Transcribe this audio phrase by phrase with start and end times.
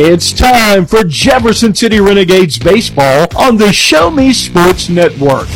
[0.00, 5.48] It's time for Jefferson City Renegades baseball on the Show Me Sports Network.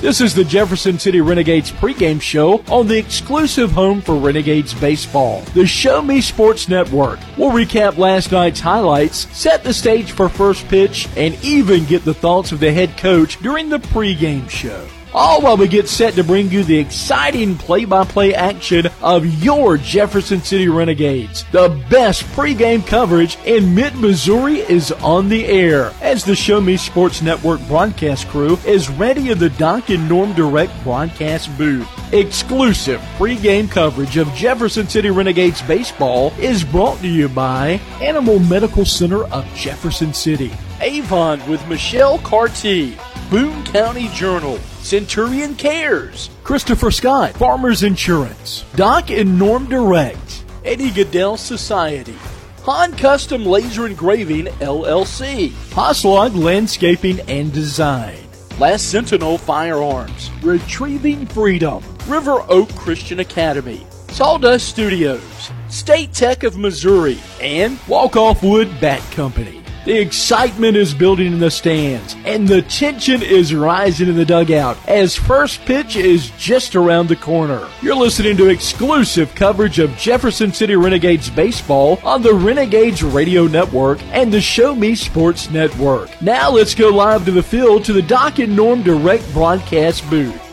[0.00, 5.42] This is the Jefferson City Renegades pregame show on the exclusive home for Renegades baseball,
[5.52, 7.18] the Show Me Sports Network.
[7.36, 12.14] We'll recap last night's highlights, set the stage for first pitch, and even get the
[12.14, 16.24] thoughts of the head coach during the pregame show all while we get set to
[16.24, 21.44] bring you the exciting play-by-play action of your Jefferson City Renegades.
[21.52, 27.22] The best pregame coverage in mid-Missouri is on the air as the Show Me Sports
[27.22, 31.88] Network broadcast crew is ready in the Doc and Norm Direct broadcast booth.
[32.12, 38.84] Exclusive pregame coverage of Jefferson City Renegades baseball is brought to you by Animal Medical
[38.84, 40.50] Center of Jefferson City,
[40.80, 42.96] Avon with Michelle Carty,
[43.30, 51.38] Boone County Journal, Centurion Cares, Christopher Scott, Farmers Insurance, Doc and Norm Direct, Eddie Gaedel
[51.38, 52.16] Society,
[52.64, 58.18] Han Custom Laser Engraving LLC, Hoslag Landscaping and Design,
[58.58, 67.20] Last Sentinel Firearms, Retrieving Freedom, River Oak Christian Academy, Sawdust Studios, State Tech of Missouri,
[67.40, 69.59] and Walk Off Wood Bat Company.
[69.86, 74.76] The excitement is building in the stands, and the tension is rising in the dugout
[74.86, 77.66] as first pitch is just around the corner.
[77.80, 84.02] You're listening to exclusive coverage of Jefferson City Renegades baseball on the Renegades Radio Network
[84.12, 86.20] and the Show Me Sports Network.
[86.20, 90.49] Now let's go live to the field to the Doc and Norm Direct broadcast booth.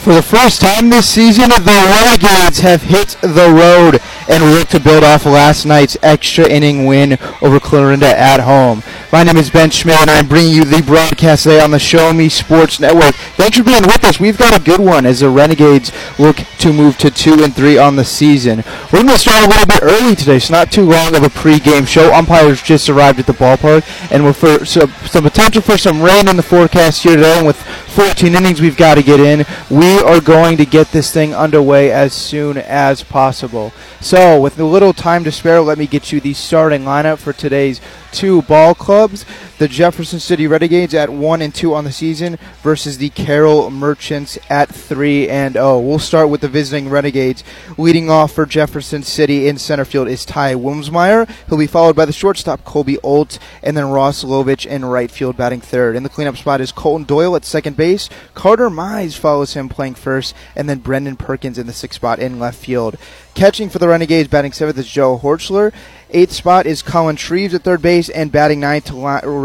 [0.00, 4.00] For the first time this season, the Renegades have hit the road
[4.30, 8.82] and look to build off last night's extra inning win over Clarinda at home.
[9.12, 12.12] My name is Ben Schmidt, and I'm bringing you the broadcast today on the Show
[12.12, 13.12] Me Sports Network.
[13.34, 14.20] Thanks for being with us.
[14.20, 15.90] We've got a good one as the Renegades
[16.20, 18.62] look to move to two and three on the season.
[18.92, 21.28] We're going to start a little bit early today, so not too long of a
[21.28, 22.14] pregame show.
[22.14, 26.28] Umpires just arrived at the ballpark, and we're for some, some potential for some rain
[26.28, 27.36] in the forecast here today.
[27.36, 27.60] And with
[27.90, 31.90] 14 innings we've got to get in, we are going to get this thing underway
[31.90, 33.72] as soon as possible.
[34.00, 37.32] So, with a little time to spare, let me get you the starting lineup for
[37.32, 37.80] today's
[38.12, 39.24] two ball clubs.
[39.60, 44.38] The Jefferson City Renegades at 1 and 2 on the season versus the Carroll Merchants
[44.48, 45.80] at 3 and 0.
[45.80, 47.44] We'll start with the visiting Renegades.
[47.76, 51.28] Leading off for Jefferson City in center field is Ty Wilmsmeyer.
[51.46, 55.36] He'll be followed by the shortstop Colby Olt and then Ross Lovich in right field
[55.36, 55.94] batting third.
[55.94, 58.08] In the cleanup spot is Colton Doyle at second base.
[58.32, 62.38] Carter Mize follows him playing first and then Brendan Perkins in the sixth spot in
[62.38, 62.96] left field.
[63.34, 65.72] Catching for the Renegades batting seventh is Joe Horchler.
[66.12, 68.96] Eighth spot is Colin Shreves at third base, and batting ninth to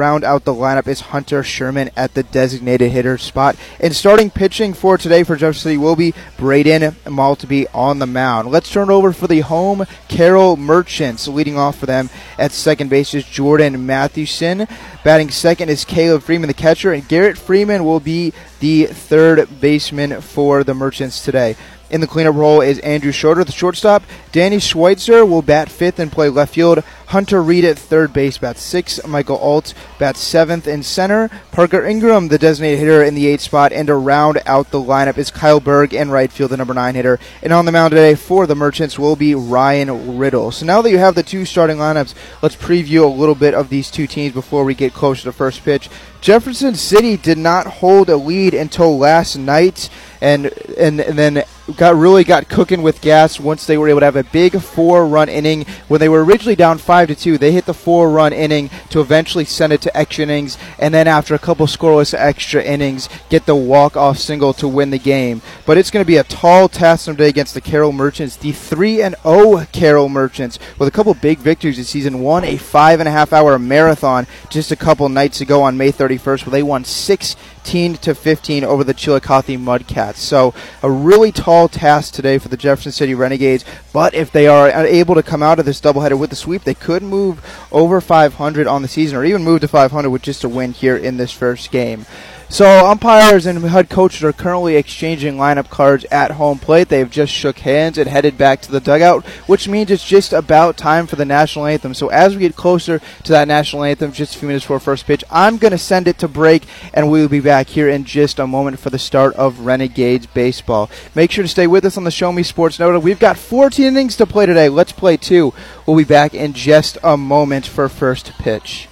[0.06, 3.56] round out the lineup is Hunter Sherman at the designated hitter spot.
[3.80, 8.52] And starting pitching for today for Jefferson City will be Braden Maltby on the mound.
[8.52, 11.28] Let's turn over for the home Carroll Merchants.
[11.28, 14.68] Leading off for them at second base is Jordan Mathewson.
[15.04, 20.22] Batting second is Caleb Freeman, the catcher, and Garrett Freeman will be the third baseman
[20.22, 21.56] for the Merchants today.
[21.90, 24.02] In the cleanup role is Andrew Schroeder, the shortstop.
[24.32, 26.84] Danny Schweitzer will bat fifth and play left field.
[27.08, 29.08] Hunter Reed at third base bats sixth.
[29.08, 31.30] Michael Alt bats seventh in center.
[31.52, 33.72] Parker Ingram, the designated hitter, in the eighth spot.
[33.72, 36.96] And to round out the lineup is Kyle Berg in right field, the number nine
[36.96, 37.20] hitter.
[37.44, 40.52] And on the mound today for the Merchants will be Ryan Riddle.
[40.52, 43.70] So now that you have the two starting lineups, let's preview a little bit of
[43.70, 45.88] these two teams before we get closer to first pitch.
[46.20, 50.48] Jefferson City did not hold a lead until last night, and
[50.78, 51.44] and, and then
[51.78, 55.30] got really got cooking with gas once they were able to have a big four-run
[55.30, 57.38] inning when they were originally down five to two.
[57.38, 61.34] They hit the four-run inning to eventually send it to extra innings, and then after
[61.34, 65.42] a couple scoreless extra innings, get the walk-off single to win the game.
[65.66, 69.02] But it's going to be a tall task today against the Carroll Merchants, the three
[69.02, 72.22] and zero Carroll Merchants, with a couple big victories this season.
[72.22, 75.92] Won a five and a half hour marathon just a couple nights ago on May
[75.92, 77.36] 31st, where they won six
[77.66, 80.18] 16 to 15 over the Chillicothe Mudcats.
[80.18, 80.54] So
[80.84, 85.16] a really tall task today for the Jefferson City Renegades, but if they are able
[85.16, 88.84] to come out of this doubleheader with the sweep, they could move over 500 on
[88.84, 91.72] the season or even move to 500 with just a win here in this first
[91.72, 92.06] game.
[92.56, 96.88] So umpires and head coaches are currently exchanging lineup cards at home plate.
[96.88, 100.78] They've just shook hands and headed back to the dugout, which means it's just about
[100.78, 101.94] time for the national anthem.
[101.94, 105.06] So as we get closer to that national anthem, just a few minutes before first
[105.06, 106.64] pitch, I'm going to send it to break,
[106.94, 110.90] and we'll be back here in just a moment for the start of Renegades baseball.
[111.14, 113.04] Make sure to stay with us on the Show Me Sports Network.
[113.04, 114.70] We've got 14 innings to play today.
[114.70, 115.54] Let's play two.
[115.86, 118.88] We'll be back in just a moment for first pitch.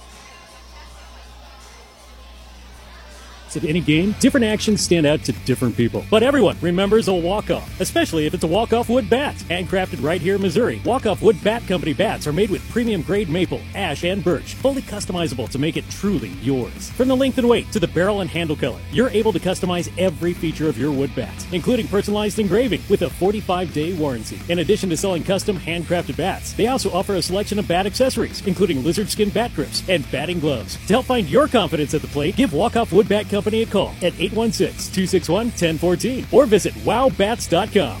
[3.56, 6.04] Of any game, different actions stand out to different people.
[6.10, 9.34] But everyone remembers a walk-off, especially if it's a walk-off wood bat.
[9.48, 13.28] Handcrafted right here in Missouri, walk-off wood bat company bats are made with premium grade
[13.28, 16.90] maple, ash, and birch, fully customizable to make it truly yours.
[16.90, 19.90] From the length and weight to the barrel and handle color, you're able to customize
[19.98, 24.40] every feature of your wood bat, including personalized engraving with a 45-day warranty.
[24.48, 28.46] In addition to selling custom handcrafted bats, they also offer a selection of bat accessories,
[28.46, 30.76] including lizard skin bat grips and batting gloves.
[30.86, 33.62] To help find your confidence at the plate, give Walk Off Wood Bat Company Company
[33.64, 38.00] a call at 816 261 1014 or visit wowbats.com.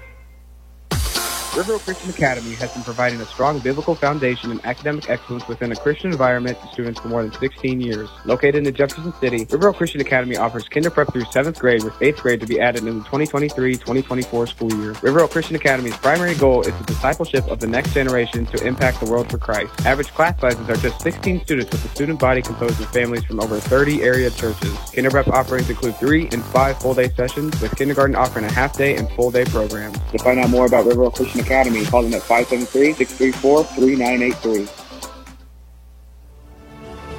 [1.55, 5.69] River Oak Christian Academy has been providing a strong biblical foundation and academic excellence within
[5.73, 8.09] a Christian environment to students for more than 16 years.
[8.23, 11.93] Located in Jefferson City, River Oak Christian Academy offers kinder prep through 7th grade with
[11.95, 14.95] 8th grade to be added in the 2023-2024 school year.
[15.01, 19.01] River Oak Christian Academy's primary goal is the discipleship of the next generation to impact
[19.01, 19.73] the world for Christ.
[19.85, 23.41] Average class sizes are just 16 students with a student body composed of families from
[23.41, 24.77] over 30 area churches.
[24.95, 29.09] Kinder prep offerings include 3 and 5 full-day sessions with kindergarten offering a half-day and
[29.09, 29.99] full-day programs.
[30.13, 31.83] To find out more about River Oak Christian Academy.
[31.85, 34.80] Call them at 573-634-3983.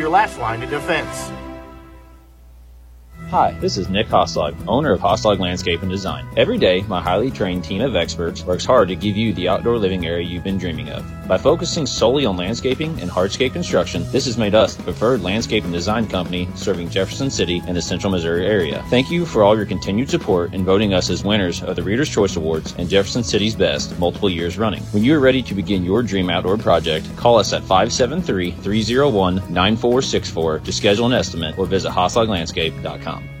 [0.01, 1.31] your last line of defense.
[3.29, 6.27] Hi, this is Nick Hoslag, owner of Hoslag Landscape and Design.
[6.35, 9.77] Every day, my highly trained team of experts works hard to give you the outdoor
[9.77, 11.05] living area you've been dreaming of.
[11.31, 15.63] By focusing solely on landscaping and hardscape construction, this has made us the preferred landscape
[15.63, 18.83] and design company serving Jefferson City and the central Missouri area.
[18.89, 22.09] Thank you for all your continued support in voting us as winners of the Reader's
[22.09, 24.83] Choice Awards and Jefferson City's Best multiple years running.
[24.91, 29.35] When you are ready to begin your dream outdoor project, call us at 573 301
[29.35, 33.40] 9464 to schedule an estimate or visit hoslaglandscape.com.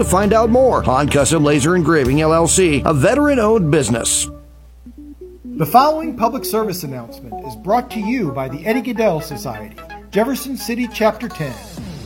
[0.00, 4.30] to find out more on Custom Laser Engraving LLC, a veteran owned business.
[5.44, 9.76] The following public service announcement is brought to you by the Eddie Gaedel Society,
[10.10, 11.52] Jefferson City Chapter 10.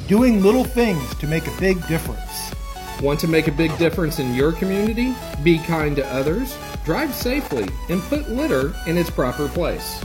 [0.09, 2.53] doing little things to make a big difference.
[3.01, 5.15] Want to make a big difference in your community?
[5.45, 10.05] Be kind to others, drive safely, and put litter in its proper place.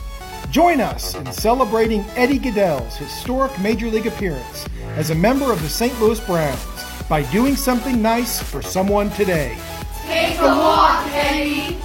[0.51, 5.69] Join us in celebrating Eddie Gaedel's historic Major League appearance as a member of the
[5.69, 6.00] St.
[6.00, 6.78] Louis Browns
[7.09, 9.57] by doing something nice for someone today.
[10.05, 11.77] Take a walk, Eddie!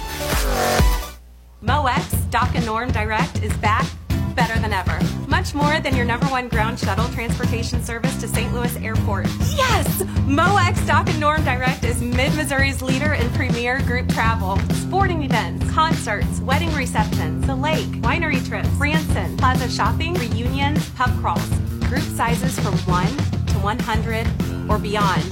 [1.61, 3.87] MoX Doc and Norm Direct is back
[4.35, 4.99] better than ever.
[5.27, 8.53] Much more than your number one ground shuttle transportation service to St.
[8.53, 9.25] Louis Airport.
[9.55, 10.03] Yes!
[10.27, 15.71] MoX Doc and Norm Direct is Mid Missouri's leader in premier group travel, sporting events,
[15.71, 21.49] concerts, wedding receptions, the lake, winery trips, Branson, plaza shopping, reunions, pub crawls.
[21.89, 23.07] Group sizes from 1
[23.47, 24.27] to 100
[24.69, 25.23] or beyond.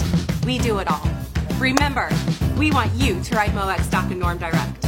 [0.45, 1.07] We do it all.
[1.59, 2.09] Remember,
[2.57, 4.85] we want you to ride MoX Doc and Norm Direct.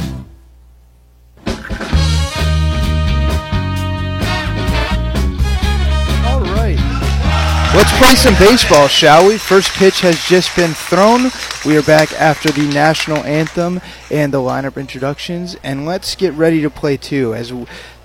[6.24, 6.76] All right.
[7.74, 9.36] Let's play some baseball, shall we?
[9.38, 11.30] First pitch has just been thrown.
[11.64, 16.62] We are back after the national anthem and the lineup introductions, and let's get ready
[16.62, 17.34] to play too.
[17.34, 17.52] As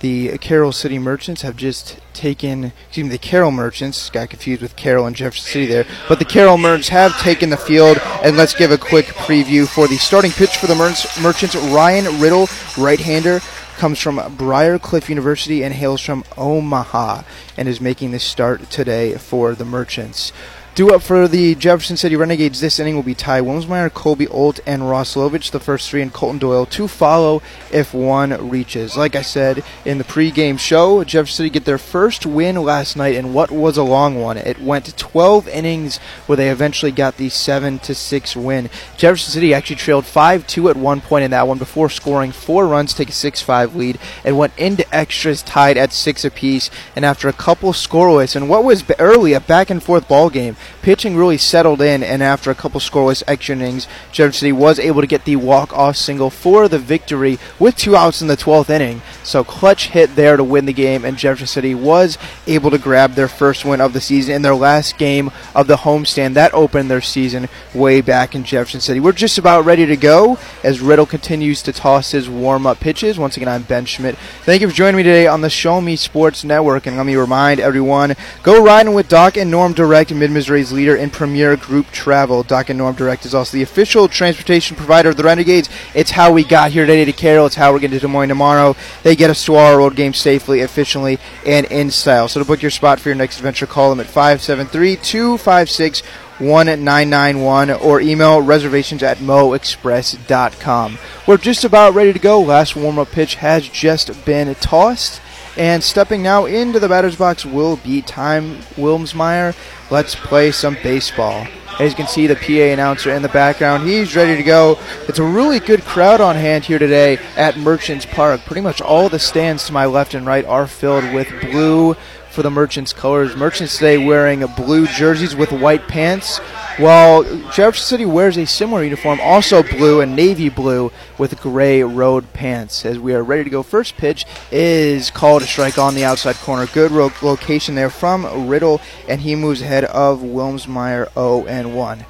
[0.01, 4.75] the Carroll City Merchants have just taken, excuse me, the Carroll Merchants got confused with
[4.75, 8.53] Carroll and Jefferson City there, but the Carroll Merchants have taken the field, and let's
[8.53, 10.75] give a quick preview for the starting pitch for the
[11.21, 11.55] Merchants.
[11.55, 13.39] Ryan Riddle, right-hander
[13.77, 17.23] comes from Briar Cliff University and hails from Omaha
[17.57, 20.31] and is making the start today for the Merchants.
[20.73, 24.61] Due up for the Jefferson City Renegades this inning will be Ty Wilmsmeyer, Colby Olt,
[24.65, 27.41] and Ross Lovich, the first three, and Colton Doyle to follow
[27.73, 28.95] if one reaches.
[28.95, 33.15] Like I said in the pregame show, Jefferson City get their first win last night
[33.15, 34.37] in what was a long one.
[34.37, 38.69] It went 12 innings where they eventually got the 7 to 6 win.
[38.95, 42.65] Jefferson City actually trailed 5 2 at one point in that one before scoring four
[42.65, 46.69] runs, to take a 6 5 lead, and went into extras tied at 6 apiece.
[46.95, 50.55] And after a couple scoreless, and what was early a back and forth ball game,
[50.81, 55.01] pitching really settled in, and after a couple scoreless extra innings, Jefferson City was able
[55.01, 59.01] to get the walk-off single for the victory with two outs in the 12th inning.
[59.23, 63.13] So clutch hit there to win the game, and Jefferson City was able to grab
[63.13, 66.33] their first win of the season in their last game of the homestand.
[66.33, 68.99] That opened their season way back in Jefferson City.
[68.99, 73.17] We're just about ready to go as Riddle continues to toss his warm-up pitches.
[73.17, 74.17] Once again, I'm Ben Schmidt.
[74.43, 77.15] Thank you for joining me today on the Show Me Sports Network, and let me
[77.15, 81.55] remind everyone, go riding with Doc and Norm Direct in Mid-Missouri Missouri's leader in premier
[81.55, 82.43] group travel.
[82.43, 85.69] Doc and Norm Direct is also the official transportation provider of the Renegades.
[85.95, 87.45] It's how we got here today to Carroll.
[87.45, 88.75] It's how we're getting to Des Moines tomorrow.
[89.03, 92.27] They get us to our road game safely, efficiently, and in style.
[92.27, 96.01] So to book your spot for your next adventure, call them at 573 256
[96.39, 100.97] 1991 or email reservations at moexpress.com.
[101.27, 102.41] We're just about ready to go.
[102.41, 105.21] Last warm up pitch has just been tossed.
[105.57, 108.39] And stepping now into the batter's box will be Ty
[108.75, 109.55] Wilmsmeyer.
[109.91, 111.45] Let's play some baseball.
[111.79, 114.77] As you can see, the PA announcer in the background, he's ready to go.
[115.07, 118.41] It's a really good crowd on hand here today at Merchants Park.
[118.41, 121.95] Pretty much all the stands to my left and right are filled with blue
[122.31, 123.35] for the Merchants colors.
[123.35, 126.37] Merchants today wearing blue jerseys with white pants,
[126.77, 132.31] while Jefferson City wears a similar uniform, also blue and navy blue with gray road
[132.31, 132.85] pants.
[132.85, 136.35] As we are ready to go, first pitch is called a strike on the outside
[136.37, 136.65] corner.
[136.67, 142.05] Good ro- location there from Riddle, and he moves ahead of Wilmsmeyer 0 and 1.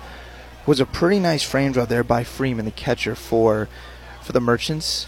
[0.68, 3.68] Was a pretty nice frame draw there by Freeman, the catcher for
[4.22, 5.08] for the Merchants.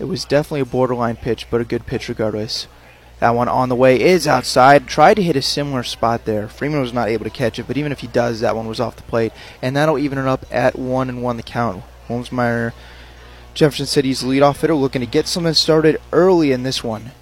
[0.00, 2.66] It was definitely a borderline pitch, but a good pitch regardless.
[3.20, 4.86] That one on the way is outside.
[4.86, 6.48] Tried to hit a similar spot there.
[6.48, 8.80] Freeman was not able to catch it, but even if he does, that one was
[8.80, 9.32] off the plate.
[9.60, 11.84] And that'll even it up at 1 and 1 the count.
[12.08, 12.72] Wilmsmeyer,
[13.52, 17.12] Jefferson City's leadoff hitter, looking to get something started early in this one.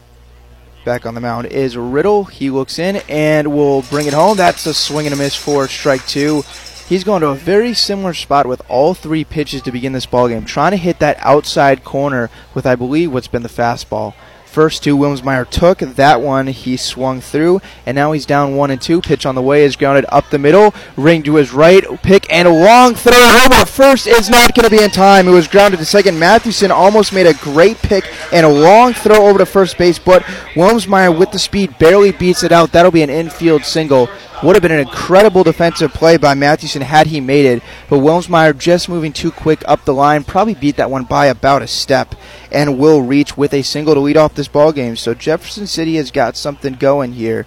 [0.85, 2.25] Back on the mound is Riddle.
[2.25, 4.37] He looks in and will bring it home.
[4.37, 6.45] That's a swing and a miss for strike two.
[6.89, 10.29] He's going to a very similar spot with all three pitches to begin this ball
[10.29, 14.15] game, trying to hit that outside corner with, I believe, what's been the fastball.
[14.49, 15.79] First two Wilmsmeyer took.
[15.79, 19.01] That one he swung through, and now he's down one and two.
[19.01, 20.75] Pitch on the way is grounded up the middle.
[20.97, 21.85] Ring to his right.
[22.03, 23.13] Pick and a long throw
[23.45, 25.29] over first is not going to be in time.
[25.29, 26.19] It was grounded to second.
[26.19, 30.23] Mathewson almost made a great pick and a long throw over to first base, but
[30.55, 32.73] Wilmsmeyer with the speed barely beats it out.
[32.73, 34.09] That'll be an infield single.
[34.41, 38.57] Would have been an incredible defensive play by Mathewson had he made it, but Wilmsmeyer
[38.57, 42.15] just moving too quick up the line, probably beat that one by about a step,
[42.53, 44.95] and will reach with a single to lead off this ball game.
[44.95, 47.47] So Jefferson City has got something going here.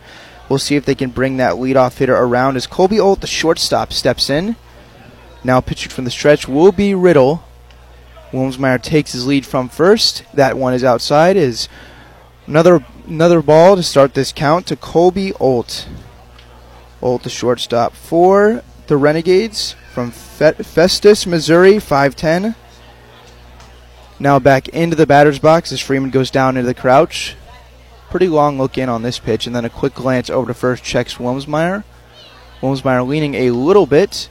[0.50, 3.94] We'll see if they can bring that leadoff hitter around as Colby Olt, the shortstop,
[3.94, 4.58] steps in.
[5.46, 7.46] Now pitching from the stretch will be Riddle.
[8.34, 10.24] Wilmsmeyer takes his lead from first.
[10.34, 11.38] That one is outside.
[11.38, 11.70] Is
[12.48, 15.88] another another ball to start this count to Colby Olt.
[17.02, 22.56] Olt the shortstop for the Renegades from Festus, Missouri, 5'10.
[24.20, 27.36] Now back into the batter's box as Freeman goes down into the crouch.
[28.10, 30.84] Pretty long look in on this pitch, and then a quick glance over to first
[30.84, 31.84] checks Wilmsmeyer.
[32.62, 34.30] Wilmsmeyer leaning a little bit.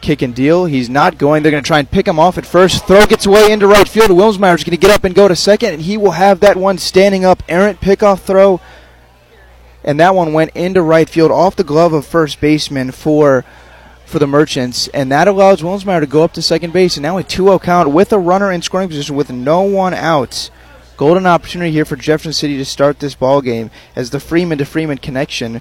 [0.00, 0.64] Kick and deal.
[0.64, 1.42] He's not going.
[1.42, 2.86] They're going to try and pick him off at first.
[2.86, 4.10] Throw gets away into right field.
[4.10, 6.78] Wilmsmeyer's going to get up and go to second, and he will have that one
[6.78, 7.42] standing up.
[7.48, 8.60] Errant pickoff throw.
[9.84, 13.44] And that one went into right field off the glove of first baseman for
[14.08, 16.96] for the Merchants, and that allows Wilmsmeyer to go up to second base.
[16.96, 19.92] And now a 2 0 count with a runner in scoring position with no one
[19.92, 20.50] out.
[20.96, 24.64] Golden opportunity here for Jefferson City to start this ball game as the Freeman to
[24.64, 25.60] Freeman connection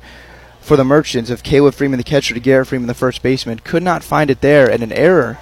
[0.61, 3.59] for the Merchants of Caleb Freeman, the catcher, to Garrett Freeman, the first baseman.
[3.59, 5.37] Could not find it there, and an error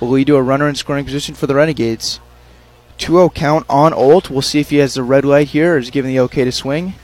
[0.00, 2.20] will lead to a runner in scoring position for the Renegades.
[2.98, 4.30] 2 0 count on Olt.
[4.30, 6.52] We'll see if he has the red light here or is given the okay to
[6.52, 6.94] swing.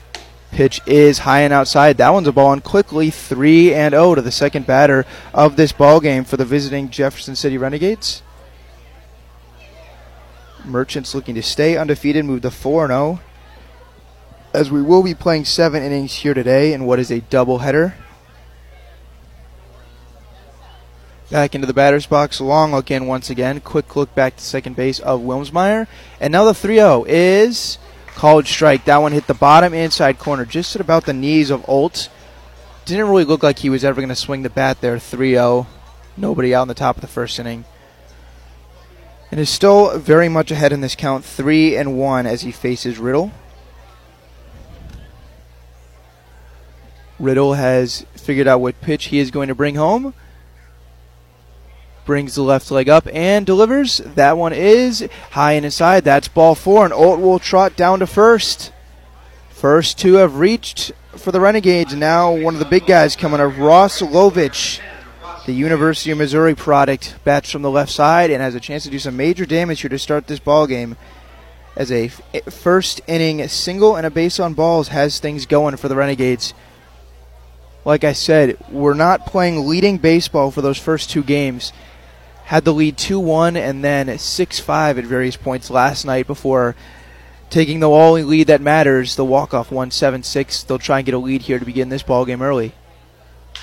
[0.51, 1.97] Pitch is high and outside.
[1.97, 5.71] That one's a ball and quickly 3 and 0 to the second batter of this
[5.71, 8.23] ball game for the visiting Jefferson City Renegades.
[10.65, 13.19] Merchants looking to stay undefeated, move to 4 0.
[14.53, 17.93] As we will be playing seven innings here today in what is a doubleheader.
[21.29, 23.59] Back into the batter's box, long look in once again.
[23.59, 25.85] Quick look back to second base of Wilmsmeyer.
[26.21, 27.77] And now the 3 0 is
[28.17, 28.85] called strike.
[28.85, 32.09] That one hit the bottom inside corner, just at about the knees of Olt.
[32.85, 34.97] Didn't really look like he was ever going to swing the bat there.
[34.99, 35.67] 3 0.
[36.17, 37.63] Nobody out in the top of the first inning
[39.31, 42.97] and is still very much ahead in this count, three and one as he faces
[42.97, 43.31] Riddle.
[47.19, 50.13] Riddle has figured out what pitch he is going to bring home.
[52.07, 53.99] Brings the left leg up and delivers.
[53.99, 56.03] That one is high and inside.
[56.03, 58.71] That's ball four, and Olt will trot down to first.
[59.49, 61.93] First two have reached for the Renegades.
[61.93, 64.79] Now one of the big guys coming up, Ross Lovich
[65.47, 68.89] the University of Missouri product bats from the left side and has a chance to
[68.89, 70.97] do some major damage here to start this ball game.
[71.73, 72.09] As a
[72.49, 76.53] first inning single and a base on balls has things going for the Renegades.
[77.85, 81.71] Like I said, we're not playing leading baseball for those first two games.
[82.47, 86.77] Had the lead 2 1 and then 6 5 at various points last night before
[87.49, 90.63] taking the only lead that matters, the walk off 1 7 6.
[90.63, 92.71] They'll try and get a lead here to begin this ball game early.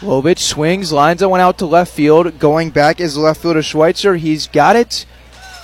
[0.00, 2.38] Lovich swings, lines that one out to left field.
[2.38, 4.16] Going back is left fielder Schweitzer.
[4.16, 5.06] He's got it,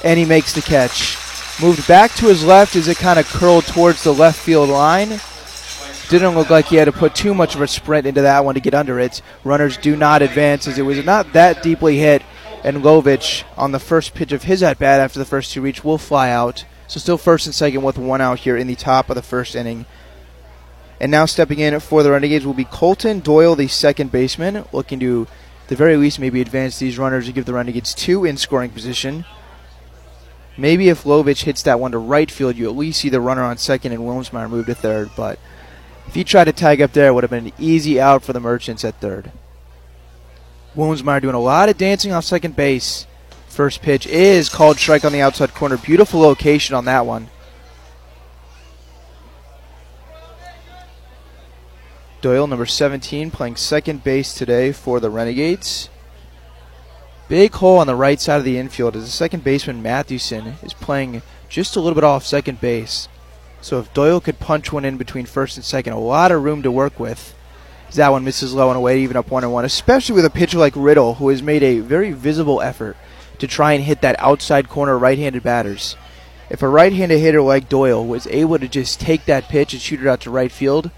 [0.02, 1.18] and he makes the catch.
[1.60, 5.20] Moved back to his left as it kind of curled towards the left field line.
[6.08, 8.54] Didn't look like he had to put too much of a sprint into that one
[8.54, 9.20] to get under it.
[9.44, 12.22] Runners do not advance as it was not that deeply hit,
[12.62, 15.84] and Lovich on the first pitch of his at bat after the first two reach
[15.84, 16.64] will fly out.
[16.86, 19.54] So still first and second with one out here in the top of the first
[19.54, 19.86] inning.
[21.00, 25.00] And now stepping in for the Renegades will be Colton Doyle, the second baseman, looking
[25.00, 25.26] to,
[25.68, 29.24] the very least, maybe advance these runners to give the Renegades two in scoring position.
[30.58, 33.42] Maybe if Lovich hits that one to right field, you at least see the runner
[33.42, 35.10] on second and Wilmsmeyer move to third.
[35.16, 35.38] But
[36.06, 38.34] if he tried to tag up there, it would have been an easy out for
[38.34, 39.32] the Merchants at third.
[40.76, 43.06] Wilmsmeyer doing a lot of dancing off second base.
[43.48, 45.76] First pitch is called strike on the outside corner.
[45.76, 47.28] Beautiful location on that one.
[52.20, 55.88] Doyle, number 17, playing second base today for the Renegades.
[57.28, 60.74] Big hole on the right side of the infield as the second baseman Mathewson is
[60.74, 63.08] playing just a little bit off second base.
[63.62, 66.62] So if Doyle could punch one in between first and second, a lot of room
[66.62, 67.34] to work with.
[67.94, 70.58] That one misses low and away, even up one and one, especially with a pitcher
[70.58, 72.96] like Riddle, who has made a very visible effort
[73.38, 75.96] to try and hit that outside corner right-handed batters.
[76.50, 80.00] If a right-handed hitter like Doyle was able to just take that pitch and shoot
[80.00, 80.90] it out to right field,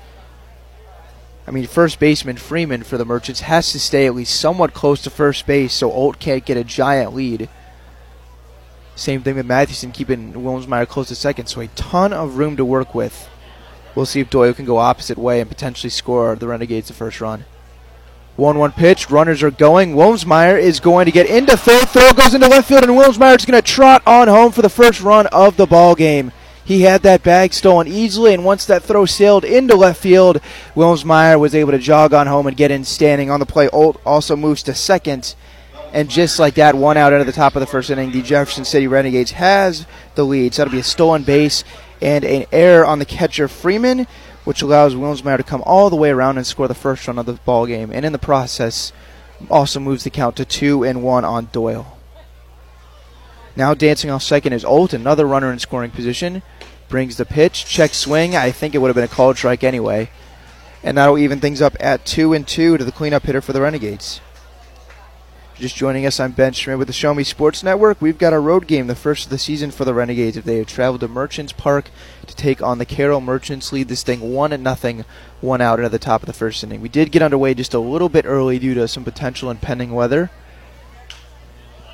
[1.47, 5.03] I mean, first baseman Freeman for the Merchants has to stay at least somewhat close
[5.03, 7.49] to first base so Olt can't get a giant lead.
[8.95, 12.65] Same thing with Mathewson keeping Wilmsmeyer close to second, so a ton of room to
[12.65, 13.29] work with.
[13.95, 17.21] We'll see if Doyle can go opposite way and potentially score the Renegades the first
[17.21, 17.45] run.
[18.37, 19.11] 1 1 pitch.
[19.11, 19.95] Runners are going.
[19.95, 21.89] Wilmsmeyer is going to get into third.
[21.89, 24.71] Throw goes into left field, and Wilmsmeyer is going to trot on home for the
[24.71, 26.33] first run of the ball game.
[26.65, 30.41] He had that bag stolen easily, and once that throw sailed into left field,
[30.75, 33.69] Wilmsmeyer was able to jog on home and get in standing on the play.
[33.69, 35.35] Olt also moves to second.
[35.93, 38.65] And just like that, one out into the top of the first inning, the Jefferson
[38.65, 40.55] City Renegades has the lead.
[40.55, 41.65] So that'll be a stolen base
[42.03, 44.07] and an error on the catcher Freeman,
[44.45, 47.27] which allows Wilmsmeyer to come all the way around and score the first run of
[47.27, 47.91] the ball game.
[47.93, 48.93] And in the process,
[49.51, 51.99] also moves the count to two and one on Doyle.
[53.55, 56.43] Now dancing off second is Olt, another runner in scoring position.
[56.89, 58.35] Brings the pitch, check swing.
[58.37, 60.11] I think it would have been a called strike anyway.
[60.83, 63.61] And that'll even things up at 2 and 2 to the cleanup hitter for the
[63.61, 64.21] Renegades.
[65.63, 68.03] Just joining us, I'm Ben Schmidt with the Show Me Sports Network.
[68.03, 70.37] We've got a road game, the first of the season for the Renegades.
[70.37, 71.89] If they have traveled to Merchants Park
[72.27, 75.05] to take on the Carroll Merchants, lead this thing one and nothing,
[75.41, 76.81] one out into the top of the first inning.
[76.81, 80.33] We did get underway just a little bit early due to some potential impending weather.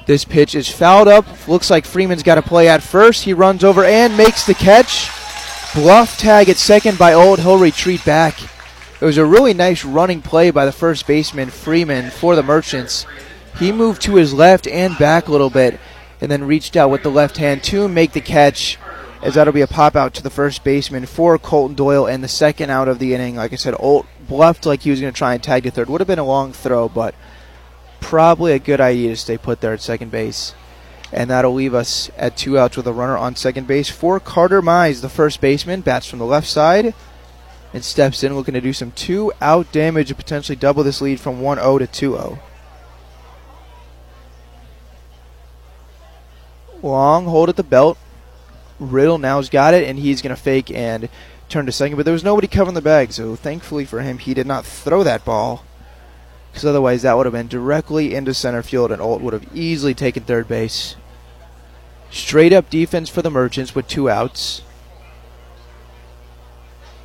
[0.07, 1.47] This pitch is fouled up.
[1.47, 3.25] Looks like Freeman's got to play at first.
[3.25, 5.11] He runs over and makes the catch.
[5.75, 7.41] Bluff tag at second by Olt.
[7.41, 8.41] He'll retreat back.
[8.99, 13.05] It was a really nice running play by the first baseman, Freeman, for the Merchants.
[13.57, 15.81] He moved to his left and back a little bit
[16.21, 18.79] and then reached out with the left hand to make the catch
[19.23, 22.29] as that'll be a pop out to the first baseman for Colton Doyle and the
[22.29, 23.37] second out of the inning.
[23.37, 25.89] Like I said, Olt bluffed like he was going to try and tag to third.
[25.89, 27.15] Would have been a long throw, but
[28.01, 30.55] probably a good idea to stay put there at second base.
[31.11, 34.63] And that'll leave us at two outs with a runner on second base for Carter
[34.63, 35.81] Mize, the first baseman.
[35.81, 36.95] Bats from the left side
[37.73, 41.19] and steps in looking to do some two out damage and potentially double this lead
[41.19, 42.39] from 1 0 to 2 0.
[46.83, 47.99] Long hold at the belt.
[48.79, 51.09] Riddle now's got it, and he's going to fake and
[51.49, 51.97] turn to second.
[51.97, 55.03] But there was nobody covering the bag, so thankfully for him, he did not throw
[55.03, 55.64] that ball.
[56.51, 59.95] Because otherwise, that would have been directly into center field, and Olt would have easily
[59.95, 60.97] taken third base.
[62.11, 64.62] Straight up defense for the Merchants with two outs.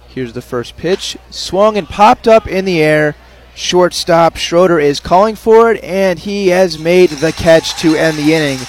[0.08, 1.18] Here's the first pitch.
[1.32, 3.16] Swung and popped up in the air.
[3.56, 8.34] Shortstop Schroeder is calling for it, and he has made the catch to end the
[8.34, 8.60] inning.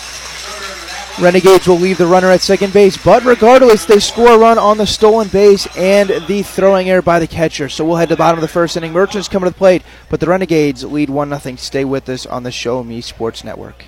[1.20, 4.78] Renegades will leave the runner at second base, but regardless, they score a run on
[4.78, 7.68] the stolen base and the throwing error by the catcher.
[7.68, 8.92] So we'll head to the bottom of the first inning.
[8.92, 11.56] Merchants coming to the plate, but the Renegades lead 1 0.
[11.56, 13.84] Stay with us on the Show Me Sports Network.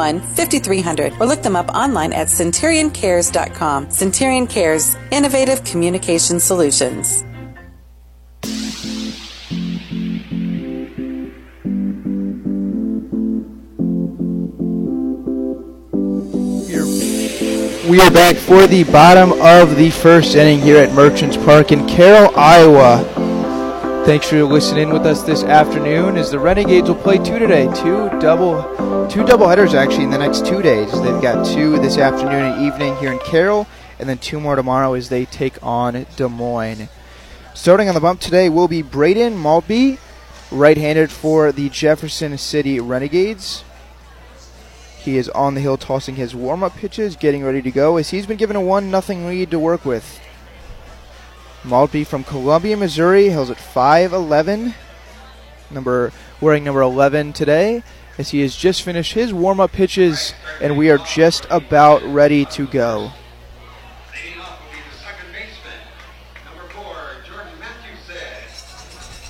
[0.00, 3.90] 5300 or look them up online at centurioncares.com.
[3.90, 7.24] Centurion Cares, innovative communication solutions.
[17.90, 21.88] We are back for the bottom of the first inning here at Merchants Park in
[21.88, 23.19] Carroll, Iowa.
[24.06, 26.16] Thanks for listening with us this afternoon.
[26.16, 30.18] As the Renegades will play two today, two double, two double headers actually in the
[30.18, 30.90] next two days.
[30.90, 33.68] They've got two this afternoon and evening here in Carroll,
[34.00, 36.88] and then two more tomorrow as they take on Des Moines.
[37.54, 39.98] Starting on the bump today will be Braden Maltby,
[40.50, 43.62] right-handed for the Jefferson City Renegades.
[44.98, 48.26] He is on the hill tossing his warm-up pitches, getting ready to go as he's
[48.26, 50.20] been given a one nothing lead to work with.
[51.64, 54.74] Maltby from Columbia, Missouri, hails at 5'11",
[55.70, 57.82] number wearing number 11 today,
[58.16, 62.66] as he has just finished his warm-up pitches, and we are just about ready to
[62.66, 63.12] go.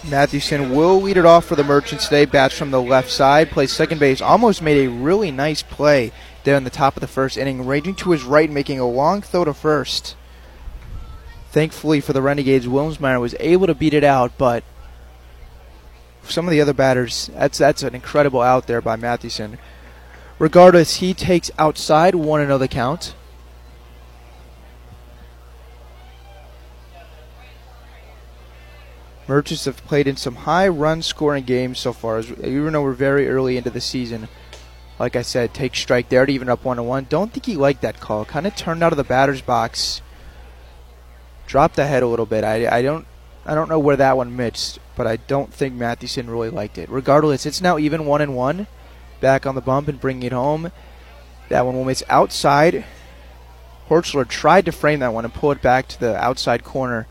[0.09, 2.25] Mathewson will lead it off for the Merchants today.
[2.25, 4.21] Bats from the left side, plays second base.
[4.21, 6.11] Almost made a really nice play
[6.43, 9.21] there in the top of the first inning, ranging to his right, making a long
[9.23, 10.17] throw to first.
[11.51, 14.63] Thankfully for the Renegades, Wilmsmeyer was able to beat it out, but
[16.23, 19.59] some of the other batters, that's that's an incredible out there by Mathewson.
[20.39, 23.15] Regardless, he takes outside one another count.
[29.27, 32.19] Merchants have played in some high run scoring games so far.
[32.19, 34.29] As, even though we're very early into the season,
[34.99, 37.07] like I said, take strike there to even up one to one.
[37.09, 38.25] Don't think he liked that call.
[38.25, 40.03] Kind of turned out of the batter's box,
[41.51, 42.45] dropped the head a little bit.
[42.45, 43.05] I, I don't
[43.45, 46.89] I don't know where that one missed, but I don't think Mathewson really liked it.
[46.89, 48.69] Regardless, it's now even one and one.
[49.21, 50.71] Back on the bump and bringing it home.
[51.49, 52.85] That one will miss outside.
[53.89, 57.09] Horchler tried to frame that one and pull it back to the outside corner,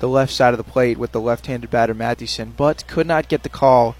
[0.00, 3.44] the left side of the plate with the left-handed batter Mathewson, but could not get
[3.44, 3.94] the call.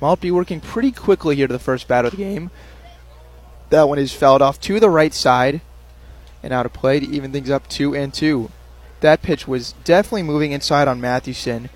[0.00, 2.52] Maltby working pretty quickly here to the first bat of the game.
[3.70, 5.60] That one is fouled off to the right side
[6.42, 8.50] and out of play to even things up two and two.
[9.00, 11.70] That pitch was definitely moving inside on Mathewson.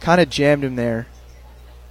[0.00, 1.06] Kind of jammed him there.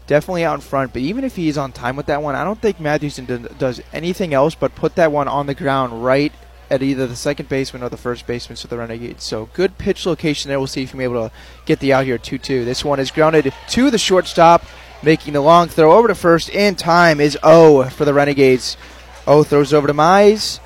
[0.07, 2.61] Definitely out in front, but even if he's on time with that one, I don't
[2.61, 6.31] think Mathewson does anything else but put that one on the ground right
[6.69, 9.23] at either the second baseman or the first baseman for the Renegades.
[9.23, 10.59] So good pitch location there.
[10.59, 12.65] We'll see if he's able to get the out here 2 2.
[12.65, 14.65] This one is grounded to the shortstop,
[15.03, 18.77] making the long throw over to first in time is O for the Renegades.
[19.25, 20.59] O throws over to Mize.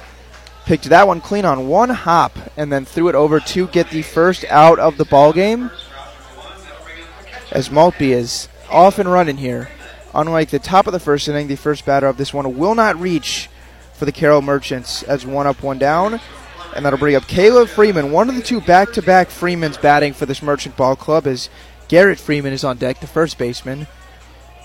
[0.71, 4.03] Picked that one clean on one hop and then threw it over to get the
[4.03, 5.69] first out of the ball game.
[7.51, 9.67] As Maltby is off and running here.
[10.15, 12.97] Unlike the top of the first inning, the first batter of this one will not
[12.97, 13.49] reach
[13.91, 16.21] for the Carroll Merchants as one up, one down.
[16.73, 20.13] And that'll bring up Caleb Freeman, one of the two back to back Freemans batting
[20.13, 21.49] for this Merchant Ball Club as
[21.89, 23.87] Garrett Freeman is on deck, the first baseman.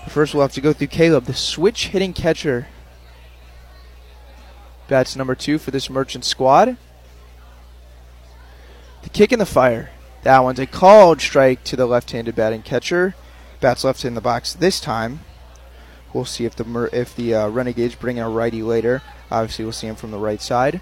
[0.07, 2.67] First, we'll have to go through Caleb, the switch hitting catcher.
[4.87, 6.77] Bats number two for this Merchant squad.
[9.03, 9.91] The kick in the fire.
[10.23, 13.15] That one's a called strike to the left handed batting catcher.
[13.59, 15.21] Bats left in the box this time.
[16.13, 19.01] We'll see if the if the uh, Renegades bring in a righty later.
[19.29, 20.81] Obviously, we'll see him from the right side.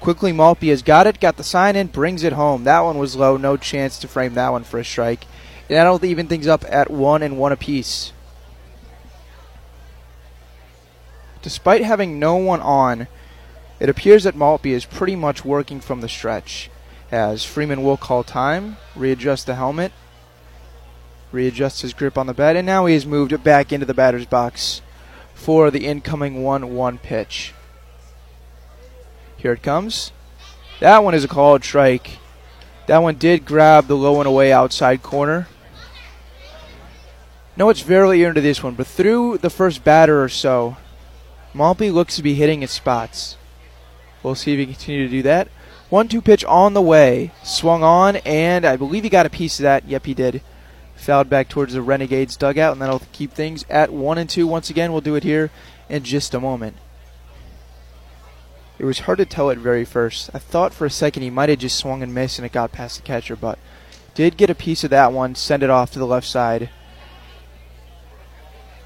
[0.00, 2.64] Quickly, Maltby has got it, got the sign in, brings it home.
[2.64, 5.24] That one was low, no chance to frame that one for a strike.
[5.68, 8.12] And that'll even things up at one and one apiece.
[11.46, 13.06] Despite having no one on,
[13.78, 16.70] it appears that Maltby is pretty much working from the stretch
[17.12, 19.92] as Freeman will call time, readjust the helmet,
[21.30, 24.26] readjust his grip on the bat, and now he has moved back into the batter's
[24.26, 24.82] box
[25.34, 27.54] for the incoming 1 1 pitch.
[29.36, 30.10] Here it comes.
[30.80, 32.18] That one is a called strike.
[32.88, 35.46] That one did grab the low and away outside corner.
[37.56, 40.76] No, it's very early into this one, but through the first batter or so,
[41.56, 43.36] Maltby looks to be hitting his spots.
[44.22, 45.48] We'll see if he can continue to do that.
[45.88, 47.32] One two pitch on the way.
[47.42, 49.88] Swung on, and I believe he got a piece of that.
[49.88, 50.42] Yep, he did.
[50.96, 54.46] Fouled back towards the Renegades dugout, and that'll keep things at one and two.
[54.46, 55.50] Once again, we'll do it here
[55.88, 56.76] in just a moment.
[58.78, 60.28] It was hard to tell at very first.
[60.34, 62.72] I thought for a second he might have just swung and missed and it got
[62.72, 63.58] past the catcher, but
[64.14, 66.68] did get a piece of that one, send it off to the left side.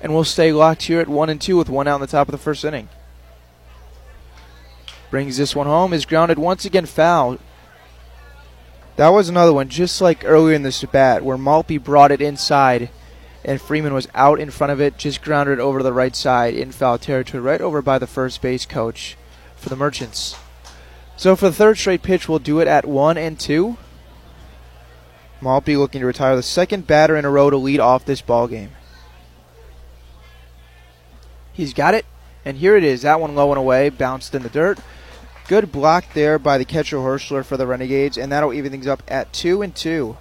[0.00, 2.28] And we'll stay locked here at one and two with one out in the top
[2.28, 2.88] of the first inning.
[5.10, 5.92] Brings this one home.
[5.92, 7.38] Is grounded once again foul.
[8.96, 12.90] That was another one, just like earlier in this bat, where Maltby brought it inside
[13.44, 16.72] and Freeman was out in front of it, just grounded over the right side in
[16.72, 19.16] foul territory, right over by the first base coach
[19.56, 20.36] for the Merchants.
[21.16, 23.76] So for the third straight pitch, we'll do it at one and two.
[25.40, 28.46] Maltby looking to retire the second batter in a row to lead off this ball
[28.46, 28.72] game.
[31.60, 32.06] He's got it,
[32.42, 33.02] and here it is.
[33.02, 34.78] That one low and away, bounced in the dirt.
[35.46, 39.02] Good block there by the catcher Horchler for the Renegades, and that'll even things up
[39.06, 40.16] at two and two.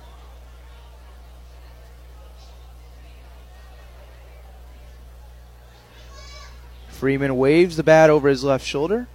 [6.89, 9.07] Freeman waves the bat over his left shoulder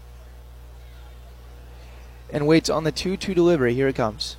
[2.32, 3.74] and waits on the 2 2 delivery.
[3.74, 4.38] Here it comes.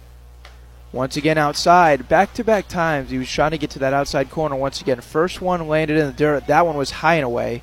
[0.91, 3.11] Once again outside, back to back times.
[3.11, 5.01] He was trying to get to that outside corner once again.
[5.01, 6.47] First one landed in the dirt.
[6.47, 7.61] That one was high and away.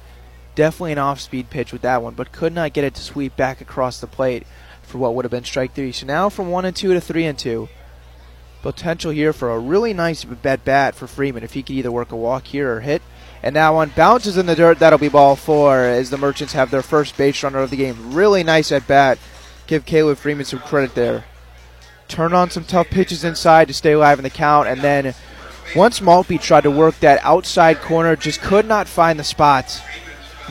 [0.55, 3.37] Definitely an off speed pitch with that one, but could not get it to sweep
[3.37, 4.47] back across the plate
[4.83, 5.93] for what would have been strike three.
[5.93, 7.69] So now from one and two to three and two.
[8.61, 12.13] Potential here for a really nice bet bat for Freeman if he could either work
[12.13, 13.03] a walk here or hit.
[13.43, 14.79] And that one bounces in the dirt.
[14.79, 18.15] That'll be ball four as the Merchants have their first base runner of the game.
[18.15, 19.19] Really nice at bat.
[19.67, 21.25] Give Caleb Freeman some credit there.
[22.07, 24.69] Turn on some tough pitches inside to stay alive in the count.
[24.69, 25.15] And then
[25.75, 29.81] once Maltby tried to work that outside corner, just could not find the spots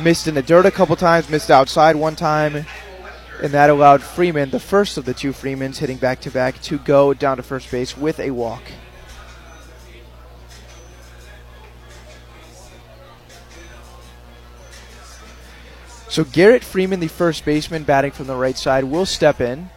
[0.04, 2.66] missed in the dirt a couple times, missed outside one time,
[3.42, 6.78] and that allowed Freeman, the first of the two Freemans hitting back to back, to
[6.80, 8.64] go down to first base with a walk.
[16.10, 19.70] So Garrett Freeman, the first baseman, batting from the right side, will step in.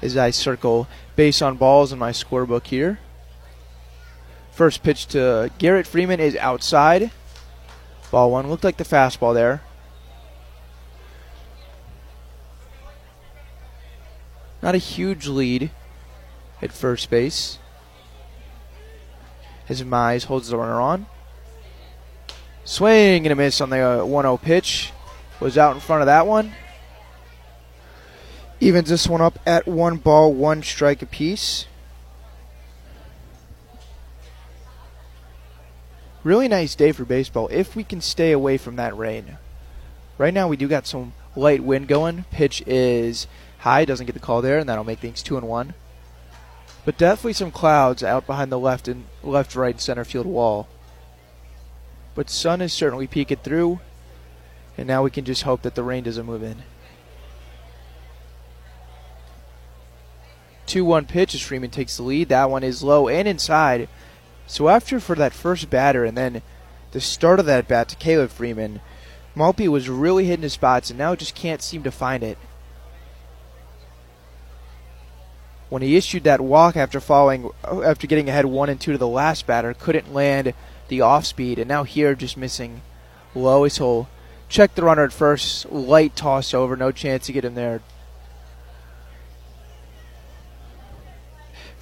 [0.00, 3.00] As I circle base on balls in my scorebook here.
[4.52, 7.10] First pitch to Garrett Freeman is outside.
[8.10, 9.62] Ball one looked like the fastball there.
[14.62, 15.70] Not a huge lead
[16.60, 17.58] at first base.
[19.70, 21.06] As Mize holds the runner on.
[22.64, 24.92] Swing and a miss on the uh, 1 0 pitch.
[25.40, 26.52] Was out in front of that one.
[28.60, 31.66] Evens this one up at one ball, one strike apiece.
[36.24, 39.38] Really nice day for baseball if we can stay away from that rain.
[40.18, 42.24] Right now we do got some light wind going.
[42.30, 43.26] Pitch is
[43.58, 45.74] high, doesn't get the call there, and that'll make things two and one.
[46.84, 50.68] But definitely some clouds out behind the left and left right center field wall.
[52.14, 53.80] But sun is certainly peeking through,
[54.76, 56.62] and now we can just hope that the rain doesn't move in.
[60.66, 62.28] 2 1 pitch as Freeman takes the lead.
[62.28, 63.88] That one is low and inside.
[64.46, 66.42] So after for that first batter and then
[66.92, 68.80] the start of that bat to Caleb Freeman,
[69.34, 72.38] Maltby was really hitting his spots and now just can't seem to find it.
[75.68, 78.98] When he issued that walk after falling uh, after getting ahead one and two to
[78.98, 80.52] the last batter, couldn't land
[80.88, 82.82] the off speed, and now here just missing
[83.34, 83.64] low.
[83.64, 84.06] He'll
[84.50, 87.80] check the runner at first, light toss over, no chance to get him there.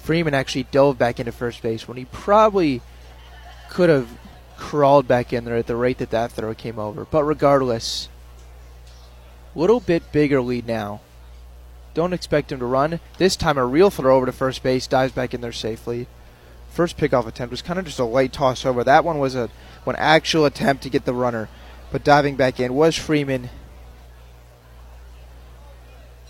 [0.01, 2.81] Freeman actually dove back into first base when he probably
[3.69, 4.09] could have
[4.57, 7.05] crawled back in there at the rate that that throw came over.
[7.05, 8.09] But regardless,
[9.55, 11.01] little bit bigger lead now.
[11.93, 12.99] Don't expect him to run.
[13.17, 16.07] This time a real throw over to first base, dives back in there safely.
[16.69, 18.83] First pickoff attempt was kind of just a light toss over.
[18.83, 19.49] That one was a
[19.85, 21.49] an actual attempt to get the runner,
[21.91, 23.49] but diving back in was Freeman.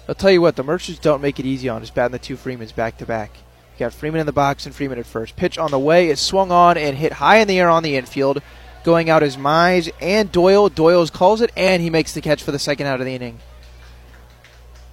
[0.10, 2.38] I'll tell you what, the Merchants don't make it easy on us batting the two
[2.38, 3.31] Freemans back to back.
[3.79, 5.36] Got Freeman in the box and Freeman at first.
[5.36, 7.95] Pitch on the way is swung on and hit high in the air on the
[7.95, 8.41] infield.
[8.84, 10.69] Going out is Mize and Doyle.
[10.69, 13.39] Doyle calls it and he makes the catch for the second out of the inning.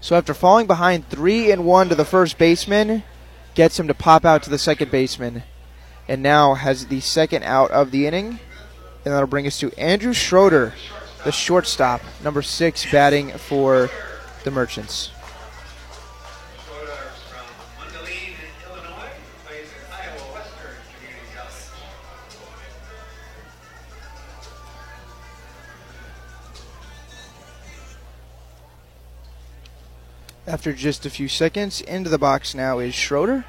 [0.00, 3.02] So after falling behind three and one to the first baseman,
[3.54, 5.42] gets him to pop out to the second baseman,
[6.06, 8.38] and now has the second out of the inning.
[9.04, 10.74] And that'll bring us to Andrew Schroeder,
[11.24, 13.90] the shortstop, number six, batting for
[14.44, 15.10] the Merchants.
[30.48, 33.44] After just a few seconds, into the box now is Schroeder.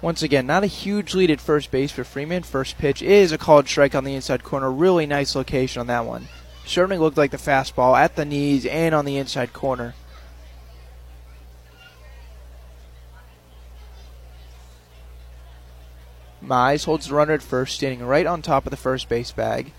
[0.00, 2.44] Once again, not a huge lead at first base for Freeman.
[2.44, 4.70] First pitch is a called strike on the inside corner.
[4.70, 6.28] Really nice location on that one.
[6.64, 9.94] Certainly looked like the fastball at the knees and on the inside corner.
[16.40, 19.72] Mize holds the runner at first, standing right on top of the first base bag.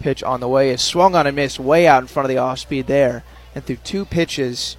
[0.00, 2.38] Pitch on the way is swung on and missed way out in front of the
[2.38, 3.22] off speed there
[3.54, 4.76] and through two pitches,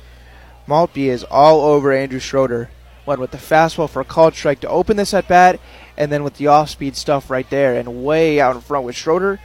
[0.67, 2.69] Maltby is all over Andrew Schroeder.
[3.05, 5.59] Went with the fastball for a called strike to open this at bat,
[5.97, 8.95] and then with the off speed stuff right there and way out in front with
[8.95, 9.39] Schroeder.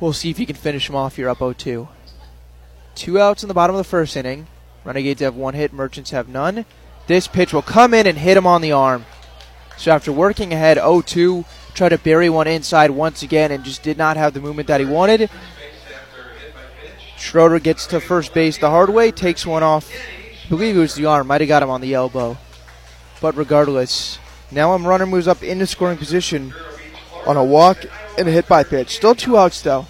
[0.00, 1.88] We'll see if he can finish him off here up 0 2.
[2.94, 4.46] Two outs in the bottom of the first inning.
[4.84, 6.64] Renegades have one hit, Merchants have none.
[7.06, 9.04] This pitch will come in and hit him on the arm.
[9.76, 11.44] So after working ahead 0 2,
[11.74, 14.80] tried to bury one inside once again and just did not have the movement that
[14.80, 15.30] he wanted.
[17.18, 19.90] Schroeder gets to first base the hard way, takes one off.
[20.44, 22.38] I believe it was the arm, might have got him on the elbow.
[23.20, 24.18] But regardless,
[24.50, 26.54] now I'm runner moves up into scoring position
[27.26, 27.84] on a walk
[28.16, 28.96] and a hit by pitch.
[28.96, 29.86] Still two outs though.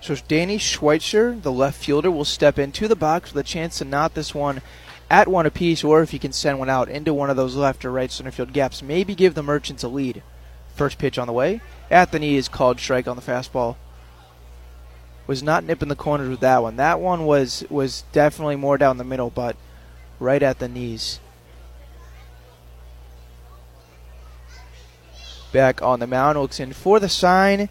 [0.00, 3.86] So Danny Schweitzer, the left fielder, will step into the box with a chance to
[3.86, 4.60] knot this one
[5.10, 7.84] at one apiece, or if he can send one out into one of those left
[7.84, 10.22] or right center field gaps, maybe give the Merchants a lead.
[10.74, 11.60] First pitch on the way.
[11.90, 13.76] At the knee is called strike on the fastball.
[15.26, 16.76] Was not nipping the corners with that one.
[16.76, 19.56] That one was was definitely more down the middle, but
[20.18, 21.20] right at the knees.
[25.52, 27.68] Back on the mound, looks in for the sign,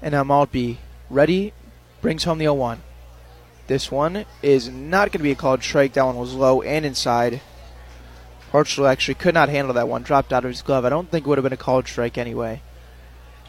[0.00, 0.78] and Maltby
[1.10, 1.52] ready,
[2.00, 2.82] brings home the 0 1.
[3.66, 5.94] This one is not going to be a called strike.
[5.94, 7.40] That one was low and inside.
[8.52, 10.02] Horchler actually could not handle that one.
[10.02, 10.84] Dropped out of his glove.
[10.84, 12.62] I don't think it would have been a called strike anyway.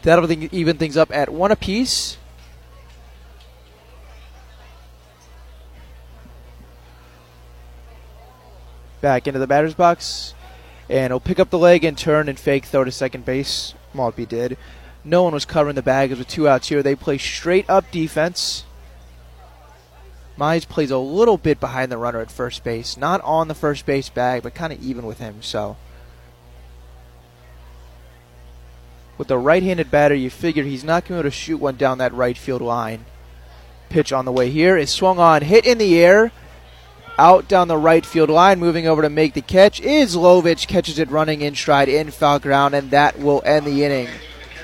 [0.02, 2.18] That'll even things up at one apiece.
[9.00, 10.34] Back into the batter's box.
[10.90, 13.74] And he'll pick up the leg and turn and fake throw to second base.
[13.94, 14.56] Maltby did.
[15.04, 16.10] No one was covering the bag.
[16.10, 18.64] As with two outs here, they play straight up defense.
[20.38, 22.96] Mize plays a little bit behind the runner at first base.
[22.96, 25.42] Not on the first base bag, but kind of even with him.
[25.42, 25.76] So,
[29.16, 32.14] with a right handed batter, you figure he's not going to shoot one down that
[32.14, 33.04] right field line.
[33.88, 36.30] Pitch on the way here is swung on, hit in the air,
[37.18, 40.68] out down the right field line, moving over to make the catch is Lovich.
[40.68, 44.08] Catches it running in stride in foul ground, and that will end the inning.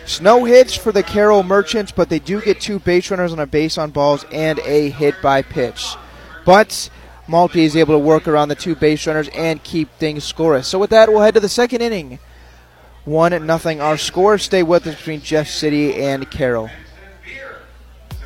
[0.07, 3.47] Snow hits for the Carroll Merchants, but they do get two base runners on a
[3.47, 5.97] base on balls and a hit by pitch.
[6.45, 6.91] But
[7.27, 10.67] Maltby is able to work around the two base runners and keep things scoreless.
[10.67, 12.19] So with that, we'll head to the second inning.
[13.05, 13.81] One nothing.
[13.81, 14.39] Our score.
[14.39, 16.71] Stay with us between Jeff City and Carroll.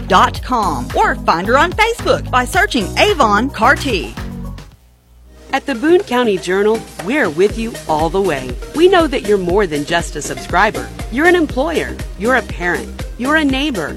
[0.00, 4.14] avonrepresentative.com or find her on Facebook by searching Avon Carty.
[5.52, 8.50] At the Boone County Journal, we're with you all the way.
[8.74, 10.88] We know that you're more than just a subscriber.
[11.12, 13.96] You're an employer, you're a parent, you're a neighbor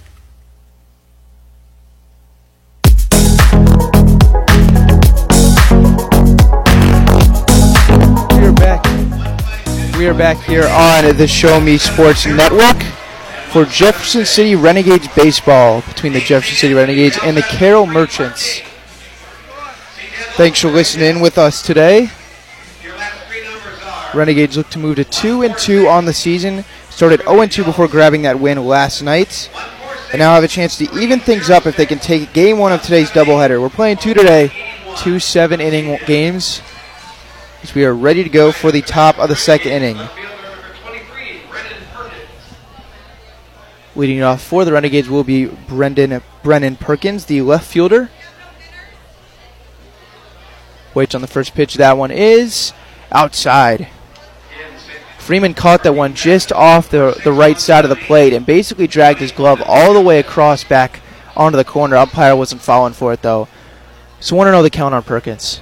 [10.01, 12.81] We are back here on the Show Me Sports Network
[13.51, 18.61] for Jefferson City Renegades baseball between the Jefferson City Renegades and the Carroll Merchants.
[20.33, 22.09] Thanks for listening with us today.
[24.15, 26.65] Renegades look to move to 2 and 2 on the season.
[26.89, 29.51] Started 0 and 2 before grabbing that win last night.
[30.11, 32.73] And now have a chance to even things up if they can take game one
[32.73, 33.61] of today's doubleheader.
[33.61, 34.51] We're playing two today,
[34.97, 36.63] two seven inning games
[37.63, 39.99] as we are ready to go for the top of the second inning.
[43.95, 48.09] Leading off for the Renegades will be Brendan Brennan Perkins, the left fielder.
[50.93, 51.75] Waits on the first pitch.
[51.75, 52.73] That one is
[53.11, 53.89] outside.
[55.19, 58.87] Freeman caught that one just off the, the right side of the plate and basically
[58.87, 60.99] dragged his glove all the way across back
[61.35, 61.95] onto the corner.
[61.95, 63.47] Umpire wasn't falling for it though.
[64.19, 65.61] So 1 0 the count on Perkins.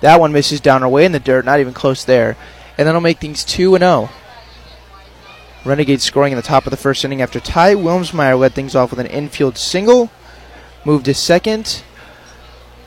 [0.00, 2.36] That one misses down our way in the dirt, not even close there.
[2.76, 4.10] And that'll make things 2 and 0.
[5.64, 8.90] Renegades scoring in the top of the first inning after Ty Wilmsmeyer led things off
[8.90, 10.10] with an infield single,
[10.84, 11.82] moved to second,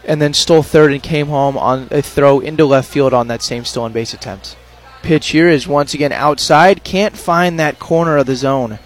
[0.06, 3.42] and then stole third and came home on a throw into left field on that
[3.42, 4.56] same stolen base attempt.
[5.04, 8.80] Pitch here is once again outside, can't find that corner of the zone.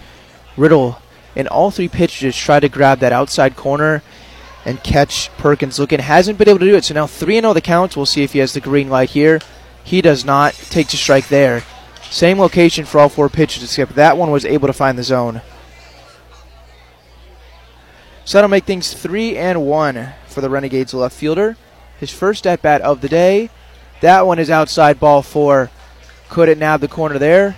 [0.57, 0.99] Riddle
[1.35, 4.01] in all three pitches try to grab that outside corner
[4.65, 5.99] and catch Perkins looking.
[5.99, 7.95] Hasn't been able to do it, so now 3 0 the count.
[7.95, 9.39] We'll see if he has the green light here.
[9.83, 10.53] He does not.
[10.55, 11.63] Takes a strike there.
[12.09, 15.41] Same location for all four pitches, except that one was able to find the zone.
[18.25, 21.57] So that'll make things 3 and 1 for the Renegades left fielder.
[21.99, 23.49] His first at bat of the day.
[24.01, 25.69] That one is outside ball four.
[26.29, 27.57] Could it nab the corner there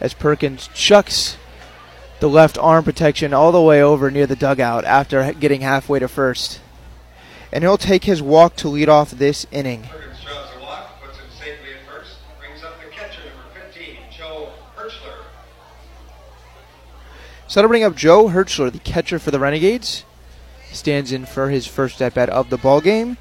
[0.00, 1.36] as Perkins chucks
[2.20, 6.08] the left arm protection all the way over near the dugout after getting halfway to
[6.08, 6.60] first.
[7.52, 9.88] And he'll take his walk to lead off this inning.
[17.48, 20.04] So that'll bring up Joe Horchler, the catcher for the Renegades.
[20.72, 23.18] Stands in for his first at bat of the ball game.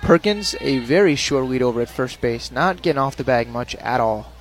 [0.00, 3.74] Perkins, a very short lead over at first base, not getting off the bag much
[3.76, 4.32] at all.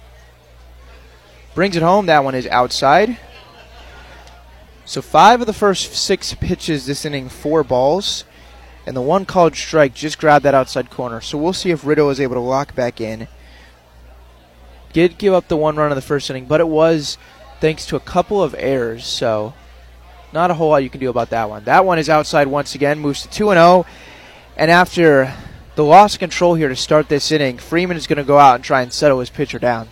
[1.53, 2.05] Brings it home.
[2.05, 3.17] That one is outside.
[4.87, 8.23] So five of the first six pitches this inning, four balls,
[8.85, 11.19] and the one called strike just grabbed that outside corner.
[11.19, 13.27] So we'll see if Riddle is able to lock back in.
[14.93, 17.17] Did give up the one run in the first inning, but it was
[17.59, 19.05] thanks to a couple of errors.
[19.05, 19.53] So
[20.31, 21.65] not a whole lot you can do about that one.
[21.65, 23.85] That one is outside once again, moves to 2 and 0.
[24.55, 25.33] And after
[25.75, 28.55] the loss of control here to start this inning, Freeman is going to go out
[28.55, 29.89] and try and settle his pitcher down.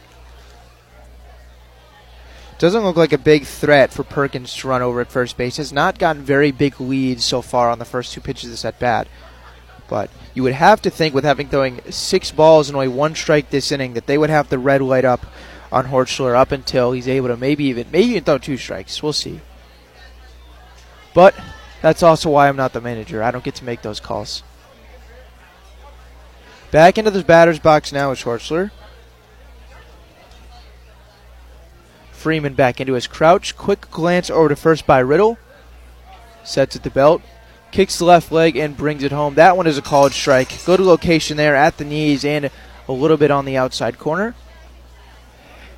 [2.66, 5.57] Doesn't look like a big threat for Perkins to run over at first base.
[5.57, 8.66] Has not gotten very big leads so far on the first two pitches of this
[8.66, 9.07] at bat.
[9.88, 13.51] But you would have to think, with having throwing six balls and only one strike
[13.51, 15.28] this inning, that they would have the red light up
[15.72, 19.03] on Horchler up until he's able to maybe even maybe even throw two strikes.
[19.03, 19.41] We'll see.
[21.13, 21.36] But
[21.84, 23.22] that's also why I'm not the manager.
[23.22, 24.41] I don't get to make those calls.
[26.72, 28.72] Back into the batter's box now is Horchler.
[32.26, 33.55] Freeman back into his crouch.
[33.55, 35.38] Quick glance over to first by Riddle.
[36.43, 37.21] Sets at the belt.
[37.69, 39.36] Kicks the left leg and brings it home.
[39.36, 40.65] That one is a called strike.
[40.65, 42.49] Good location there at the knees and
[42.88, 44.34] a little bit on the outside corner.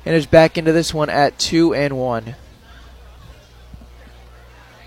[0.06, 2.34] And is back into this one at two and one.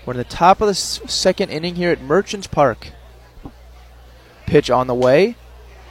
[0.04, 2.88] We're in the top of the second inning here at Merchants Park.
[4.46, 5.36] Pitch on the way.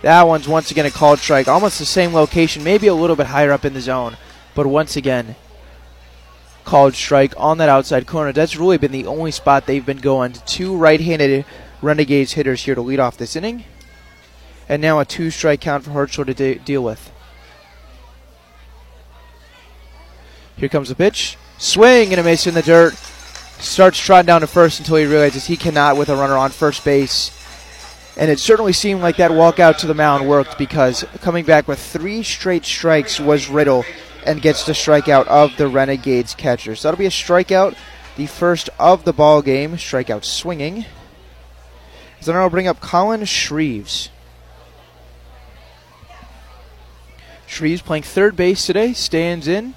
[0.01, 1.47] That one's once again a called strike.
[1.47, 4.17] Almost the same location, maybe a little bit higher up in the zone.
[4.53, 5.37] But once again,
[6.63, 8.31] called strike on that outside corner.
[8.31, 10.33] That's really been the only spot they've been going.
[10.45, 11.45] Two right handed
[11.81, 13.63] Renegades hitters here to lead off this inning.
[14.69, 17.11] And now a two strike count for Horchler to de- deal with.
[20.55, 21.37] Here comes the pitch.
[21.57, 22.93] Swing and a miss in the dirt.
[23.59, 26.85] Starts trotting down to first until he realizes he cannot with a runner on first
[26.85, 27.37] base.
[28.17, 31.67] And it certainly seemed like that walk out to the mound worked because coming back
[31.67, 33.85] with three straight strikes was Riddle
[34.25, 36.75] and gets the strikeout of the Renegades catcher.
[36.75, 37.75] So that'll be a strikeout,
[38.17, 39.77] the first of the ball game.
[39.77, 40.85] Strikeout swinging.
[42.19, 44.09] So now I'll bring up Colin Shreves.
[47.47, 49.75] Shreves playing third base today, stands in.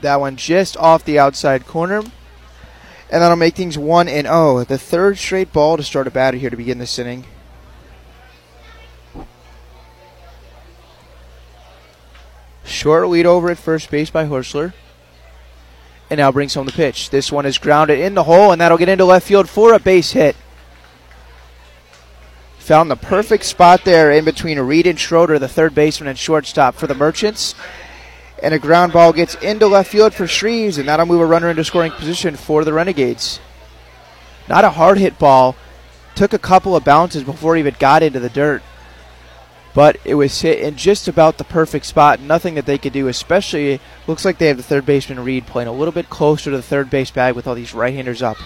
[0.00, 2.02] That one just off the outside corner.
[3.12, 4.64] And that'll make things 1 and 0.
[4.64, 7.24] The third straight ball to start a batter here to begin this inning.
[12.80, 14.72] Short lead over at first base by Horchler.
[16.08, 17.10] And now brings home the pitch.
[17.10, 19.78] This one is grounded in the hole, and that'll get into left field for a
[19.78, 20.34] base hit.
[22.60, 26.74] Found the perfect spot there in between Reed and Schroeder, the third baseman and shortstop
[26.74, 27.54] for the Merchants.
[28.42, 31.50] And a ground ball gets into left field for Shreves, and that'll move a runner
[31.50, 33.40] into scoring position for the Renegades.
[34.48, 35.54] Not a hard hit ball.
[36.14, 38.62] Took a couple of bounces before he even got into the dirt.
[39.72, 42.20] But it was hit in just about the perfect spot.
[42.20, 45.68] Nothing that they could do, especially looks like they have the third baseman Reed playing
[45.68, 48.36] a little bit closer to the third base bag with all these right handers up.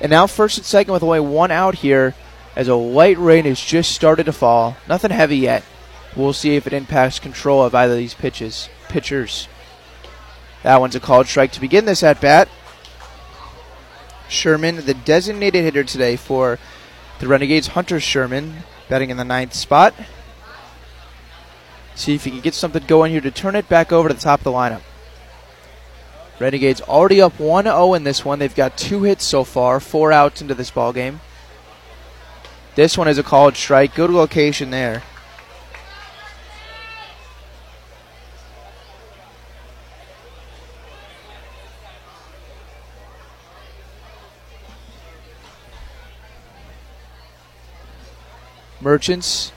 [0.00, 2.14] And now first and second with only one out here
[2.56, 4.76] as a light rain has just started to fall.
[4.88, 5.64] Nothing heavy yet.
[6.16, 8.68] We'll see if it impacts control of either of these pitches.
[8.88, 9.48] Pitchers.
[10.62, 12.48] That one's a called strike to begin this at bat.
[14.28, 16.58] Sherman, the designated hitter today for
[17.20, 19.94] the Renegades, Hunter Sherman, batting in the ninth spot.
[21.94, 24.20] See if he can get something going here to turn it back over to the
[24.20, 24.82] top of the lineup.
[26.38, 28.38] Renegades already up 1 0 in this one.
[28.38, 31.20] They've got two hits so far, four outs into this ball game.
[32.76, 33.94] This one is a called strike.
[33.96, 35.02] Good location there.
[48.80, 49.52] Merchants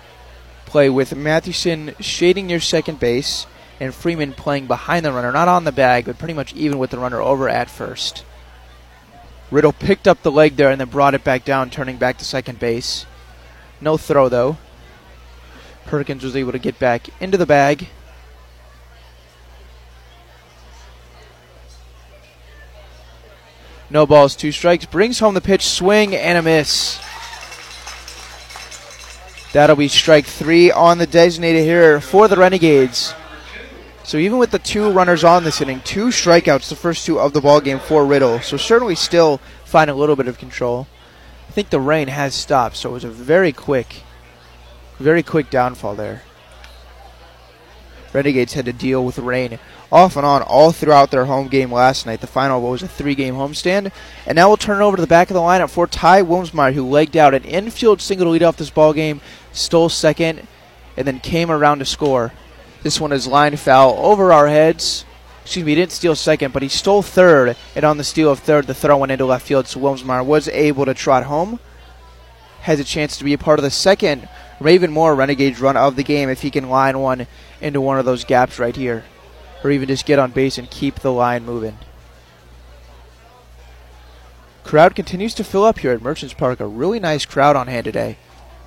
[0.66, 3.46] play with Mathewson shading near second base
[3.80, 6.92] and Freeman playing behind the runner, not on the bag, but pretty much even with
[6.92, 8.24] the runner over at first.
[9.50, 12.26] Riddle picked up the leg there and then brought it back down, turning back to
[12.26, 13.06] second base.
[13.82, 14.58] No throw, though.
[15.86, 17.88] Perkins was able to get back into the bag.
[23.90, 24.86] No balls, two strikes.
[24.86, 26.98] Brings home the pitch, swing, and a miss.
[29.54, 33.14] That'll be strike three on the designated hitter for the Renegades.
[34.04, 37.34] So even with the two runners on this inning, two strikeouts, the first two of
[37.34, 38.40] the ball game for Riddle.
[38.40, 40.88] So certainly still finding a little bit of control.
[41.48, 44.04] I think the rain has stopped, so it was a very quick,
[45.00, 46.24] very quick downfall there.
[48.14, 49.58] Renegades had to deal with rain
[49.92, 52.22] off and on all throughout their home game last night.
[52.22, 53.92] The final was a three-game homestand,
[54.26, 56.74] and now we'll turn it over to the back of the lineup for Ty Wilmsmeyer,
[56.74, 60.48] who legged out an infield single to lead off this ball game, stole second,
[60.98, 62.34] and then came around to score.
[62.84, 65.06] This one is line foul over our heads.
[65.44, 68.40] Excuse me, he didn't steal second, but he stole third, and on the steal of
[68.40, 71.60] third, the throw went into left field, so Wilmsmeyer was able to trot home.
[72.62, 75.96] Has a chance to be a part of the second Raven Moore Renegades run of
[75.96, 77.26] the game if he can line one
[77.62, 79.04] into one of those gaps right here
[79.64, 81.78] or even just get on base and keep the line moving.
[84.64, 86.60] Crowd continues to fill up here at Merchants Park.
[86.60, 88.18] A really nice crowd on hand today.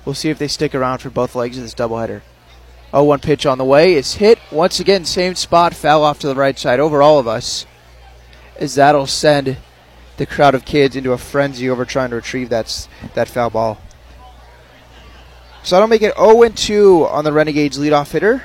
[0.03, 2.21] We'll see if they stick around for both legs of this doubleheader.
[2.91, 3.95] 0 1 pitch on the way.
[3.95, 7.27] It's hit once again, same spot, foul off to the right side over all of
[7.27, 7.65] us.
[8.57, 9.57] As that'll send
[10.17, 13.81] the crowd of kids into a frenzy over trying to retrieve that, that foul ball.
[15.63, 18.43] So that'll make it 0 2 on the Renegades leadoff hitter.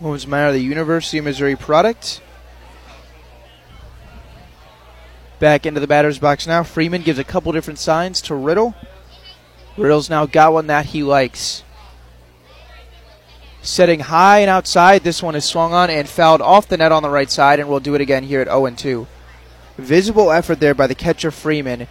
[0.00, 2.20] Wilmsmeyer, the University of Missouri product.
[5.38, 6.62] Back into the batter's box now.
[6.62, 8.74] Freeman gives a couple different signs to Riddle.
[9.76, 11.62] Riddle's now got one that he likes.
[13.62, 15.02] Setting high and outside.
[15.02, 17.68] This one is swung on and fouled off the net on the right side, and
[17.68, 19.06] we'll do it again here at 0 2.
[19.78, 21.88] Visible effort there by the catcher Freeman,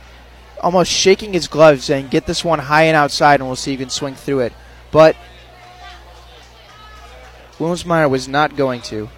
[0.62, 3.80] almost shaking his gloves, saying, Get this one high and outside, and we'll see if
[3.80, 4.54] you can swing through it.
[4.92, 5.16] But
[7.58, 9.10] Wilmsmeyer was not going to.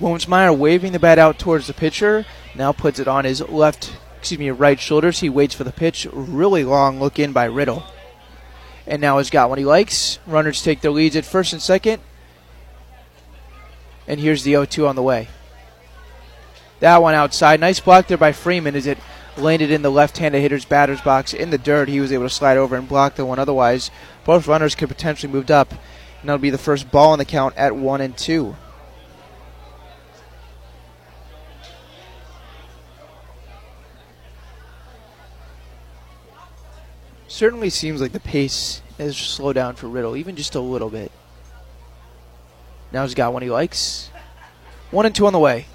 [0.00, 2.24] Wilmsmeyer waving the bat out towards the pitcher,
[2.54, 5.20] now puts it on his left, excuse me, right shoulders.
[5.20, 6.06] He waits for the pitch.
[6.12, 7.84] Really long look in by Riddle.
[8.86, 10.18] And now he's got what he likes.
[10.26, 12.02] Runners take their leads at first and second.
[14.08, 15.28] And here's the 0 2 on the way.
[16.80, 17.60] That one outside.
[17.60, 18.98] Nice block there by Freeman Is it
[19.40, 21.88] landed in the left handed hitter's batter's box in the dirt.
[21.88, 23.38] He was able to slide over and block the one.
[23.38, 23.90] Otherwise,
[24.24, 25.72] both runners could potentially moved up.
[26.20, 28.54] And that'll be the first ball in the count at 1 and 2.
[37.26, 41.10] Certainly seems like the pace has slowed down for Riddle, even just a little bit.
[42.92, 44.10] Now he's got one he likes.
[44.90, 45.66] One and two on the way.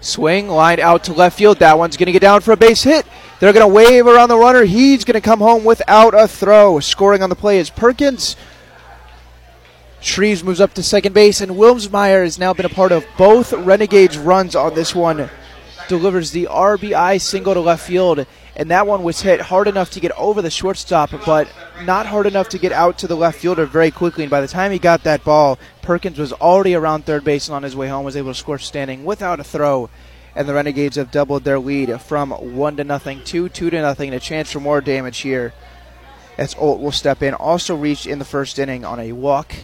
[0.00, 1.58] Swing, line out to left field.
[1.58, 3.06] That one's going to get down for a base hit.
[3.40, 4.64] They're going to wave around the runner.
[4.64, 6.80] He's going to come home without a throw.
[6.80, 8.36] Scoring on the play is Perkins.
[10.00, 13.52] Shreves moves up to second base, and Wilmsmeyer has now been a part of both
[13.52, 15.28] Renegades' runs on this one.
[15.88, 20.00] Delivers the RBI single to left field, and that one was hit hard enough to
[20.00, 21.48] get over the shortstop, but
[21.82, 24.24] not hard enough to get out to the left fielder very quickly.
[24.24, 27.54] And by the time he got that ball, Perkins was already around third base and
[27.54, 29.88] on his way home was able to score standing without a throw.
[30.34, 34.08] And the Renegades have doubled their lead from one to nothing to two to nothing.
[34.08, 35.54] And a chance for more damage here.
[36.36, 39.54] As Olt will step in, also reached in the first inning on a walk,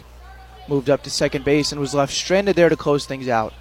[0.69, 3.53] moved up to second base and was left stranded there to close things out.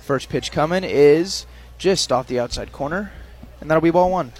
[0.00, 1.46] First pitch coming is
[1.78, 3.12] just off the outside corner,
[3.60, 4.32] and that'll be ball one.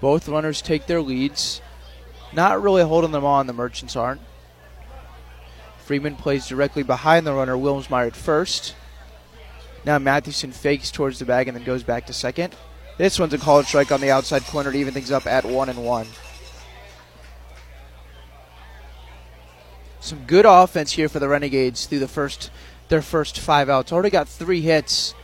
[0.00, 1.60] Both runners take their leads.
[2.32, 4.20] Not really holding them on, the Merchants aren't.
[5.78, 8.74] Freeman plays directly behind the runner, Wilmsmeyer at first.
[9.84, 12.54] Now Mathewson fakes towards the bag and then goes back to second.
[12.98, 15.68] This one's a called strike on the outside corner to even things up at one
[15.68, 16.06] and one.
[20.00, 22.50] Some good offense here for the Renegades through the first
[22.88, 23.92] their first five outs.
[23.92, 25.14] Already got three hits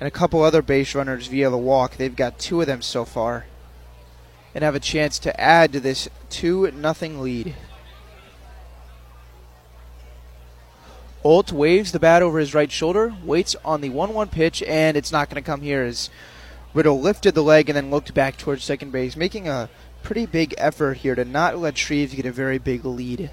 [0.00, 1.96] and a couple other base runners via the walk.
[1.96, 3.46] They've got two of them so far.
[4.54, 7.54] And have a chance to add to this two nothing lead.
[11.24, 14.96] Olt waves the bat over his right shoulder, waits on the 1 1 pitch, and
[14.96, 16.10] it's not going to come here as
[16.74, 19.68] Riddle lifted the leg and then looked back towards second base, making a
[20.02, 23.30] pretty big effort here to not let Shreves get a very big lead.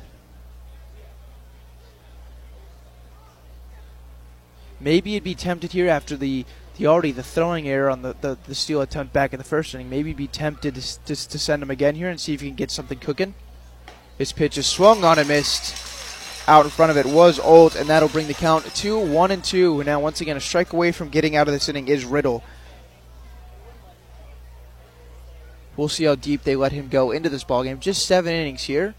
[4.80, 6.46] Maybe you'd be tempted here after the,
[6.88, 9.90] already the throwing error on the, the, the steal attempt back in the first inning.
[9.90, 12.56] Maybe be tempted to, to, to send him again here and see if you can
[12.56, 13.34] get something cooking.
[14.18, 15.86] His pitch is swung on and missed.
[16.48, 19.44] Out in front of it was Olt, and that'll bring the count to one and
[19.44, 19.84] two.
[19.84, 22.44] Now, once again, a strike away from getting out of this inning is Riddle.
[25.78, 27.80] We'll see how deep they let him go into this ballgame.
[27.80, 28.96] Just seven innings here.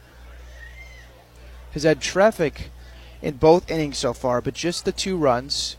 [1.72, 2.70] Has had traffic
[3.20, 5.76] in both innings so far, but just the two runs.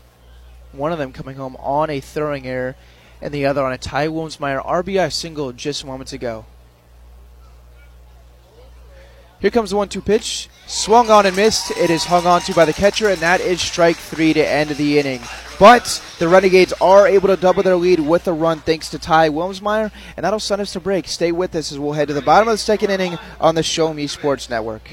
[0.72, 2.76] One of them coming home on a throwing error,
[3.20, 6.46] and the other on a Ty Wilmsmeyer RBI single just moments ago.
[9.40, 10.48] Here comes the one-two pitch.
[10.68, 11.72] Swung on and missed.
[11.72, 14.70] It is hung on to by the catcher, and that is strike three to end
[14.70, 15.20] the inning.
[15.58, 19.30] But the Renegades are able to double their lead with a run thanks to Ty
[19.30, 21.08] Wilmsmeyer, and that'll send us to break.
[21.08, 23.62] Stay with us as we'll head to the bottom of the second inning on the
[23.62, 24.88] Show Me Sports Network.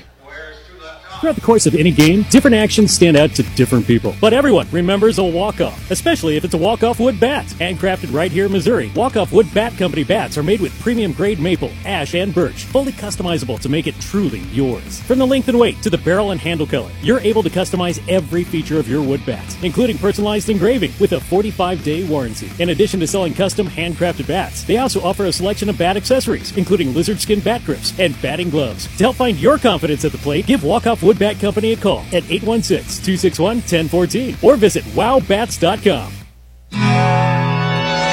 [1.19, 4.15] Throughout the course of any game, different actions stand out to different people.
[4.21, 7.45] But everyone remembers a walk-off, especially if it's a walk-off wood bat.
[7.59, 11.41] Handcrafted right here in Missouri, walk-off wood bat company bats are made with premium grade
[11.41, 15.01] maple, ash, and birch, fully customizable to make it truly yours.
[15.01, 18.01] From the length and weight to the barrel and handle color, you're able to customize
[18.07, 22.49] every feature of your wood bat, including personalized engraving with a 45-day warranty.
[22.59, 26.55] In addition to selling custom handcrafted bats, they also offer a selection of bat accessories,
[26.55, 28.87] including lizard skin bat grips and batting gloves.
[28.95, 32.01] To help find your confidence at the plate, give Walk-Off Wood Bat Company a call
[32.13, 36.13] at 816-261-1014 or visit wowbats.com.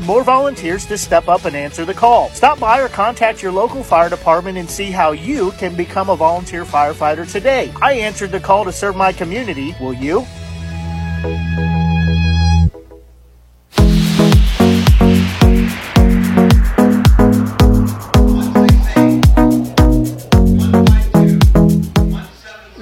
[0.00, 2.28] more volunteers to step up and answer the call.
[2.30, 6.16] Stop by or contact your local fire department and see how you can become a
[6.16, 7.72] volunteer firefighter today.
[7.80, 9.74] I answered the call to serve my community.
[9.80, 10.26] Will you?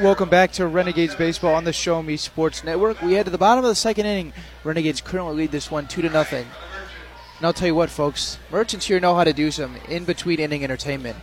[0.02, 3.00] Welcome back to Renegades Baseball on the Show Me Sports Network.
[3.00, 4.32] We head to the bottom of the second inning.
[4.62, 6.46] Renegades currently lead this one 2 to nothing.
[7.43, 10.38] And I'll tell you what, folks, merchants here know how to do some in between
[10.38, 11.16] inning entertainment.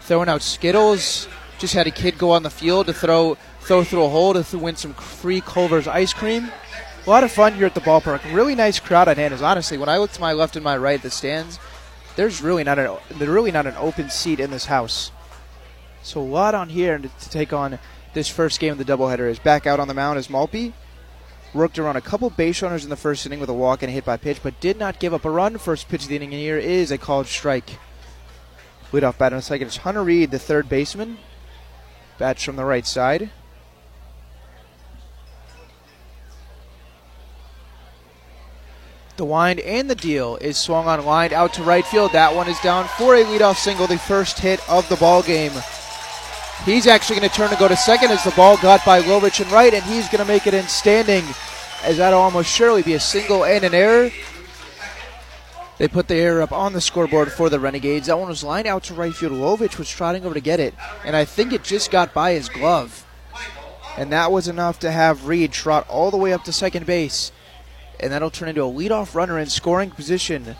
[0.00, 1.28] Throwing out Skittles,
[1.60, 4.58] just had a kid go on the field to throw throw through a hole to
[4.58, 6.50] win some free Culver's ice cream.
[7.06, 8.34] A lot of fun here at the ballpark.
[8.34, 9.32] Really nice crowd on hand.
[9.32, 11.60] Is honestly, when I look to my left and my right, the stands,
[12.16, 15.12] there's really not a there's really not an open seat in this house.
[16.02, 17.78] So a lot on here to, to take on
[18.12, 19.30] this first game of the doubleheader.
[19.30, 20.74] Is back out on the mound is Maltby.
[21.54, 23.92] Worked around a couple base runners in the first inning with a walk and a
[23.92, 25.56] hit by pitch, but did not give up a run.
[25.56, 27.78] First pitch of the inning here is a called strike.
[28.90, 31.18] Leadoff batter in the second is Hunter Reed, the third baseman.
[32.18, 33.30] Bats from the right side.
[39.16, 42.12] The wind and the deal is swung on line out to right field.
[42.12, 45.52] That one is down for a leadoff single, the first hit of the ball game.
[46.64, 49.40] He's actually going to turn and go to second as the ball got by Lovich
[49.40, 51.24] and Wright, and he's going to make it in standing,
[51.82, 54.10] as that'll almost surely be a single and an error.
[55.76, 58.06] They put the error up on the scoreboard for the Renegades.
[58.06, 59.32] That one was lined out to right field.
[59.32, 60.74] Lovich was trotting over to get it,
[61.04, 63.04] and I think it just got by his glove.
[63.96, 67.30] And that was enough to have Reed trot all the way up to second base.
[68.00, 70.56] And that'll turn into a leadoff runner in scoring position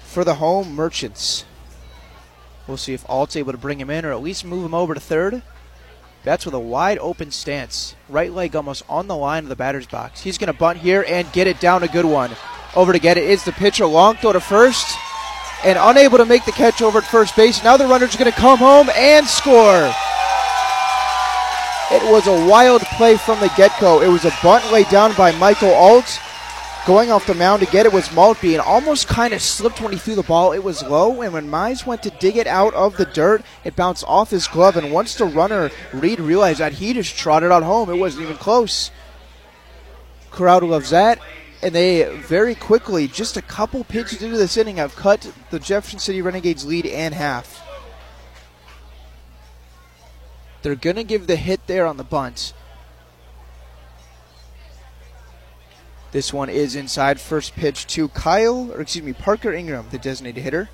[0.00, 1.44] for the home merchants.
[2.66, 4.94] We'll see if Alt's able to bring him in or at least move him over
[4.94, 5.42] to third.
[6.22, 7.94] That's with a wide open stance.
[8.08, 10.22] Right leg almost on the line of the batter's box.
[10.22, 12.30] He's going to bunt here and get it down a good one.
[12.74, 13.84] Over to get it is the pitcher.
[13.84, 14.96] Long throw to first.
[15.62, 17.62] And unable to make the catch over at first base.
[17.62, 19.92] Now the runner's going to come home and score.
[21.90, 24.00] It was a wild play from the get go.
[24.00, 26.18] It was a bunt laid down by Michael Alt.
[26.86, 29.92] Going off the mound to get it was Maltby and almost kind of slipped when
[29.92, 30.52] he threw the ball.
[30.52, 33.74] It was low, and when Mize went to dig it out of the dirt, it
[33.74, 34.76] bounced off his glove.
[34.76, 37.88] And once the runner, Reed, realized that, he just trotted on home.
[37.88, 38.90] It wasn't even close.
[40.30, 41.20] Crowd loves that.
[41.62, 45.98] And they very quickly, just a couple pitches into this inning, have cut the Jefferson
[45.98, 47.62] City Renegades lead in half.
[50.60, 52.52] They're going to give the hit there on the bunt.
[56.14, 57.18] This one is inside.
[57.18, 60.70] First pitch to Kyle, or excuse me, Parker Ingram, the designated hitter.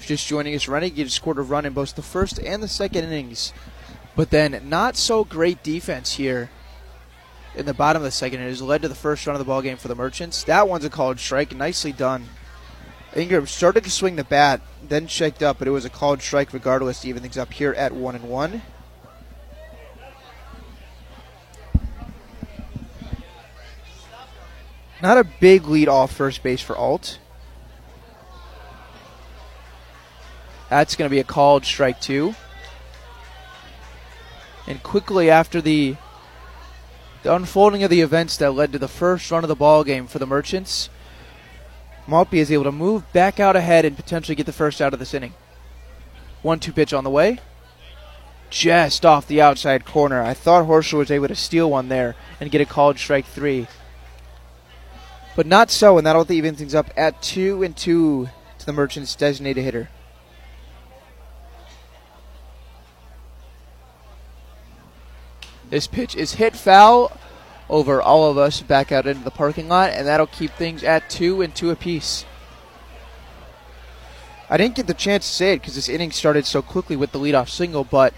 [0.00, 3.52] Just joining us, Renegades scored a run in both the first and the second innings,
[4.16, 6.48] but then not so great defense here
[7.54, 8.40] in the bottom of the second.
[8.40, 10.44] It has led to the first run of the ball game for the Merchants.
[10.44, 11.54] That one's a called strike.
[11.54, 12.30] Nicely done.
[13.14, 16.54] Ingram started to swing the bat, then checked up, but it was a called strike
[16.54, 18.62] regardless to even things up here at one and one.
[25.02, 27.18] Not a big lead off first base for Alt.
[30.70, 32.34] That's going to be a called strike two.
[34.66, 35.96] And quickly after the
[37.24, 40.06] the unfolding of the events that led to the first run of the ball game
[40.06, 40.88] for the Merchants,
[42.06, 44.98] Maltby is able to move back out ahead and potentially get the first out of
[44.98, 45.34] this inning.
[46.42, 47.38] One-two pitch on the way,
[48.50, 50.20] just off the outside corner.
[50.20, 53.68] I thought Horchler was able to steal one there and get a called strike three.
[55.34, 58.28] But not so, and that'll even things up at two and two
[58.58, 59.88] to the Merchants' designated hitter.
[65.70, 67.16] This pitch is hit foul
[67.70, 71.08] over all of us back out into the parking lot, and that'll keep things at
[71.08, 72.26] two and two apiece.
[74.50, 77.12] I didn't get the chance to say it because this inning started so quickly with
[77.12, 78.12] the leadoff single, but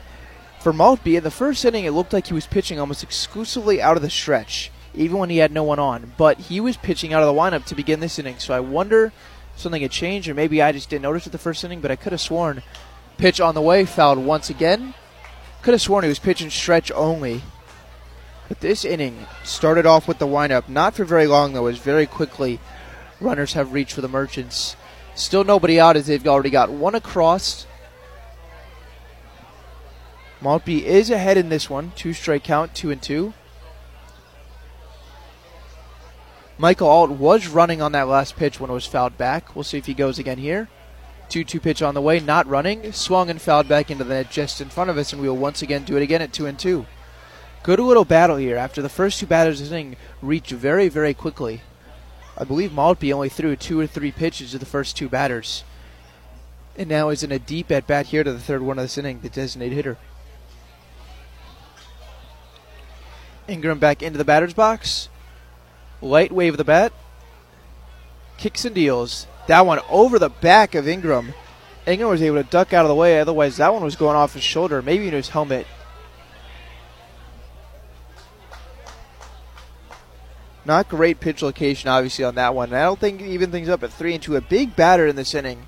[0.59, 3.97] for Maltby, in the first inning, it looked like he was pitching almost exclusively out
[3.97, 6.13] of the stretch even when he had no one on.
[6.17, 9.13] But he was pitching out of the lineup to begin this inning, so I wonder
[9.57, 11.81] something had changed, or maybe I just didn't notice it the first inning.
[11.81, 12.63] But I could have sworn
[13.17, 14.95] pitch on the way fouled once again.
[15.63, 17.43] Could have sworn he was pitching stretch only.
[18.49, 22.07] But this inning started off with the windup, not for very long though, as very
[22.07, 22.61] quickly
[23.21, 24.77] runners have reached for the Merchants.
[25.15, 27.67] Still nobody out as they've already got one across.
[30.41, 31.93] Maltby is ahead in this one.
[31.97, 33.33] Two straight count, two and two.
[36.57, 39.55] Michael Alt was running on that last pitch when it was fouled back.
[39.57, 40.69] We'll see if he goes again here.
[41.29, 42.93] 2 2 pitch on the way, not running.
[42.93, 45.37] Swung and fouled back into the net just in front of us, and we will
[45.37, 46.87] once again do it again at 2 and 2.
[47.65, 51.63] Good little battle here after the first two batters of inning reached very, very quickly.
[52.37, 55.65] I believe Maltby only threw two or three pitches to the first two batters.
[56.77, 58.99] And now is in a deep at bat here to the third one of this
[58.99, 59.97] inning, the designated hitter.
[63.49, 65.09] Ingram back into the batter's box.
[66.05, 66.93] Light wave of the bat.
[68.37, 69.27] Kicks and deals.
[69.49, 71.33] That one over the back of Ingram.
[71.87, 74.35] Ingram was able to duck out of the way, otherwise, that one was going off
[74.35, 75.67] his shoulder, maybe into his helmet.
[80.67, 82.69] Not great pitch location, obviously, on that one.
[82.69, 84.37] And I don't think even things up at three and two.
[84.37, 85.67] A big batter in this inning.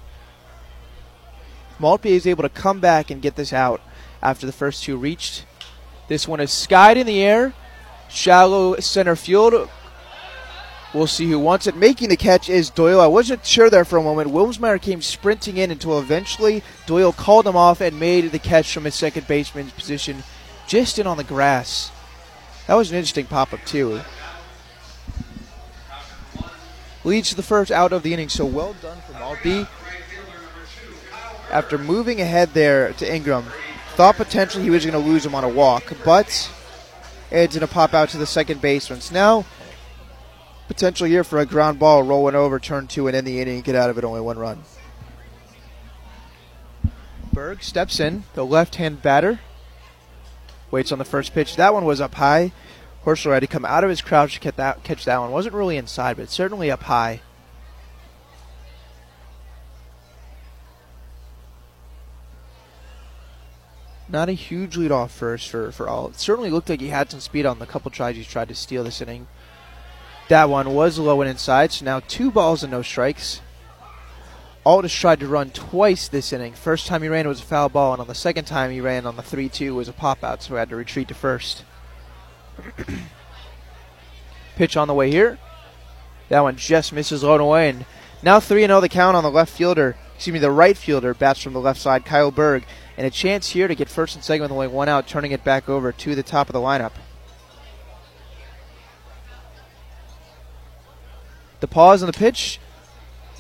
[1.78, 3.80] Maltby is able to come back and get this out
[4.22, 5.46] after the first two reached.
[6.08, 7.54] This one is skied in the air,
[8.08, 9.68] shallow center field.
[10.96, 11.76] We'll see who wants it.
[11.76, 13.02] Making the catch is Doyle.
[13.02, 14.30] I wasn't sure there for a moment.
[14.30, 18.84] Wilmsmeyer came sprinting in until eventually Doyle called him off and made the catch from
[18.84, 20.22] his second baseman's position
[20.66, 21.90] just in on the grass.
[22.66, 24.00] That was an interesting pop up, too.
[27.04, 29.66] Leads to the first out of the inning, so well done from Maltby.
[31.52, 33.44] After moving ahead there to Ingram,
[33.96, 36.50] thought potentially he was going to lose him on a walk, but
[37.30, 39.02] Ed's going to pop out to the second baseman.
[39.02, 39.44] So now,
[40.66, 43.74] potential here for a ground ball rolling over, turn two, and end the inning, get
[43.74, 44.62] out of it only one run.
[47.32, 49.40] Berg steps in, the left hand batter.
[50.70, 51.56] Waits on the first pitch.
[51.56, 52.52] That one was up high.
[53.04, 55.30] Horchler had to come out of his crouch to catch that, catch that one.
[55.30, 57.20] Wasn't really inside, but certainly up high.
[64.08, 66.08] Not a huge lead off first for, for all.
[66.08, 68.54] It certainly looked like he had some speed on the couple tries he tried to
[68.54, 69.26] steal this inning.
[70.28, 73.40] That one was low and inside, so now two balls and no strikes.
[74.64, 76.54] Aldis tried to run twice this inning.
[76.54, 79.06] First time he ran was a foul ball, and on the second time he ran
[79.06, 81.64] on the 3 2 was a pop out, so he had to retreat to first.
[84.56, 85.38] Pitch on the way here.
[86.28, 87.84] That one just misses low and away, and
[88.22, 89.96] now 3 0 the count on the left fielder.
[90.16, 92.64] Excuse me, the right fielder bats from the left side, Kyle Berg
[92.96, 95.44] and a chance here to get first and second with only one out, turning it
[95.44, 96.92] back over to the top of the lineup.
[101.60, 102.60] The pause on the pitch.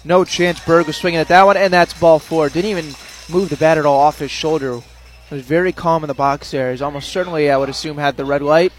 [0.04, 0.60] No chance.
[0.60, 2.48] Berg was swinging at that one, and that's ball four.
[2.48, 2.94] Didn't even
[3.28, 4.76] move the bat at all off his shoulder.
[4.76, 6.70] It Was very calm in the box there.
[6.70, 8.72] He's almost certainly, I would assume, had the red light.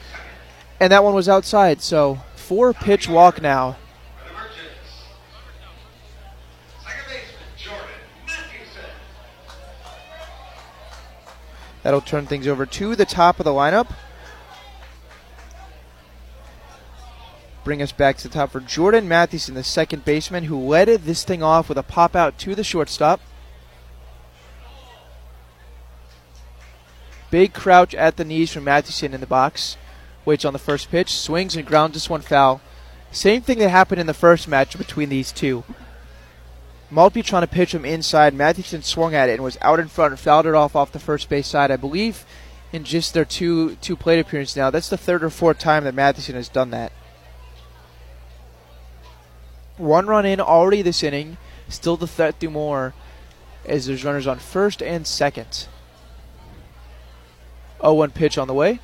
[0.79, 1.81] And that one was outside.
[1.81, 3.77] So four pitch walk now.
[11.83, 13.87] That'll turn things over to the top of the lineup.
[17.67, 21.25] Bring us back to the top for Jordan Mathewson, the second baseman, who led this
[21.25, 23.19] thing off with a pop out to the shortstop.
[27.29, 29.75] Big crouch at the knees from Mathewson in the box.
[30.23, 32.61] Waits on the first pitch, swings and grounds this one foul.
[33.11, 35.65] Same thing that happened in the first match between these two.
[36.89, 38.33] Maltby trying to pitch him inside.
[38.33, 40.99] Mathewson swung at it and was out in front and fouled it off off the
[40.99, 41.69] first base side.
[41.69, 42.25] I believe
[42.71, 44.69] in just their two two plate appearances now.
[44.69, 46.93] That's the third or fourth time that Mathewson has done that.
[49.77, 51.37] One run in already this inning.
[51.69, 52.93] Still the threat through more
[53.65, 55.67] as there's runners on first and second.
[57.79, 58.79] 0-1 pitch on the way.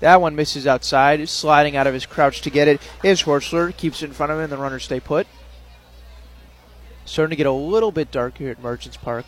[0.00, 2.80] That one misses outside, sliding out of his crouch to get it.
[3.02, 5.26] Is Horchler keeps it in front of him, the runners stay put.
[7.04, 9.26] Starting to get a little bit dark here at Merchants Park.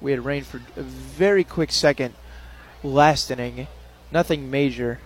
[0.00, 2.14] We had rain for a very quick second
[2.82, 3.68] last inning.
[4.10, 5.00] Nothing major.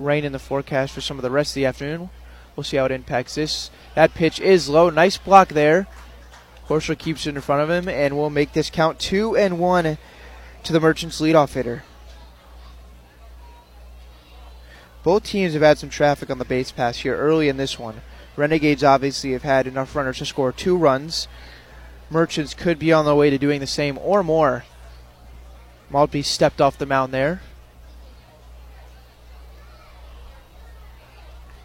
[0.00, 2.10] Rain in the forecast for some of the rest of the afternoon.
[2.56, 3.70] We'll see how it impacts this.
[3.94, 4.90] That pitch is low.
[4.90, 5.86] Nice block there.
[6.68, 9.98] Horchler keeps it in front of him, and we'll make this count two and one
[10.64, 11.84] to the Merchants leadoff hitter.
[15.02, 18.02] Both teams have had some traffic on the base pass here early in this one.
[18.36, 21.28] Renegades obviously have had enough runners to score two runs.
[22.10, 24.64] Merchants could be on their way to doing the same or more.
[25.90, 27.40] Maltby stepped off the mound there.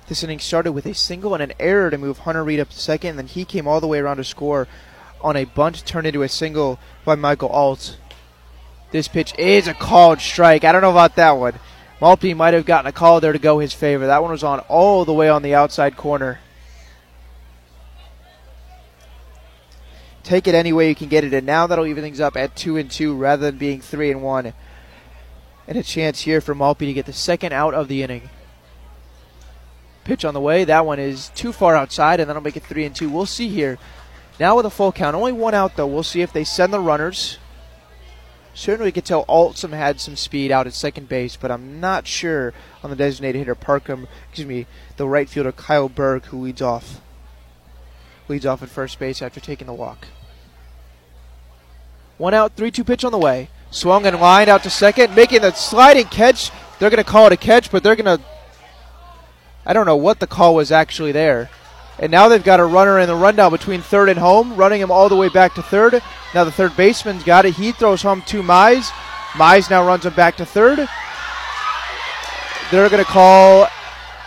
[0.08, 2.80] This inning started with a single and an error to move Hunter Reed up to
[2.80, 4.68] second, and then he came all the way around to score
[5.22, 7.98] on a bunt turned into a single by Michael Alt.
[8.92, 10.64] This pitch is a called strike.
[10.64, 11.56] I don't know about that one.
[12.00, 14.06] Maltby might have gotten a call there to go his favor.
[14.06, 16.40] That one was on all the way on the outside corner.
[20.24, 22.56] Take it any way you can get it, and now that'll even things up at
[22.56, 24.54] two and two rather than being three and one.
[25.68, 28.30] And a chance here for Maltby to get the second out of the inning.
[30.06, 30.64] Pitch on the way.
[30.64, 33.10] That one is too far outside, and that'll make it three and two.
[33.10, 33.78] We'll see here.
[34.40, 35.88] Now with a full count, only one out though.
[35.88, 37.40] We'll see if they send the runners.
[38.54, 42.08] Certainly, we could tell Altsum had some speed out at second base, but I'm not
[42.08, 44.08] sure on the designated hitter Parkham.
[44.30, 47.02] Excuse me, the right fielder Kyle Berg, who leads off.
[48.30, 50.08] Leads off at first base after taking the walk.
[52.18, 53.50] One out, three-two pitch on the way.
[53.72, 56.50] Swung and lined out to second, making the sliding catch.
[56.80, 58.24] They're going to call it a catch, but they're going to.
[59.66, 61.50] I don't know what the call was actually there.
[61.98, 64.92] And now they've got a runner in the rundown between third and home, running him
[64.92, 66.02] all the way back to third.
[66.34, 67.56] Now the third baseman's got it.
[67.56, 68.90] He throws home to Mize.
[69.34, 70.88] Mize now runs him back to third.
[72.72, 73.68] They're going to call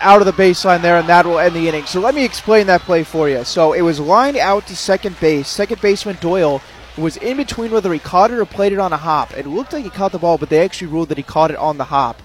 [0.01, 1.85] out of the baseline there, and that will end the inning.
[1.85, 3.45] So let me explain that play for you.
[3.45, 5.49] So it was lined out to second base.
[5.49, 6.63] Second baseman Doyle
[6.97, 9.37] was in between whether he caught it or played it on a hop.
[9.37, 11.57] It looked like he caught the ball, but they actually ruled that he caught it
[11.57, 12.23] on the hop.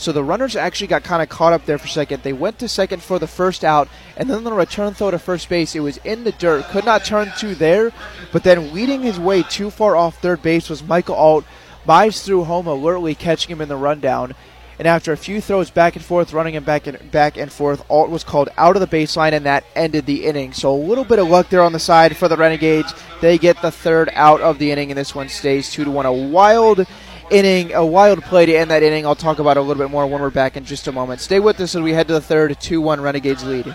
[0.00, 2.22] So the runners actually got kind of caught up there for a second.
[2.22, 3.86] They went to second for the first out,
[4.16, 5.76] and then the return throw to first base.
[5.76, 7.92] It was in the dirt, could not turn to there,
[8.32, 11.44] but then leading his way too far off third base was Michael Alt.
[11.86, 14.34] Mize through home, alertly catching him in the rundown.
[14.78, 17.84] And after a few throws back and forth, running him back and back and forth,
[17.90, 20.54] Alt was called out of the baseline, and that ended the inning.
[20.54, 22.94] So a little bit of luck there on the side for the Renegades.
[23.20, 26.06] They get the third out of the inning, and this one stays two to one.
[26.06, 26.86] A wild
[27.30, 29.06] inning, a wild play to end that inning.
[29.06, 31.20] I'll talk about it a little bit more when we're back in just a moment.
[31.20, 33.74] Stay with us as we head to the third, 2 1 Renegades lead.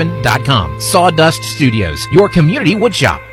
[0.07, 3.30] sawdust247 Sawdust Studios, your community woodshop.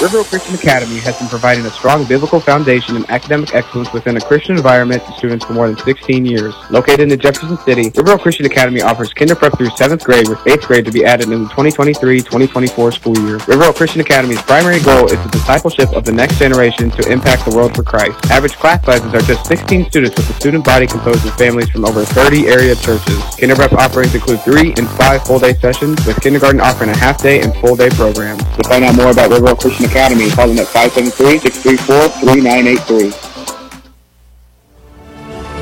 [0.00, 4.20] Riverville Christian Academy has been providing a strong biblical foundation and academic excellence within a
[4.22, 6.54] Christian environment to students for more than 16 years.
[6.70, 10.66] Located in Jefferson City, Riverville Christian Academy offers kinder prep through 7th grade with 8th
[10.66, 13.36] grade to be added in the 2023-2024 school year.
[13.40, 17.54] Riverville Christian Academy's primary goal is the discipleship of the next generation to impact the
[17.54, 18.16] world for Christ.
[18.30, 21.84] Average class sizes are just 16 students with a student body composed of families from
[21.84, 23.22] over 30 area churches.
[23.38, 27.54] Kinder prep offerings include 3 and 5 full-day sessions, with kindergarten offering a half-day and
[27.56, 28.42] full-day programs.
[28.56, 33.29] To find out more about Riverville Christian Academy, call them at 573-634-3983.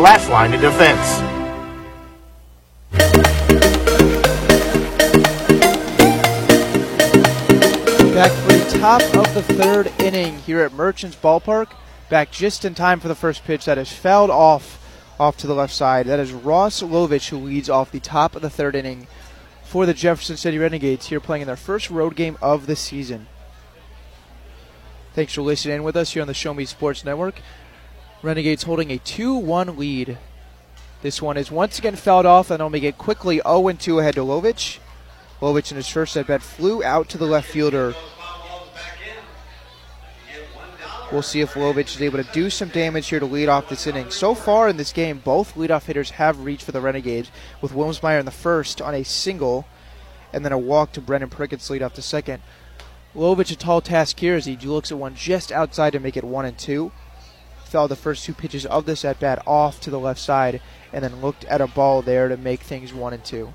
[0.00, 1.20] last line of defense.
[8.14, 11.72] Back for the top of the third inning here at Merchants Ballpark.
[12.08, 14.80] Back just in time for the first pitch that is fouled off
[15.18, 16.06] off to the left side.
[16.06, 19.06] That is Ross Lovich who leads off the top of the third inning
[19.64, 23.26] for the Jefferson City Renegades here playing in their first road game of the season.
[25.14, 27.40] Thanks for listening in with us here on the Show Me Sports Network.
[28.24, 30.16] Renegades holding a 2 1 lead.
[31.02, 34.78] This one is once again fouled off, and it quickly 0 2 ahead to Lovich.
[35.42, 37.94] Lovich in his first at bat flew out to the left fielder.
[41.12, 43.86] We'll see if Lovich is able to do some damage here to lead off this
[43.86, 44.10] inning.
[44.10, 48.18] So far in this game, both leadoff hitters have reached for the Renegades, with Wilmsmeyer
[48.18, 49.66] in the first on a single,
[50.32, 52.42] and then a walk to Brendan Perkins lead off to second.
[53.14, 56.24] Lovich a tall task here as he looks at one just outside to make it
[56.24, 56.90] one and two
[57.74, 60.60] fell the first two pitches of this at bat off to the left side
[60.92, 63.52] and then looked at a ball there to make things one and two.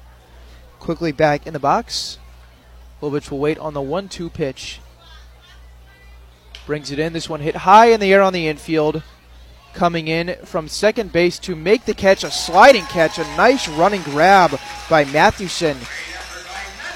[0.78, 2.18] Quickly back in the box.
[3.02, 4.82] Lovich will wait on the one two pitch.
[6.66, 7.14] Brings it in.
[7.14, 9.04] This one hit high in the air on the infield.
[9.74, 14.02] Coming in from second base to make the catch, a sliding catch, a nice running
[14.02, 14.60] grab
[14.90, 15.78] by Mathewson.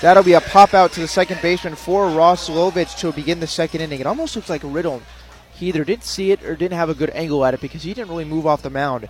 [0.01, 3.47] That'll be a pop out to the second baseman for Ross Lovich to begin the
[3.47, 4.01] second inning.
[4.01, 5.01] It almost looks like Riddle
[5.64, 7.93] he either didn't see it or didn't have a good angle at it because he
[7.93, 9.07] didn't really move off the mound.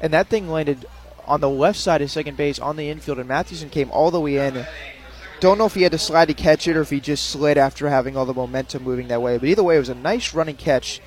[0.00, 0.86] And that thing landed
[1.26, 4.20] on the left side of second base on the infield, and Mathewson came all the
[4.20, 4.66] way in.
[5.40, 7.58] Don't know if he had to slide to catch it or if he just slid
[7.58, 9.36] after having all the momentum moving that way.
[9.36, 11.02] But either way, it was a nice running catch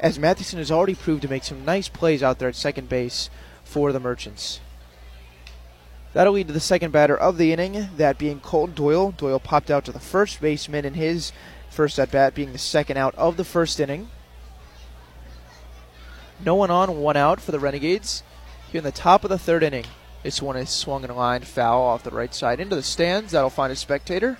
[0.00, 3.28] as Mathewson has already proved to make some nice plays out there at second base
[3.62, 4.60] for the Merchants.
[6.14, 9.12] That'll lead to the second batter of the inning, that being Colton Doyle.
[9.12, 11.32] Doyle popped out to the first baseman in his
[11.78, 14.08] first at bat, being the second out of the first inning.
[16.44, 18.24] No one on, one out for the Renegades.
[18.72, 19.84] Here in the top of the third inning,
[20.24, 23.30] this one is swung in a line foul off the right side into the stands.
[23.30, 24.38] That'll find a spectator.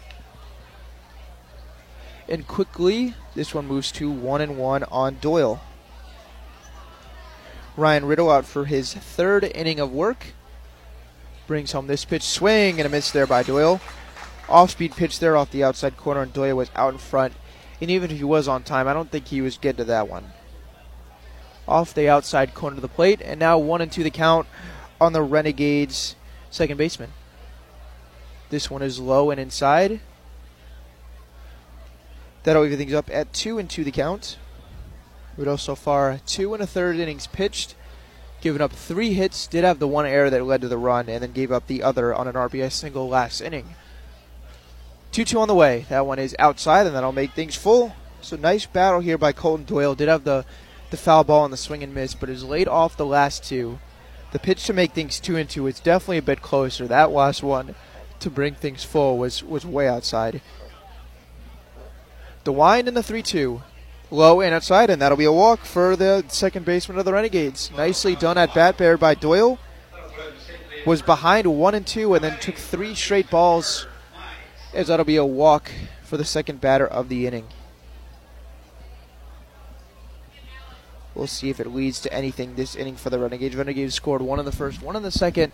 [2.28, 5.60] And quickly, this one moves to one and one on Doyle.
[7.76, 10.32] Ryan Riddle out for his third inning of work.
[11.46, 13.80] Brings home this pitch, swing and a miss there by Doyle.
[14.48, 17.34] Off speed pitch there off the outside corner, and Doyle was out in front.
[17.80, 20.08] And even if he was on time, I don't think he was getting to that
[20.08, 20.32] one.
[21.66, 24.46] Off the outside corner of the plate, and now one and two the count
[25.00, 26.16] on the Renegades
[26.50, 27.12] second baseman.
[28.50, 30.00] This one is low and inside.
[32.44, 34.38] That'll even things up at two and two the count.
[35.36, 37.74] Riddle so far two and a third innings pitched,
[38.40, 39.46] giving up three hits.
[39.46, 41.82] Did have the one error that led to the run, and then gave up the
[41.82, 43.74] other on an RBI single last inning.
[45.12, 45.86] 2 2 on the way.
[45.88, 47.94] That one is outside, and that'll make things full.
[48.20, 49.94] So nice battle here by Colton Doyle.
[49.94, 50.44] Did have the,
[50.90, 53.78] the foul ball on the swing and miss, but is laid off the last two.
[54.32, 56.86] The pitch to make things 2 and 2 is definitely a bit closer.
[56.86, 57.74] That last one
[58.20, 60.42] to bring things full was, was way outside.
[62.44, 63.62] The wind and the 3 2.
[64.10, 67.70] Low and outside, and that'll be a walk for the second baseman of the Renegades.
[67.76, 69.58] Nicely done at bat bear by Doyle.
[70.86, 73.86] Was behind 1 and 2 and then took three straight balls
[74.72, 75.70] as that'll be a walk
[76.02, 77.48] for the second batter of the inning.
[81.14, 83.56] We'll see if it leads to anything this inning for the Renegades.
[83.56, 85.52] Renegades scored one in the first, one in the second,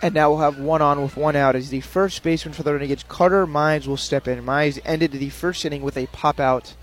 [0.00, 2.72] and now we'll have one on with one out as the first baseman for the
[2.72, 4.42] Renegades, Carter Mize, will step in.
[4.44, 6.74] Mize ended the first inning with a pop out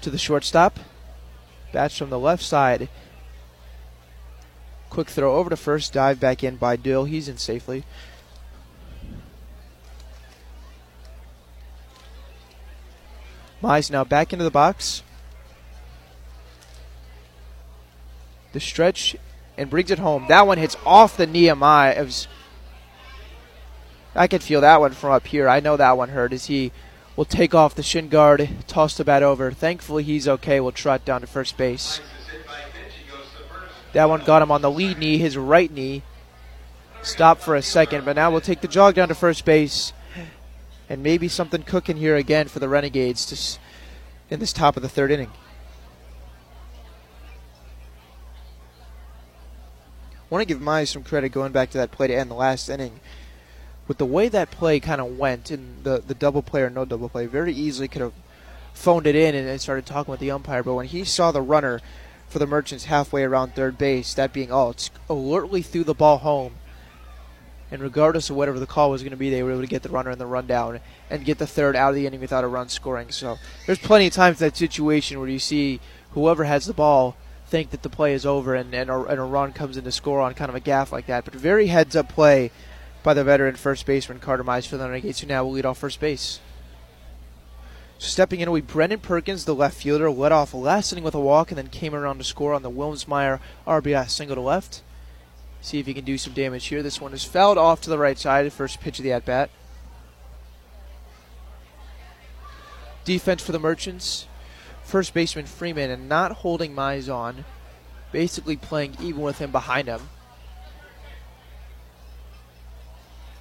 [0.00, 0.78] to the shortstop.
[1.72, 2.88] Bats from the left side.
[4.88, 7.04] Quick throw over to first, dive back in by Dill.
[7.04, 7.84] He's in safely.
[13.62, 15.02] Mize now back into the box.
[18.52, 19.16] The stretch
[19.56, 20.26] and brings it home.
[20.28, 22.26] That one hits off the knee of Mize.
[24.14, 25.48] I could feel that one from up here.
[25.48, 26.72] I know that one hurt as he
[27.16, 29.50] will take off the shin guard, toss the bat over.
[29.50, 30.60] Thankfully, he's okay.
[30.60, 32.00] We'll trot down to first base.
[33.92, 36.02] That one got him on the lead knee, his right knee.
[37.02, 39.92] Stop for a second, but now we'll take the jog down to first base
[40.88, 43.58] and maybe something cooking here again for the Renegades
[44.30, 45.30] in this top of the third inning.
[50.14, 52.34] I want to give Mize some credit going back to that play to end the
[52.34, 53.00] last inning.
[53.86, 56.84] With the way that play kind of went in the, the double play or no
[56.84, 58.12] double play, very easily could have
[58.74, 60.64] phoned it in and, started talking with the umpire.
[60.64, 61.80] But when he saw the runner
[62.28, 66.18] for the Merchants halfway around third base, that being Alt, it's alertly threw the ball
[66.18, 66.54] home
[67.70, 69.82] and regardless of whatever the call was going to be, they were able to get
[69.82, 72.48] the runner in the rundown and get the third out of the inning without a
[72.48, 73.10] run scoring.
[73.10, 75.80] So there's plenty of times that situation where you see
[76.12, 77.16] whoever has the ball
[77.48, 79.92] think that the play is over and, and, a, and a run comes in to
[79.92, 81.24] score on kind of a gaff like that.
[81.24, 82.50] But very heads up play
[83.02, 85.78] by the veteran first baseman Carter Mize for the Renegades, who now will lead off
[85.78, 86.40] first base.
[87.98, 91.50] Stepping in be Brendan Perkins, the left fielder, led off last inning with a walk
[91.50, 94.82] and then came around to score on the Wilmsmeyer RBI single to left.
[95.66, 96.80] See if he can do some damage here.
[96.80, 98.52] This one is fouled off to the right side.
[98.52, 99.50] First pitch of the at bat.
[103.04, 104.28] Defense for the Merchants.
[104.84, 107.44] First baseman Freeman and not holding Mize on.
[108.12, 110.02] Basically playing even with him behind him.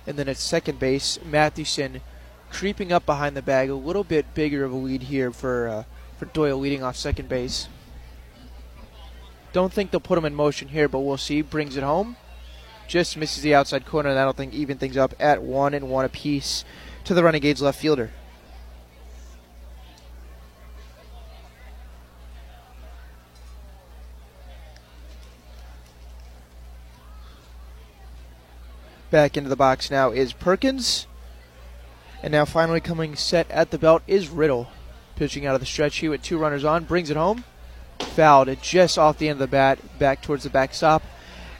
[0.07, 2.01] And then at second base, Mathewson
[2.49, 3.69] creeping up behind the bag.
[3.69, 5.83] A little bit bigger of a lead here for uh,
[6.17, 7.67] for Doyle leading off second base.
[9.55, 11.41] Don't think they'll put him in motion here, but we'll see.
[11.41, 12.17] Brings it home.
[12.89, 16.03] Just misses the outside corner, and that'll think even things up at one and one
[16.03, 16.65] apiece
[17.05, 18.11] to the Renegades left fielder.
[29.09, 31.07] Back into the box now is Perkins.
[32.21, 34.67] And now finally coming set at the belt is Riddle.
[35.15, 37.45] Pitching out of the stretch here with two runners on, brings it home
[37.99, 41.03] fouled it just off the end of the bat, back towards the backstop,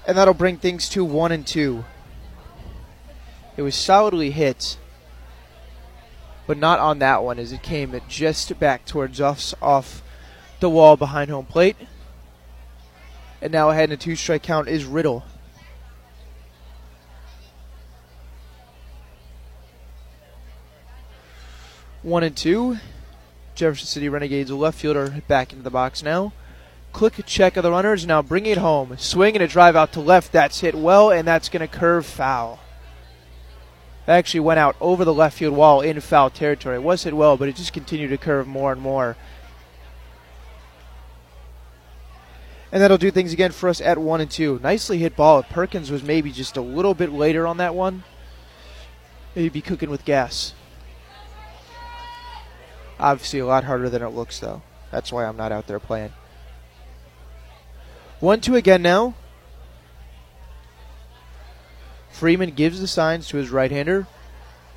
[0.08, 1.86] and that'll bring things to one and two.
[3.58, 4.78] It was solidly hit,
[6.48, 10.04] but not on that one as it came just back towards us off
[10.60, 11.78] the wall behind home plate.
[13.42, 15.24] And now ahead in a two strike count is Riddle.
[22.02, 22.78] One and two.
[23.56, 26.34] Jefferson City Renegades left fielder back into the box now.
[26.92, 28.06] Click check of the runners.
[28.06, 28.96] Now bring it home.
[28.98, 30.32] Swing and a drive out to left.
[30.32, 32.60] That's hit well, and that's going to curve foul.
[34.06, 36.76] That actually went out over the left field wall in foul territory.
[36.76, 39.18] It was hit well, but it just continued to curve more and more.
[42.72, 44.60] And that'll do things again for us at one and two.
[44.62, 45.44] Nicely hit ball.
[45.44, 48.04] Perkins was maybe just a little bit later on that one.
[49.34, 50.54] Maybe be cooking with gas.
[53.00, 54.62] Obviously, a lot harder than it looks, though.
[54.92, 56.14] That's why I'm not out there playing.
[58.20, 59.14] 1 2 again now.
[62.10, 64.08] Freeman gives the signs to his right hander.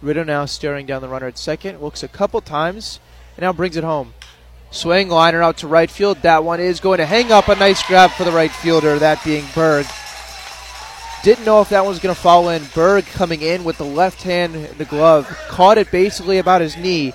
[0.02, 1.80] Riddle now staring down the runner at second.
[1.80, 2.98] Looks a couple times
[3.36, 4.14] and now brings it home.
[4.70, 6.18] Swing liner out to right field.
[6.22, 9.24] That one is going to hang up a nice grab for the right fielder, that
[9.24, 9.86] being Berg.
[11.22, 12.62] Didn't know if that one was going to fall in.
[12.74, 17.12] Berg coming in with the left hand, the glove, caught it basically about his knee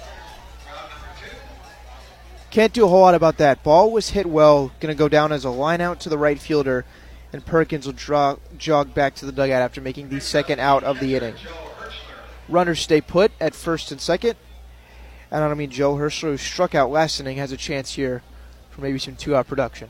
[2.53, 3.63] can't do a whole lot about that.
[3.63, 6.39] Ball was hit well, going to go down as a line out to the right
[6.39, 6.85] fielder,
[7.33, 10.99] and Perkins will draw, jog back to the dugout after making the second out of
[10.99, 11.33] the inning.
[12.47, 14.35] Runners stay put at first and second.
[15.31, 18.21] And I don't mean Joe Horchler, who struck out last inning, has a chance here
[18.69, 19.89] for maybe some two out production.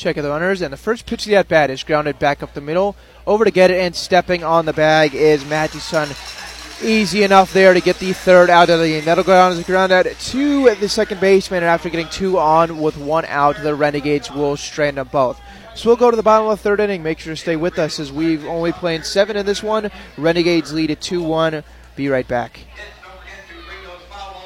[0.00, 2.42] Check of the runners, and the first pitch of the at bat is grounded back
[2.42, 2.96] up the middle.
[3.26, 6.08] Over to get it, and stepping on the bag is Mathewson.
[6.82, 9.04] Easy enough there to get the third out of the inning.
[9.04, 12.38] That'll go down as a ground out to the second baseman, and after getting two
[12.38, 15.38] on with one out, the Renegades will strand them both.
[15.74, 17.02] So we'll go to the bottom of the third inning.
[17.02, 19.90] Make sure to stay with us as we've only played seven in this one.
[20.16, 21.62] Renegades lead at 2 1.
[21.94, 22.60] Be right back.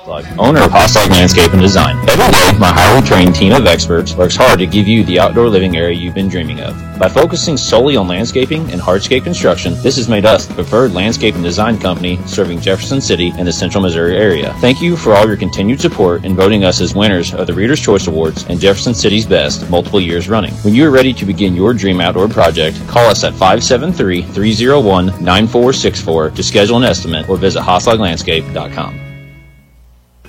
[0.05, 1.97] Plug, owner of Hoslag Landscape and Design.
[2.11, 5.49] Every day, my highly trained team of experts works hard to give you the outdoor
[5.49, 6.77] living area you've been dreaming of.
[6.99, 11.35] By focusing solely on landscaping and hardscape construction, this has made us the preferred landscape
[11.35, 14.53] and design company serving Jefferson City and the central Missouri area.
[14.61, 17.81] Thank you for all your continued support in voting us as winners of the Reader's
[17.81, 20.53] Choice Awards and Jefferson City's Best multiple years running.
[20.57, 25.07] When you are ready to begin your dream outdoor project, call us at 573 301
[25.07, 29.04] 9464 to schedule an estimate or visit hoslaglandscape.com.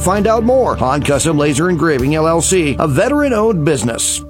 [0.00, 0.78] find out more.
[0.82, 4.22] on Custom Laser Engraving LLC, a veteran owned business.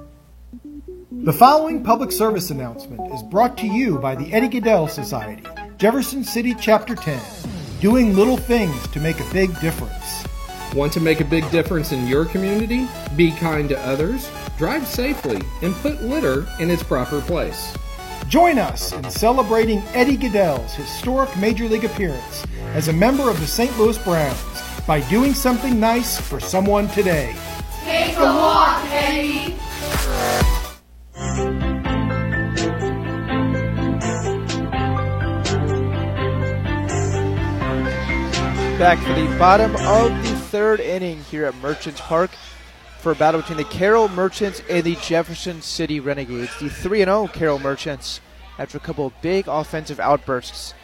[1.22, 5.42] The following public service announcement is brought to you by the Eddie Gaedel Society,
[5.76, 7.20] Jefferson City Chapter 10,
[7.80, 10.24] doing little things to make a big difference.
[10.74, 12.88] Want to make a big difference in your community?
[13.16, 17.76] Be kind to others, drive safely, and put litter in its proper place.
[18.28, 23.46] Join us in celebrating Eddie Gaedel's historic Major League appearance as a member of the
[23.46, 23.76] St.
[23.76, 27.32] Louis Browns by doing something nice for someone today.
[27.84, 29.54] Take a walk, Eddie.
[38.80, 42.32] Back to the bottom of the third inning here at Merchants Park
[42.98, 46.58] for a battle between the Carroll Merchants and the Jefferson City Renegades.
[46.58, 48.20] The 3 0 Carroll Merchants,
[48.58, 50.74] after a couple of big offensive outbursts,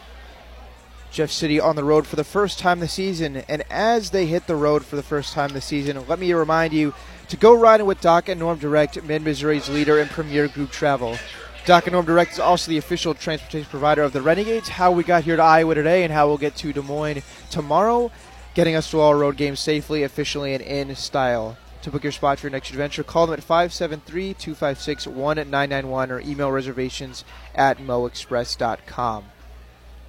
[1.16, 3.38] Jeff City on the road for the first time this season.
[3.48, 6.74] And as they hit the road for the first time this season, let me remind
[6.74, 6.92] you
[7.30, 11.16] to go riding with Doc and Norm Direct, Mid Missouri's leader in premier group travel.
[11.64, 14.68] Doc and Norm Direct is also the official transportation provider of the Renegades.
[14.68, 18.12] How we got here to Iowa today and how we'll get to Des Moines tomorrow,
[18.52, 21.56] getting us to all road games safely, efficiently, and in style.
[21.80, 26.20] To book your spot for your next adventure, call them at 573 256 1991 or
[26.20, 27.24] email reservations
[27.54, 29.24] at moexpress.com.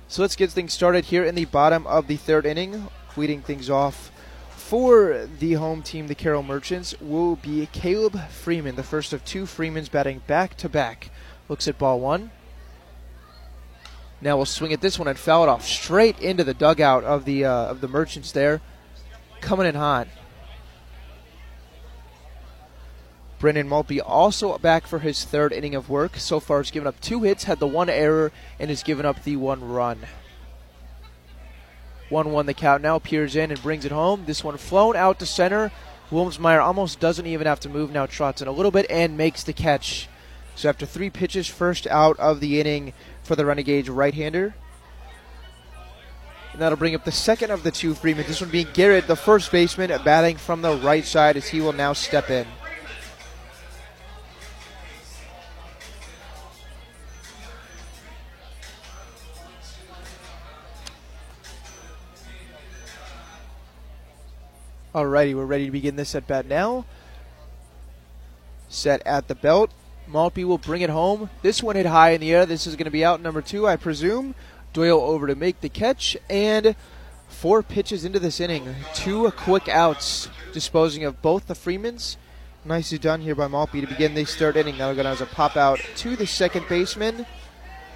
[0.10, 2.88] So let's get things started here in the bottom of the third inning.
[3.18, 4.12] Leading things off
[4.50, 9.46] for the home team, the Carroll Merchants, will be Caleb Freeman, the first of two
[9.46, 11.10] Freemans batting back to back.
[11.50, 12.32] Looks at ball one.
[14.22, 17.26] Now we'll swing at this one and foul it off straight into the dugout of
[17.26, 18.62] the uh, of the Merchants there,
[19.42, 20.08] coming in hot.
[23.40, 26.18] Brendan Maltby also back for his third inning of work.
[26.18, 29.24] So far, has given up two hits, had the one error, and has given up
[29.24, 30.00] the one run.
[32.10, 33.00] 1 1 the count now.
[33.00, 34.24] Peers in and brings it home.
[34.26, 35.72] This one flown out to center.
[36.10, 39.44] Wilmsmeyer almost doesn't even have to move now, trots in a little bit and makes
[39.44, 40.08] the catch.
[40.56, 42.94] So after three pitches, first out of the inning
[43.24, 44.56] for the Renegades right hander.
[46.54, 48.26] And that'll bring up the second of the two Freeman.
[48.26, 51.74] This one being Garrett, the first baseman, batting from the right side as he will
[51.74, 52.48] now step in.
[64.96, 66.86] Alrighty, we're ready to begin this at bat now.
[68.70, 69.72] Set at the belt.
[70.08, 71.30] Maltby will bring it home.
[71.42, 72.46] This one hit high in the air.
[72.46, 74.34] This is going to be out number two, I presume.
[74.72, 76.76] Doyle over to make the catch, and
[77.28, 78.76] four pitches into this inning.
[78.94, 82.16] Two quick outs, disposing of both the Freemans.
[82.64, 84.78] Nicely done here by Maltby to begin the third inning.
[84.78, 87.26] Now we're going to a pop out to the second baseman.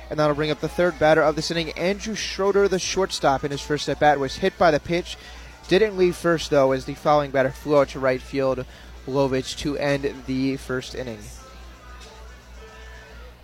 [0.09, 3.51] And that'll bring up the third batter of this inning, Andrew Schroeder, the shortstop, in
[3.51, 5.15] his first at bat, was hit by the pitch
[5.79, 8.65] didn't leave first, though, as the following batter flew out to right field.
[9.07, 11.19] Lovich to end the first inning.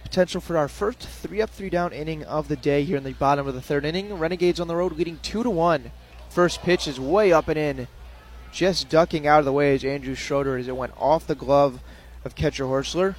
[0.03, 3.13] Potential for our first three up, three down inning of the day here in the
[3.13, 4.13] bottom of the third inning.
[4.13, 5.91] Renegades on the road leading two to one.
[6.29, 7.87] First pitch is way up and in,
[8.51, 11.79] just ducking out of the way as Andrew Schroeder as it went off the glove
[12.25, 13.15] of catcher Horchler.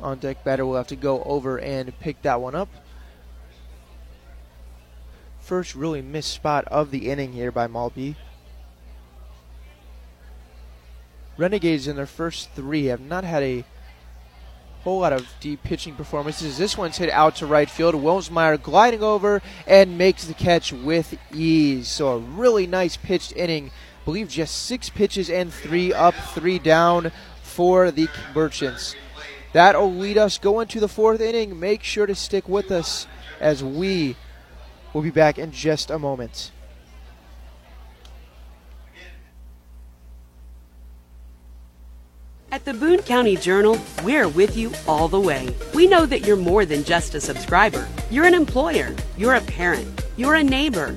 [0.00, 2.68] On deck batter will have to go over and pick that one up
[5.50, 8.14] first really missed spot of the inning here by Maltby.
[11.36, 13.64] Renegades in their first three have not had a
[14.84, 16.56] whole lot of deep pitching performances.
[16.56, 17.96] This one's hit out to right field.
[17.96, 21.88] Wilmsmeyer gliding over and makes the catch with ease.
[21.88, 23.70] So a really nice pitched inning.
[23.70, 27.10] I believe just six pitches and three up, three down
[27.42, 28.06] for the
[28.36, 28.94] Merchants.
[29.52, 31.58] That'll lead us going to the fourth inning.
[31.58, 33.08] Make sure to stick with us
[33.40, 34.14] as we
[34.92, 36.50] We'll be back in just a moment.
[42.52, 45.54] At the Boone County Journal, we're with you all the way.
[45.72, 47.86] We know that you're more than just a subscriber.
[48.10, 50.96] You're an employer, you're a parent, you're a neighbor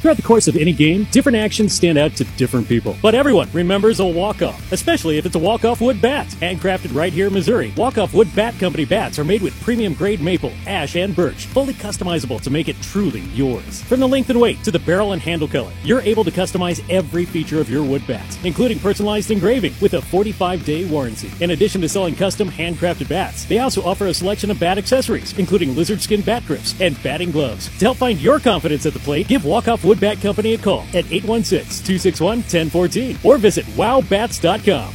[0.00, 2.96] Throughout the course of any game, different actions stand out to different people.
[3.02, 6.26] But everyone remembers a walk-off, especially if it's a walk-off wood bat.
[6.40, 10.22] Handcrafted right here in Missouri, walk-off wood bat company bats are made with premium grade
[10.22, 13.82] maple, ash, and birch, fully customizable to make it truly yours.
[13.82, 16.82] From the length and weight to the barrel and handle color, you're able to customize
[16.88, 21.30] every feature of your wood bat, including personalized engraving with a 45-day warranty.
[21.44, 25.38] In addition to selling custom handcrafted bats, they also offer a selection of bat accessories,
[25.38, 27.68] including lizard skin bat grips and batting gloves.
[27.80, 30.82] To help find your confidence at the plate, give Walk-Off Wood Bat Company a call
[30.94, 34.94] at 816 261 1014 or visit wowbats.com.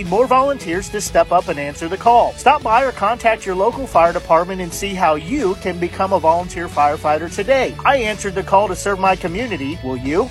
[0.03, 2.33] need more volunteers to step up and answer the call.
[2.33, 6.19] Stop by or contact your local fire department and see how you can become a
[6.19, 7.75] volunteer firefighter today.
[7.85, 9.77] I answered the call to serve my community.
[9.83, 10.29] Will you?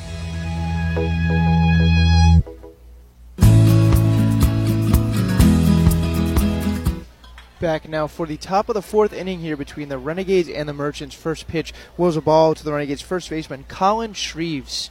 [7.61, 10.73] Back now for the top of the fourth inning here between the Renegades and the
[10.73, 11.15] Merchants.
[11.15, 14.89] First pitch was a ball to the Renegades first baseman Colin Shreves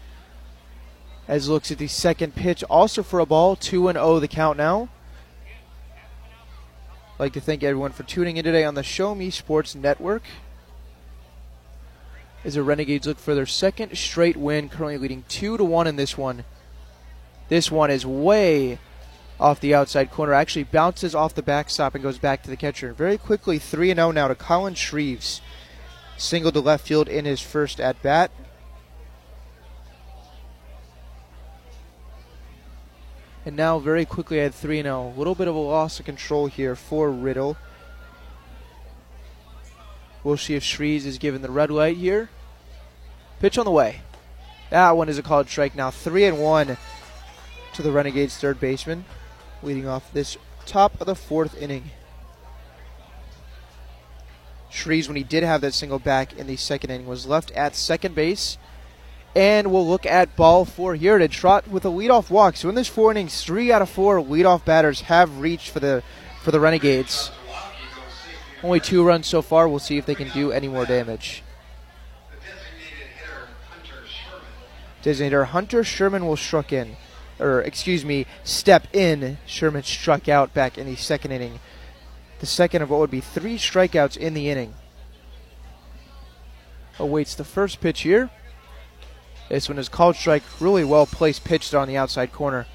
[1.29, 4.57] as looks at the second pitch, also for a ball, 2 and 0 the count
[4.57, 4.89] now.
[7.19, 10.23] Like to thank everyone for tuning in today on the Show Me Sports Network.
[12.43, 15.97] As the Renegades look for their second straight win, currently leading 2 to 1 in
[15.97, 16.45] this one.
[17.47, 18.79] This one is way
[19.39, 22.91] off the outside corner, actually bounces off the backstop and goes back to the catcher.
[22.91, 25.41] Very quickly, 3 0 now to Colin Shreves.
[26.17, 28.31] Single to left field in his first at bat.
[33.49, 35.11] And now, very quickly, at 3 0.
[35.15, 37.57] A little bit of a loss of control here for Riddle.
[40.23, 42.29] We'll see if Shreves is given the red light here.
[43.39, 44.01] Pitch on the way.
[44.69, 45.75] That one is a called strike.
[45.75, 46.77] Now three and one
[47.73, 49.03] to the Renegades third baseman,
[49.63, 51.89] leading off this top of the fourth inning.
[54.71, 57.75] Shreves, when he did have that single back in the second inning, was left at
[57.75, 58.59] second base.
[59.35, 62.57] And we'll look at ball four here to Trot with a leadoff walk.
[62.57, 66.03] So in this four innings, three out of four leadoff batters have reached for the
[66.41, 67.31] for the Renegades.
[68.63, 69.69] Only two runs so far.
[69.69, 71.43] We'll see if they can do any more damage.
[75.03, 76.97] Designator Hunter Sherman will struck in,
[77.39, 79.37] or excuse me, step in.
[79.45, 81.59] Sherman struck out back in the second inning.
[82.39, 84.73] The second of what would be three strikeouts in the inning.
[86.97, 88.29] Awaits the first pitch here.
[89.49, 92.67] This one is called strike, really well placed, pitched on the outside corner.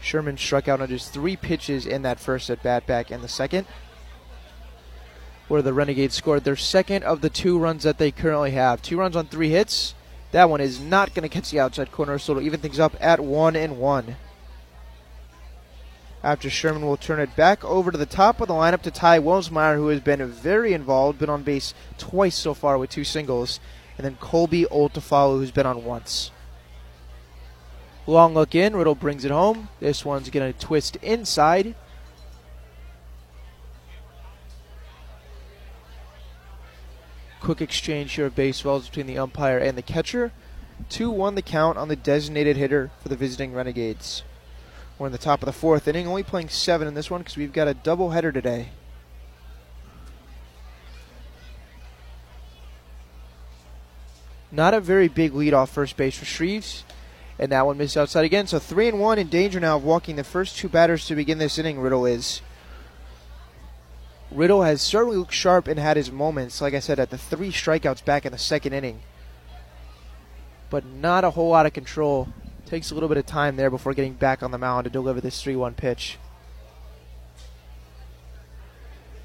[0.00, 3.28] Sherman struck out on just three pitches in that first at bat back in the
[3.28, 3.66] second,
[5.48, 8.82] where the Renegades scored their second of the two runs that they currently have.
[8.82, 9.94] Two runs on three hits.
[10.30, 12.94] That one is not going to catch the outside corner, so it'll even things up
[13.00, 14.16] at one and one.
[16.24, 19.18] After Sherman will turn it back over to the top of the lineup to Ty
[19.18, 23.58] Wilmsmeyer, who has been very involved, been on base twice so far with two singles,
[23.98, 26.30] and then Colby Oltafalo, who's been on once.
[28.06, 28.76] Long look in.
[28.76, 29.68] Riddle brings it home.
[29.80, 31.74] This one's going to twist inside.
[37.40, 40.32] Quick exchange here of baseballs between the umpire and the catcher.
[40.88, 44.22] 2 1 the count on the designated hitter for the visiting Renegades.
[45.02, 47.36] We're in the top of the fourth inning, only playing seven in this one because
[47.36, 48.68] we've got a doubleheader today.
[54.52, 56.84] Not a very big lead off first base for Shreves
[57.36, 58.46] and that one missed outside again.
[58.46, 61.38] So three and one in danger now of walking the first two batters to begin
[61.38, 61.80] this inning.
[61.80, 62.40] Riddle is.
[64.30, 67.50] Riddle has certainly looked sharp and had his moments, like I said, at the three
[67.50, 69.00] strikeouts back in the second inning.
[70.70, 72.28] But not a whole lot of control.
[72.72, 75.20] Takes a little bit of time there before getting back on the mound to deliver
[75.20, 76.16] this 3 1 pitch.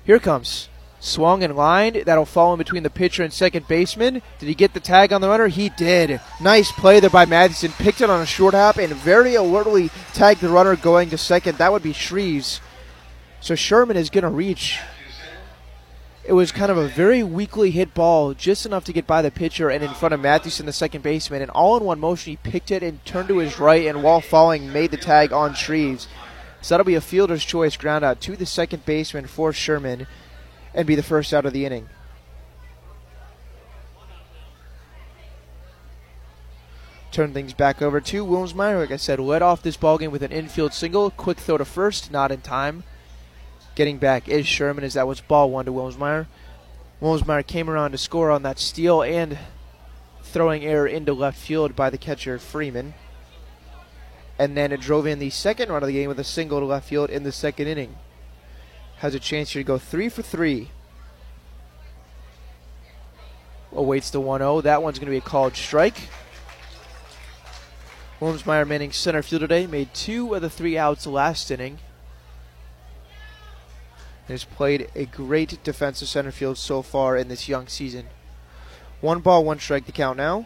[0.03, 0.67] Here comes
[0.99, 1.95] Swung and lined.
[1.95, 4.21] That'll fall in between the pitcher and second baseman.
[4.39, 5.47] Did he get the tag on the runner?
[5.47, 6.19] He did.
[6.41, 7.71] Nice play there by Mathewson.
[7.71, 11.57] Picked it on a short hop and very alertly tagged the runner going to second.
[11.57, 12.59] That would be Shreves.
[13.39, 14.77] So Sherman is going to reach.
[16.27, 19.31] It was kind of a very weakly hit ball, just enough to get by the
[19.31, 21.41] pitcher and in front of Mathewson, the second baseman.
[21.41, 24.19] And all in one motion, he picked it and turned to his right, and while
[24.19, 26.07] falling, made the tag on Shreves.
[26.61, 30.05] So that'll be a fielder's choice ground out to the second baseman for Sherman
[30.73, 31.87] and be the first out of the inning.
[37.09, 38.81] Turn things back over to Wilmsmeyer.
[38.81, 41.09] Like I said, led off this ballgame with an infield single.
[41.09, 42.83] Quick throw to first, not in time.
[43.77, 46.25] Getting back is Sherman as that was ball one to Wilmsmeyer.
[46.99, 49.37] Wilmsmeyer came around to score on that steal and
[50.23, 52.95] throwing error into left field by the catcher Freeman.
[54.39, 56.65] And then it drove in the second run of the game with a single to
[56.65, 57.95] left field in the second inning
[58.95, 60.71] has a chance here to go three for three.
[63.73, 64.61] Awaits the 1 0.
[64.61, 66.09] That one's going to be a called strike.
[68.19, 71.77] Wilmsmeyer manning center field today, made two of the three outs last inning.
[74.27, 78.07] Has played a great defensive center field so far in this young season.
[78.99, 80.45] One ball, one strike the count now.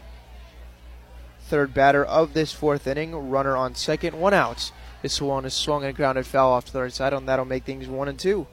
[1.40, 4.70] Third batter of this fourth inning, runner on second, one out.
[5.02, 7.64] This one is swung and grounded foul off to the right side, and that'll make
[7.64, 8.46] things one and two.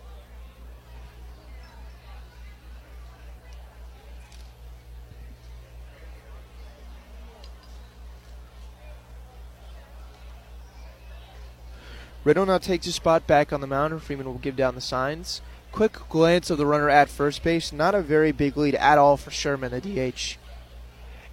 [12.24, 13.94] Riddle now takes his spot back on the mound.
[13.94, 15.42] and Freeman will give down the signs.
[15.72, 17.72] Quick glance of the runner at first base.
[17.72, 20.38] Not a very big lead at all for Sherman, the DH.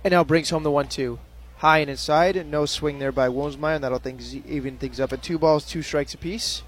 [0.04, 1.18] And now brings home the 1 2
[1.58, 2.36] high and inside.
[2.36, 5.82] And No swing there by Wilmsmeyer, that'll things, even things up at two balls, two
[5.82, 6.62] strikes apiece.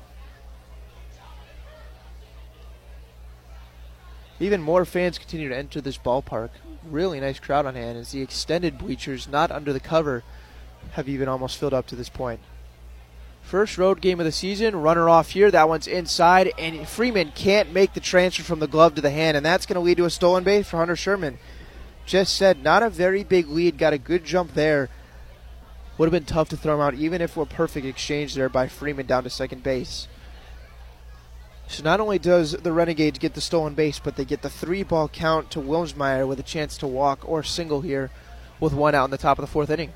[4.40, 6.50] Even more fans continue to enter this ballpark.
[6.88, 10.22] Really nice crowd on hand as the extended bleachers, not under the cover,
[10.92, 12.40] have even almost filled up to this point.
[13.48, 15.50] First road game of the season, runner off here.
[15.50, 19.38] That one's inside, and Freeman can't make the transfer from the glove to the hand,
[19.38, 21.38] and that's going to lead to a stolen base for Hunter Sherman
[22.08, 23.78] just said, not a very big lead.
[23.78, 24.88] Got a good jump there.
[25.96, 28.66] Would have been tough to throw him out, even if we're perfect exchange there by
[28.66, 30.08] Freeman down to second base.
[31.66, 34.82] So not only does the Renegades get the stolen base, but they get the three
[34.82, 38.10] ball count to Wilmsmeyer with a chance to walk or single here
[38.58, 39.92] with one out in the top of the fourth inning.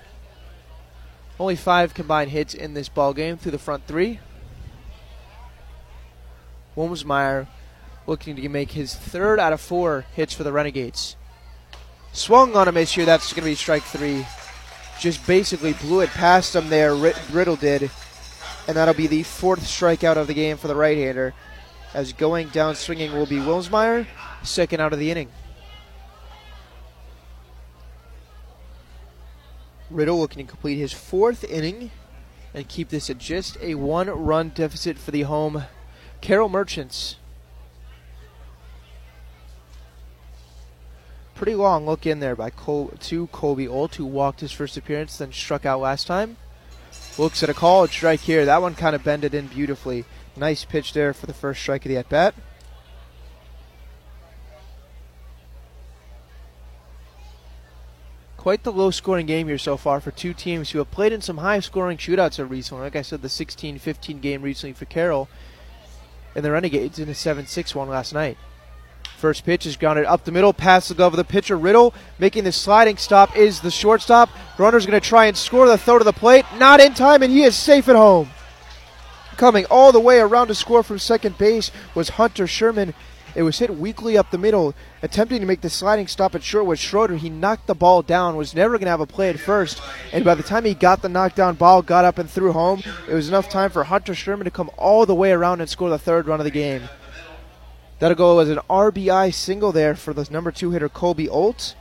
[1.43, 4.21] Only five combined hits in this ball game through the front three.
[6.77, 7.49] Wilmsmeyer
[8.07, 11.17] looking to make his third out of four hits for the Renegades.
[12.13, 13.05] Swung on a miss here.
[13.05, 14.25] That's going to be strike three.
[15.01, 16.95] Just basically blew it past him there.
[16.95, 17.91] Riddle did.
[18.69, 21.35] And that'll be the fourth strikeout of the game for the right hander.
[21.93, 24.07] As going down swinging will be Wilmsmeyer,
[24.45, 25.29] second out of the inning.
[29.93, 31.91] Riddle looking to complete his fourth inning
[32.55, 35.65] and keep this at just a one run deficit for the home
[36.21, 37.17] Carroll Merchants.
[41.35, 45.17] Pretty long look in there by Col- to Colby Olt, who walked his first appearance,
[45.17, 46.37] then struck out last time.
[47.19, 48.45] Looks at a call, strike here.
[48.45, 50.05] That one kind of bended in beautifully.
[50.37, 52.35] Nice pitch there for the first strike of the at bat.
[58.43, 61.21] Quite the low scoring game here so far for two teams who have played in
[61.21, 62.83] some high scoring shootouts recently.
[62.83, 65.29] Like I said, the 16 15 game recently for Carroll
[66.35, 68.37] and the Renegades in a 7 6 one last night.
[69.17, 71.57] First pitch is grounded up the middle, past the glove of the pitcher.
[71.57, 74.29] Riddle making the sliding stop is the shortstop.
[74.59, 76.45] Runner's going to try and score the throw to the plate.
[76.59, 78.31] Not in time, and he is safe at home.
[79.37, 82.93] Coming all the way around to score from second base was Hunter Sherman.
[83.35, 86.67] It was hit weakly up the middle, attempting to make the sliding stop at short
[86.67, 87.17] with Schroeder.
[87.17, 89.81] He knocked the ball down, was never going to have a play at first,
[90.13, 93.15] and by the time he got the knockdown ball, got up and threw home, it
[93.15, 95.99] was enough time for Hunter Sherman to come all the way around and score the
[95.99, 96.83] third run of the game.
[97.99, 101.75] That'll go as an RBI single there for the number two hitter Colby Olt.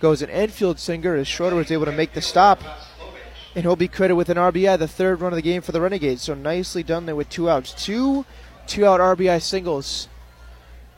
[0.00, 2.60] Goes an infield single as Schroeder was able to make the stop.
[3.54, 5.80] And he'll be credited with an RBI, the third run of the game for the
[5.80, 6.22] Renegades.
[6.22, 7.72] So nicely done there with two outs.
[7.72, 8.26] Two
[8.66, 10.08] two out RBI singles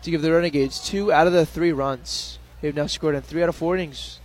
[0.05, 2.39] to give the Renegades two out of the three runs.
[2.61, 4.21] They've now scored in three out of four innings.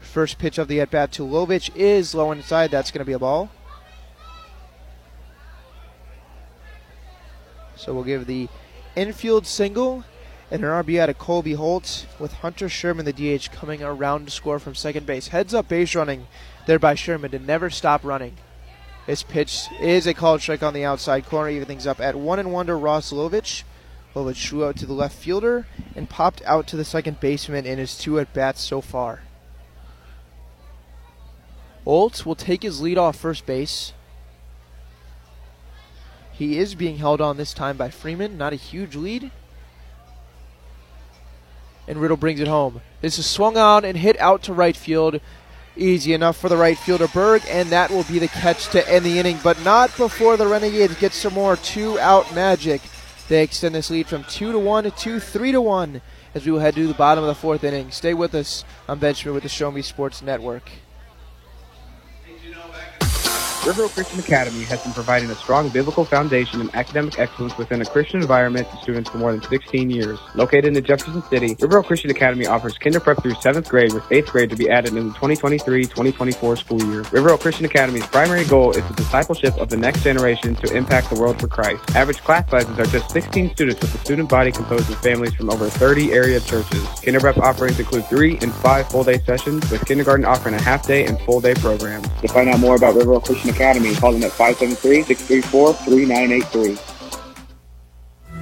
[0.00, 2.70] First pitch of the at bat to Lovich is low inside.
[2.70, 3.50] That's going to be a ball.
[7.76, 8.48] So we'll give the
[8.94, 10.04] infield single
[10.50, 14.58] and an RBI to Colby Olt with Hunter Sherman, the DH, coming around to score
[14.58, 15.28] from second base.
[15.28, 16.26] Heads up base running
[16.66, 18.36] there by Sherman to never stop running.
[19.06, 22.38] His pitch is a called strike on the outside corner, even things up at one
[22.38, 23.62] and one to Ross Lovich.
[24.14, 27.78] Lovich threw out to the left fielder and popped out to the second baseman in
[27.78, 29.20] his two at bats so far.
[31.86, 33.92] Olt will take his lead off first base.
[36.32, 39.30] He is being held on this time by Freeman, not a huge lead.
[41.86, 42.80] And Riddle brings it home.
[43.00, 45.20] This is swung on and hit out to right field.
[45.76, 49.04] Easy enough for the right fielder Berg, and that will be the catch to end
[49.04, 52.80] the inning, but not before the Renegades get some more two out magic.
[53.30, 56.02] They extend this lead from 2 to 1 to 2, 3 to 1
[56.34, 57.92] as we will head to the bottom of the fourth inning.
[57.92, 58.64] Stay with us.
[58.88, 60.68] I'm Benjamin with the Show Me Sports Network.
[63.66, 67.82] River Oak Christian Academy has been providing a strong biblical foundation and academic excellence within
[67.82, 70.18] a Christian environment to students for more than 16 years.
[70.34, 74.02] Located in Jefferson City, River Oak Christian Academy offers kinder prep through 7th grade with
[74.04, 77.04] 8th grade to be added in the 2023-2024 school year.
[77.12, 81.10] River Oak Christian Academy's primary goal is the discipleship of the next generation to impact
[81.10, 81.94] the world for Christ.
[81.94, 85.50] Average class sizes are just 16 students with a student body composed of families from
[85.50, 86.88] over 30 area churches.
[87.04, 91.20] Kinder prep offerings include three and five full-day sessions with kindergarten offering a half-day and
[91.20, 92.08] full-day programs.
[92.22, 96.78] To find out more about River Oak Christian Academy, call them at 573-634-3983.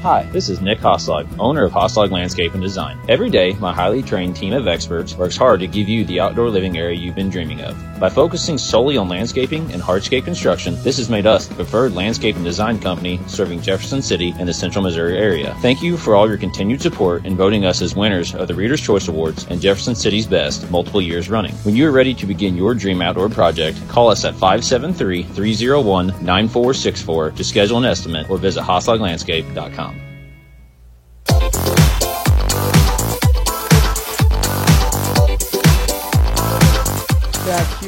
[0.02, 3.00] Hi, this is Nick Hoslag, owner of Hoslag Landscape and Design.
[3.08, 6.50] Every day, my highly trained team of experts works hard to give you the outdoor
[6.50, 7.76] living area you've been dreaming of.
[7.98, 12.36] By focusing solely on landscaping and hardscape construction, this has made us the preferred landscape
[12.36, 15.56] and design company serving Jefferson City and the central Missouri area.
[15.62, 18.80] Thank you for all your continued support in voting us as winners of the Reader's
[18.80, 21.54] Choice Awards and Jefferson City's Best multiple years running.
[21.64, 26.06] When you are ready to begin your dream outdoor project, call us at 573 301
[26.24, 30.07] 9464 to schedule an estimate or visit hoslaglandscape.com.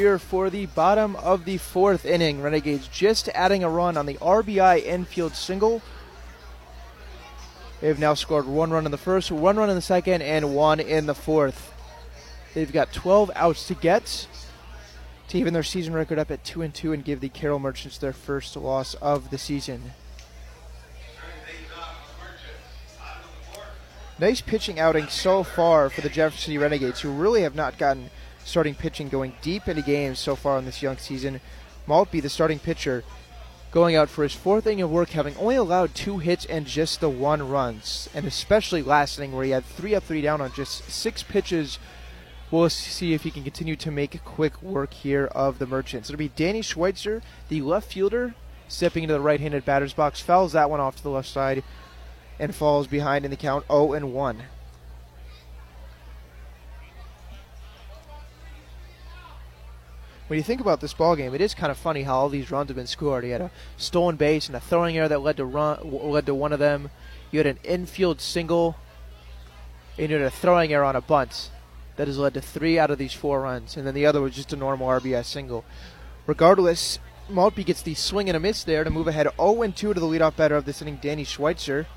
[0.01, 2.40] here for the bottom of the fourth inning.
[2.40, 5.82] Renegades just adding a run on the RBI infield single.
[7.82, 10.81] They've now scored one run in the first, one run in the second, and one
[10.81, 11.74] in the fourth.
[12.55, 14.27] They've got 12 outs to get
[15.28, 17.98] to even their season record up at 2 and 2 and give the Carroll Merchants
[17.98, 19.93] their first loss of the season.
[24.18, 28.09] Nice pitching outing so far for the Jefferson Renegades, who really have not gotten
[28.44, 31.40] starting pitching going deep into games so far in this young season.
[31.86, 33.04] Maltby, the starting pitcher,
[33.70, 37.00] going out for his fourth inning of work, having only allowed two hits and just
[37.00, 40.52] the one runs, and especially last inning where he had three up, three down on
[40.52, 41.78] just six pitches.
[42.50, 46.10] We'll see if he can continue to make quick work here of the Merchants.
[46.10, 48.34] It'll be Danny Schweitzer, the left fielder,
[48.66, 51.62] stepping into the right-handed batter's box, fouls that one off to the left side.
[52.40, 54.42] and falls behind in the count 0 and 1.
[60.31, 62.52] When you think about this ball game, it is kind of funny how all these
[62.52, 63.24] runs have been scored.
[63.24, 66.36] You had a stolen base and a throwing error that led to run led to
[66.36, 66.90] one of them.
[67.32, 68.77] You had an infield single,
[69.98, 71.51] and you had a throwing error on a bunt
[71.97, 74.36] that has led to three out of these four runs, and then the other was
[74.36, 75.65] just a normal RBI single.
[76.28, 79.98] Regardless, Maltby gets the swing and a miss there to move ahead 0 2 to
[79.98, 81.89] the leadoff batter of this inning, Danny Schweitzer.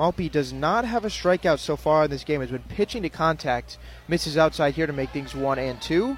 [0.00, 2.40] Maltby does not have a strikeout so far in this game.
[2.40, 3.76] Has been pitching to contact.
[4.08, 6.16] Misses outside here to make things one and two.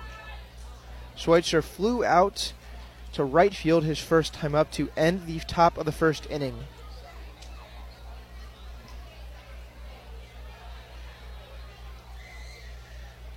[1.17, 2.53] Schweitzer flew out
[3.15, 6.55] to right field his first time up to end the top of the first inning.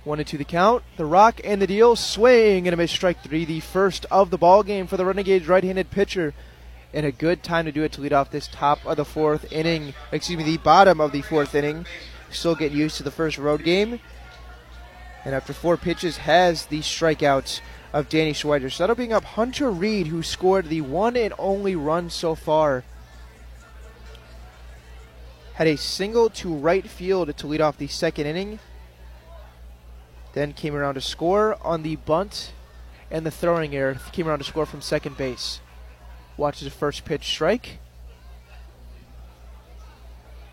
[0.04, 0.84] One and two the count.
[0.96, 3.44] The rock and the deal swing and a miss strike three.
[3.44, 6.34] The first of the ball game for the Renegades right-handed pitcher
[6.96, 9.52] and a good time to do it to lead off this top of the fourth
[9.52, 9.92] inning.
[10.10, 11.84] Excuse me, the bottom of the fourth inning.
[12.30, 14.00] Still get used to the first road game.
[15.22, 17.60] And after four pitches, has the strikeout
[17.92, 18.70] of Danny Schweitzer.
[18.70, 22.82] So that'll bring up Hunter Reed, who scored the one and only run so far.
[25.54, 28.58] Had a single to right field to lead off the second inning.
[30.32, 32.52] Then came around to score on the bunt
[33.10, 33.98] and the throwing error.
[34.12, 35.60] Came around to score from second base.
[36.36, 37.78] Watches the first pitch strike.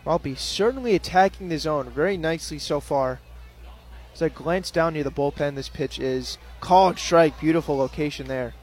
[0.04, 3.20] Maltby certainly attacking the zone very nicely so far.
[4.14, 7.40] As I glance down near the bullpen, this pitch is called strike.
[7.40, 8.54] Beautiful location there.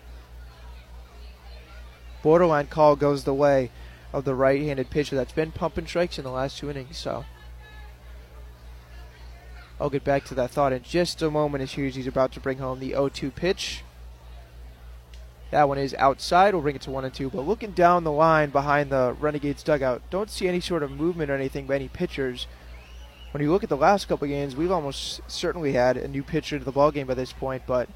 [2.23, 3.71] Borderline call goes the way
[4.13, 7.25] of the right handed pitcher that's been pumping strikes in the last two innings, so.
[9.79, 12.59] I'll get back to that thought in just a moment as Hughes about to bring
[12.59, 13.83] home the 0 2 pitch.
[15.51, 16.53] That one is outside.
[16.53, 17.29] We'll bring it to one and two.
[17.29, 21.29] But looking down the line behind the Renegades dugout, don't see any sort of movement
[21.29, 22.47] or anything by any pitchers.
[23.31, 26.57] When you look at the last couple games, we've almost certainly had a new pitcher
[26.57, 27.63] to the ball game by this point.
[27.67, 27.89] But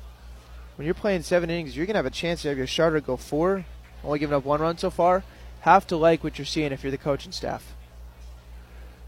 [0.75, 3.17] when you're playing seven innings, you're gonna have a chance to have your starter go
[3.17, 3.65] four,
[4.03, 5.23] only giving up one run so far.
[5.61, 7.73] Have to like what you're seeing if you're the coaching staff.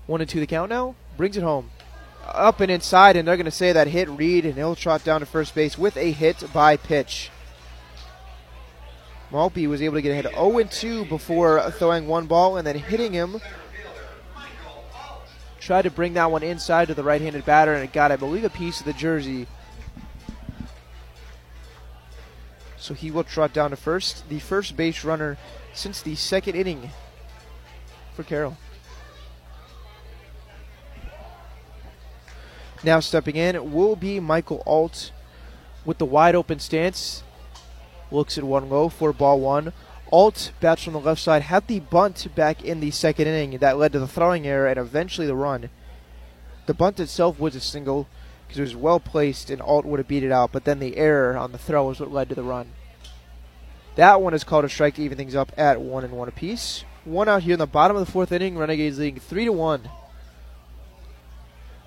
[0.08, 0.96] One and two the count now.
[1.18, 1.70] Brings it home.
[2.26, 5.20] Up and inside, and they're going to say that hit Reed, and he'll trot down
[5.20, 7.30] to first base with a hit by pitch.
[9.32, 13.14] Maltby was able to get ahead 0 2 before throwing one ball and then hitting
[13.14, 13.42] him.
[15.60, 18.16] Tried to bring that one inside to the right handed batter and it got, I
[18.16, 19.48] believe, a piece of the jersey.
[22.78, 24.30] So he will trot down to first.
[24.30, 25.38] The first base runner
[25.74, 26.90] since the second inning
[28.14, 28.56] for Carroll.
[32.82, 35.12] Now stepping in will be Michael Alt
[35.84, 37.24] with the wide open stance
[38.12, 39.74] looks at one low for ball one.
[40.12, 43.78] Alt bats from the left side had the bunt back in the second inning that
[43.78, 45.70] led to the throwing error and eventually the run.
[46.66, 48.08] The bunt itself was a single
[48.48, 50.98] because it was well placed and Alt would have beat it out, but then the
[50.98, 52.72] error on the throw was what led to the run.
[53.96, 56.86] That one is called a strike to even things up at one and one apiece.
[57.04, 58.58] One out here in the bottom of the fourth inning.
[58.58, 59.90] Renegades leading three to one.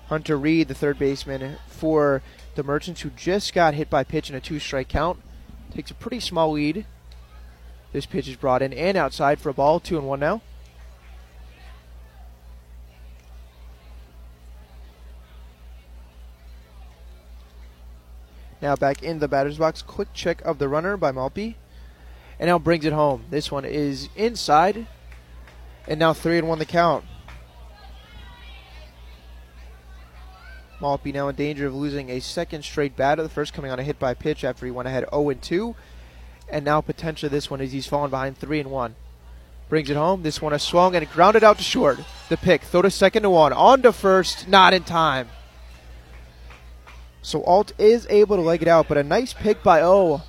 [0.07, 2.21] Hunter Reed, the third baseman for
[2.55, 5.19] the Merchants, who just got hit by pitch in a two-strike count,
[5.71, 6.85] Takes a pretty small lead.
[7.93, 9.79] This pitch is brought in and outside for a ball.
[9.79, 10.41] Two and one now.
[18.61, 19.81] Now back in the batter's box.
[19.81, 21.57] Quick check of the runner by Maltby.
[22.39, 23.25] And now brings it home.
[23.29, 24.87] This one is inside.
[25.87, 27.05] And now three and one the count.
[30.81, 33.23] Maltby now in danger of losing a second straight batter.
[33.23, 35.75] The first coming on a hit by pitch after he went ahead 0 2.
[36.49, 38.95] And now potentially this one as he's fallen behind 3 and 1.
[39.69, 40.23] Brings it home.
[40.23, 41.99] This one a swung and grounded out to short.
[42.27, 42.63] The pick.
[42.63, 43.53] Throw to second to one.
[43.53, 44.47] On to first.
[44.49, 45.29] Not in time.
[47.21, 50.23] So Alt is able to leg it out, but a nice pick by O.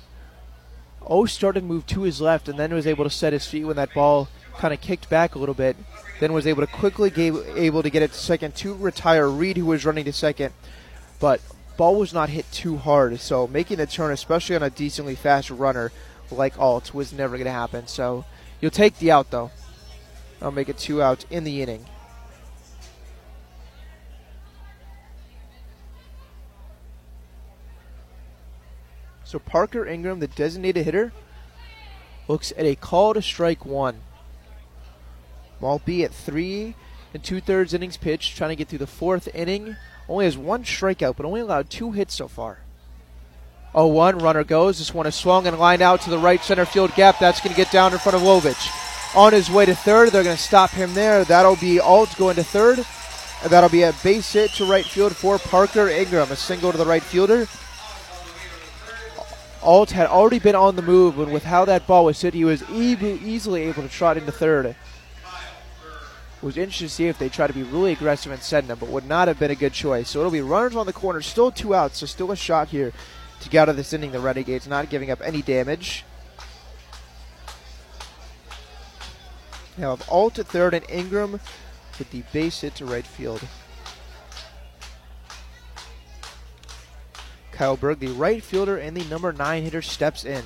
[1.05, 3.65] O started to move to his left and then was able to set his feet
[3.65, 5.75] when that ball kind of kicked back a little bit
[6.19, 9.57] then was able to quickly gave, able to get it to second to retire Reed,
[9.57, 10.53] who was running to second.
[11.19, 11.41] But
[11.77, 15.49] ball was not hit too hard, so making the turn, especially on a decently fast
[15.49, 15.91] runner
[16.31, 17.87] like Alt, was never going to happen.
[17.87, 18.25] So
[18.61, 19.51] you'll take the out though.
[20.41, 21.85] I'll make it two out in the inning.
[29.23, 31.11] So Parker Ingram, the designated hitter,
[32.27, 34.01] looks at a call to strike one.
[35.61, 36.75] Maltby at three
[37.13, 39.75] and two thirds innings pitched, trying to get through the fourth inning.
[40.09, 42.59] Only has one strikeout, but only allowed two hits so far.
[43.73, 44.77] 0 1, runner goes.
[44.77, 47.19] This one is swung and lined out to the right center field gap.
[47.19, 48.69] That's going to get down in front of Lovich.
[49.15, 50.09] on his way to third.
[50.09, 51.23] They're going to stop him there.
[51.23, 52.85] That'll be Alt going to third.
[53.43, 56.77] And that'll be a base hit to right field for Parker Ingram, a single to
[56.77, 57.47] the right fielder.
[59.61, 62.45] Alt had already been on the move, and with how that ball was hit, he
[62.45, 64.75] was e- easily able to trot into third.
[66.43, 68.89] Was interesting to see if they try to be really aggressive and send him, but
[68.89, 70.09] would not have been a good choice.
[70.09, 72.91] So it'll be runners on the corner, still two outs, so still a shot here
[73.39, 74.11] to get out of this inning.
[74.11, 76.03] The Renegades not giving up any damage.
[79.77, 81.39] Now have Alt at third and Ingram
[81.97, 83.41] with the base hit to right field.
[87.53, 90.43] Kyle Berg, the right fielder and the number nine hitter, steps in.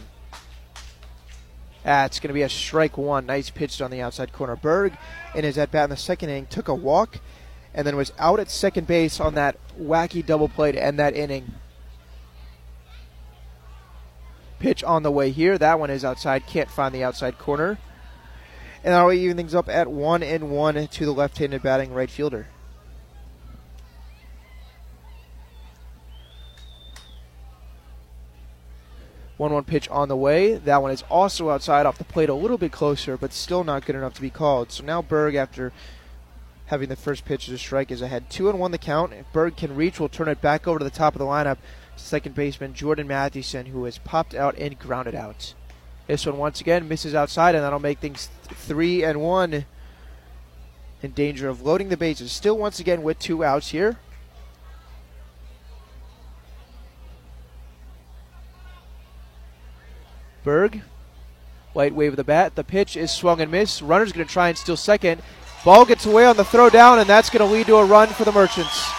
[1.84, 3.26] Ah, That's going to be a strike one.
[3.26, 4.56] Nice pitch on the outside corner.
[4.56, 4.98] Berg,
[5.36, 7.20] in his at bat in the second inning, took a walk
[7.74, 11.16] and then was out at second base on that wacky double play to end that
[11.16, 11.54] inning.
[14.60, 15.58] Pitch on the way here.
[15.58, 16.48] That one is outside.
[16.48, 17.78] Can't find the outside corner.
[18.84, 22.10] And that'll even things up at one and one to the left handed batting right
[22.10, 22.48] fielder.
[29.38, 30.56] 1 1 pitch on the way.
[30.56, 33.86] That one is also outside off the plate, a little bit closer, but still not
[33.86, 34.72] good enough to be called.
[34.72, 35.72] So now Berg, after
[36.68, 38.30] having the first pitch as a strike, is ahead.
[38.30, 39.14] 2 and 1 the count.
[39.14, 41.58] If Berg can reach, we'll turn it back over to the top of the lineup.
[41.96, 45.54] Second baseman Jordan Mathewson, who has popped out and grounded out.
[46.08, 49.66] This one once again misses outside, and that'll make things 3 and 1
[51.04, 52.32] in danger of loading the bases.
[52.32, 53.98] Still, once again, with two outs here.
[60.48, 60.82] Berg.
[61.74, 62.56] White wave of the bat.
[62.56, 63.82] The pitch is swung and missed.
[63.82, 65.22] Runner's going to try and steal second.
[65.66, 68.08] Ball gets away on the throw down, and that's going to lead to a run
[68.08, 68.90] for the Merchants.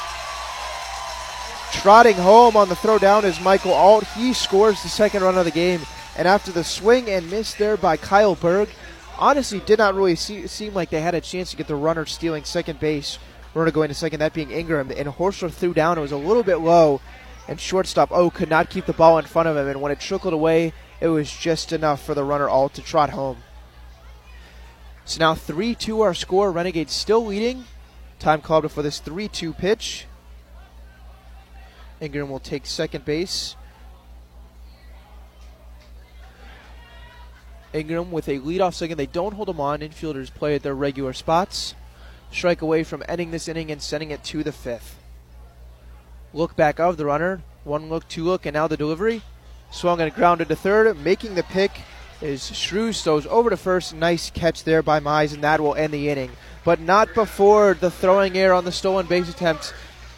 [1.72, 4.04] Trotting home on the throw down is Michael Alt.
[4.08, 5.80] He scores the second run of the game.
[6.18, 8.68] And after the swing and miss there by Kyle Berg,
[9.16, 12.04] honestly did not really see, seem like they had a chance to get the runner
[12.04, 13.18] stealing second base.
[13.54, 14.90] Runner going to second, that being Ingram.
[14.90, 15.96] And Horchler threw down.
[15.96, 17.00] It was a little bit low.
[17.48, 19.66] And shortstop O could not keep the ball in front of him.
[19.66, 23.10] And when it trickled away, it was just enough for the runner all to trot
[23.10, 23.38] home.
[25.04, 26.52] So now 3 2 our score.
[26.52, 27.64] Renegades still leading.
[28.18, 30.06] Time called before this 3 2 pitch.
[32.00, 33.56] Ingram will take second base.
[37.72, 38.96] Ingram with a leadoff second.
[38.96, 39.80] They don't hold him on.
[39.80, 41.74] Infielders play at their regular spots.
[42.30, 44.98] Strike away from ending this inning and sending it to the fifth.
[46.32, 47.42] Look back of the runner.
[47.64, 49.22] One look, two look, and now the delivery.
[49.70, 50.98] Swung and grounded to third.
[50.98, 51.70] Making the pick
[52.20, 53.02] is Shreves.
[53.02, 53.94] Throws over to first.
[53.94, 56.30] Nice catch there by Mize, and that will end the inning.
[56.64, 59.74] But not before the throwing error on the stolen base attempt.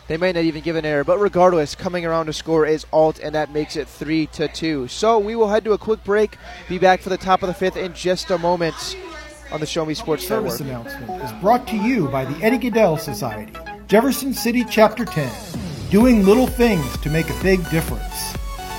[0.08, 3.20] They may not even give an error, but regardless, coming around to score is Alt,
[3.20, 4.88] and that makes it three to two.
[4.88, 6.36] So we will head to a quick break.
[6.68, 8.96] Be back for the top of the fifth in just a moment
[9.52, 10.92] on the Show Me Sports Service Network.
[10.92, 13.52] announcement is brought to you by the Eddie Gaedel Society,
[13.86, 15.32] Jefferson City Chapter 10,
[15.90, 18.34] doing little things to make a big difference.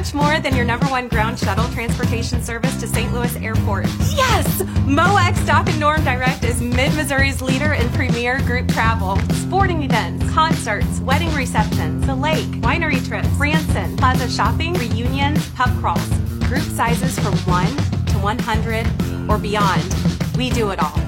[0.00, 3.12] Much more than your number one ground shuttle transportation service to St.
[3.12, 3.84] Louis Airport.
[4.08, 4.62] Yes!
[4.86, 9.18] MOEX Dock and Norm Direct is Mid Missouri's leader in premier group travel.
[9.34, 16.08] Sporting events, concerts, wedding receptions, the lake, winery trips, Branson, plaza shopping, reunions, pub crawls.
[16.48, 18.86] Group sizes from 1 to 100
[19.28, 19.94] or beyond.
[20.34, 20.98] We do it all.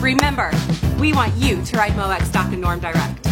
[0.00, 0.50] Remember,
[0.98, 3.29] we want you to ride MOEX Dock and Norm Direct.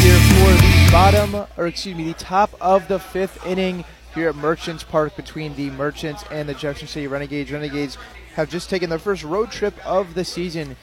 [0.00, 4.34] here for the bottom, or excuse me, the top of the fifth inning here at
[4.36, 7.52] Merchants Park between the Merchants and the Jefferson City Renegades.
[7.52, 7.98] Renegades
[8.34, 10.74] have just taken their first road trip of the season.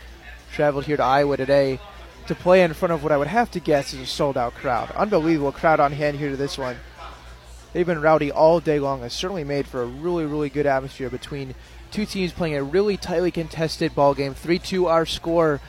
[0.53, 1.79] Traveled here to Iowa today
[2.27, 4.53] to play in front of what I would have to guess is a sold out
[4.53, 4.91] crowd.
[4.91, 6.77] Unbelievable crowd on hand here to this one.
[7.73, 9.03] They've been rowdy all day long.
[9.03, 11.55] It's certainly made for a really, really good atmosphere between
[11.91, 14.33] two teams playing a really tightly contested ball game.
[14.33, 15.61] 3 2 our score.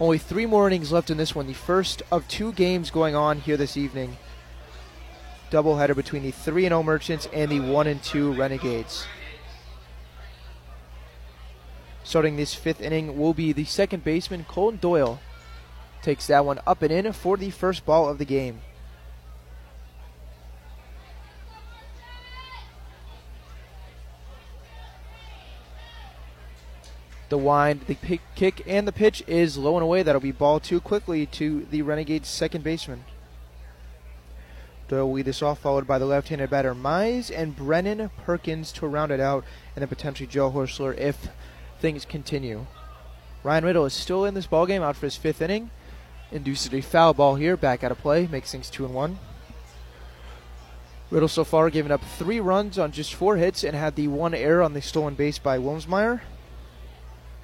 [0.00, 1.46] Only three more innings left in this one.
[1.46, 4.16] The first of two games going on here this evening.
[5.50, 9.06] Doubleheader between the 3 0 Merchants and the 1 and 2 Renegades.
[12.04, 15.20] Starting this fifth inning will be the second baseman, Colton Doyle.
[16.02, 18.60] Takes that one up and in for the first ball of the game.
[27.32, 30.02] The wind, the pick, kick, and the pitch is low and away.
[30.02, 33.06] That'll be ball two quickly to the Renegades' second baseman.
[34.86, 38.86] Doyle will lead this off, followed by the left-handed batter Mize and Brendan Perkins to
[38.86, 41.28] round it out, and then potentially Joe Horchler if
[41.80, 42.66] things continue.
[43.42, 45.70] Ryan Riddle is still in this ball game, out for his fifth inning.
[46.30, 49.18] Induces a foul ball here, back out of play, makes things two and one.
[51.10, 54.34] Riddle so far given up three runs on just four hits and had the one
[54.34, 56.20] error on the stolen base by Wilmsmeyer.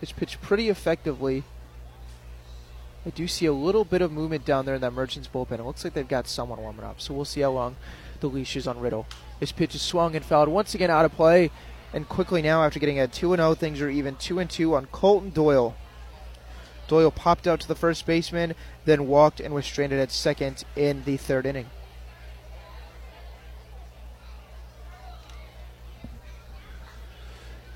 [0.01, 1.45] Has pitched pretty effectively.
[3.07, 5.59] I do see a little bit of movement down there in that Merchants bullpen.
[5.59, 7.77] It looks like they've got someone warming up, so we'll see how long
[8.20, 9.07] the leash is on Riddle.
[9.41, 11.51] His pitch is swung and fouled once again out of play,
[11.93, 15.31] and quickly now after getting a 2 0, things are even 2 2 on Colton
[15.31, 15.75] Doyle.
[16.87, 18.55] Doyle popped out to the first baseman,
[18.85, 21.66] then walked and was stranded at second in the third inning.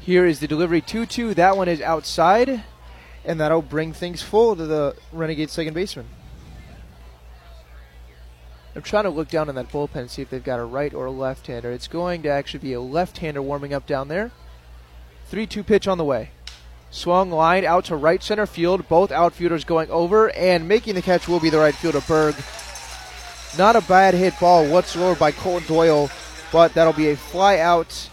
[0.04, 1.34] Here is the delivery 2 2.
[1.34, 2.64] That one is outside,
[3.24, 6.06] and that'll bring things full to the Renegade second baseman.
[8.74, 10.92] I'm trying to look down in that bullpen and see if they've got a right
[10.92, 11.70] or a left hander.
[11.70, 14.32] It's going to actually be a left hander warming up down there.
[15.26, 16.30] 3 2 pitch on the way.
[16.90, 18.88] Swung line out to right center field.
[18.88, 22.34] Both outfielders going over, and making the catch will be the right fielder, Berg.
[23.56, 26.10] Not a bad hit ball whatsoever by Colton Doyle,
[26.50, 28.08] but that'll be a fly out.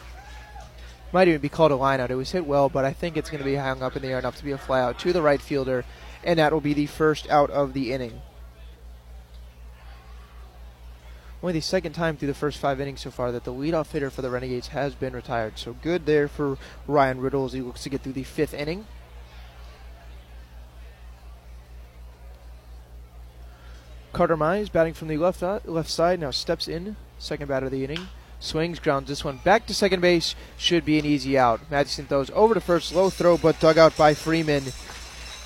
[1.12, 2.12] Might even be called a lineout.
[2.12, 4.10] It was hit well, but I think it's going to be hung up in the
[4.10, 5.84] air enough to be a flyout to the right fielder,
[6.24, 8.22] and that will be the first out of the inning.
[11.42, 14.10] Only the second time through the first five innings so far that the leadoff hitter
[14.10, 15.58] for the Renegades has been retired.
[15.58, 18.86] So good there for Ryan Riddle as he looks to get through the fifth inning.
[24.12, 27.72] Carter Mize batting from the left uh, left side now steps in, second batter of
[27.72, 28.08] the inning.
[28.40, 30.34] Swings, grounds this one back to second base.
[30.58, 31.60] Should be an easy out.
[31.70, 34.64] Madison throws over to first, low throw, but dug out by Freeman.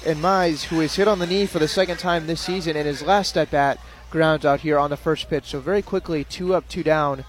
[0.06, 2.86] And Mize, who is hit on the knee for the second time this season in
[2.86, 3.80] his last at bat,
[4.12, 5.46] grounds out here on the first pitch.
[5.46, 7.26] So very quickly, two up, two down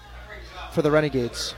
[0.71, 1.55] for the Renegades.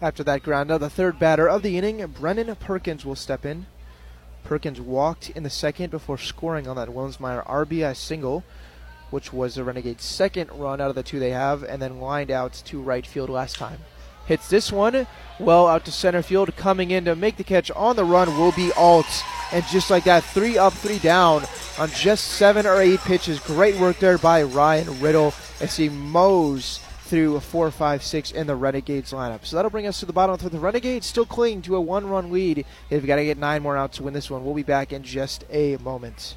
[0.00, 3.66] After that ground out, the third batter of the inning, Brendan Perkins will step in.
[4.44, 8.44] Perkins walked in the second before scoring on that Wilmsmeyer RBI single,
[9.12, 12.30] which was the Renegades' second run out of the two they have, and then lined
[12.30, 13.78] out to right field last time.
[14.26, 15.06] Hits this one
[15.38, 16.54] well out to center field.
[16.56, 19.24] Coming in to make the catch on the run will be Alt.
[19.52, 21.44] And just like that, three up, three down
[21.78, 23.40] on just seven or eight pitches.
[23.40, 28.46] Great work there by Ryan Riddle as he mows through a four, five, six in
[28.46, 29.44] the Renegades lineup.
[29.44, 32.06] So that'll bring us to the bottom of the Renegades still clinging to a one
[32.06, 32.64] run lead.
[32.88, 34.44] They've got to get nine more outs to win this one.
[34.44, 36.36] We'll be back in just a moment.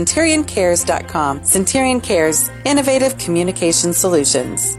[0.00, 1.44] CenturionCares.com.
[1.44, 4.78] Centurion Cares, innovative communication solutions.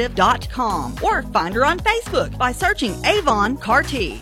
[0.00, 4.20] Automotive.com or find her on Facebook by searching Avon Carty.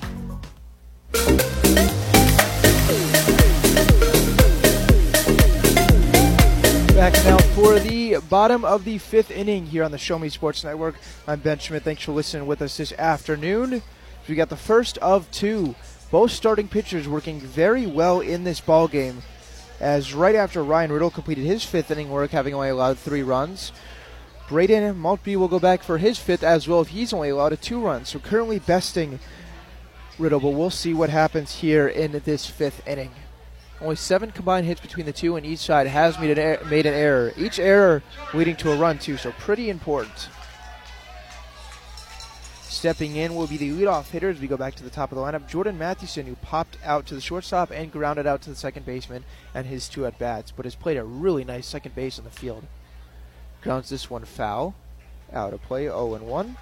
[6.95, 10.65] Back now for the bottom of the fifth inning here on the Show Me Sports
[10.65, 10.97] Network.
[11.29, 11.85] I'm Ben Schmidt.
[11.85, 13.83] Thanks for listening with us this afternoon.
[14.29, 15.75] We got the first of two
[16.11, 19.23] Both starting pitchers working very well in this ball game.
[19.79, 23.73] As right after Ryan Riddle completed his fifth inning work, having only allowed three runs,
[24.49, 27.57] Braden Maltby will go back for his fifth as well if he's only allowed a
[27.57, 28.05] two run.
[28.05, 29.19] So currently besting
[30.19, 33.11] Riddle, but we'll see what happens here in this fifth inning.
[33.81, 36.87] Only seven combined hits between the two, and each side has made an, er- made
[36.87, 37.33] an error.
[37.37, 38.03] Each error
[38.35, 40.29] leading to a run, too, so pretty important.
[42.65, 45.16] Stepping in will be the leadoff hitter as we go back to the top of
[45.16, 45.49] the lineup.
[45.49, 49.25] Jordan Mathewson, who popped out to the shortstop and grounded out to the second baseman
[49.55, 52.31] and his two at bats, but has played a really nice second base in the
[52.31, 52.65] field.
[53.63, 54.75] Grounds this one foul.
[55.33, 56.57] Out of play, 0 and 1.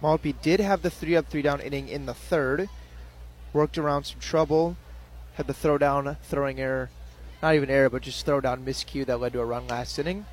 [0.00, 2.68] Maltby did have the three up, three down inning in the third.
[3.52, 4.76] Worked around some trouble.
[5.34, 6.90] Had the throw down, throwing error.
[7.42, 10.24] Not even error, but just throw down miscue that led to a run last inning.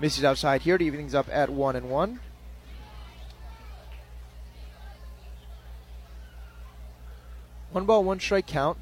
[0.00, 2.20] Misses outside here to even things up at one and one.
[7.72, 8.78] One ball, one strike count.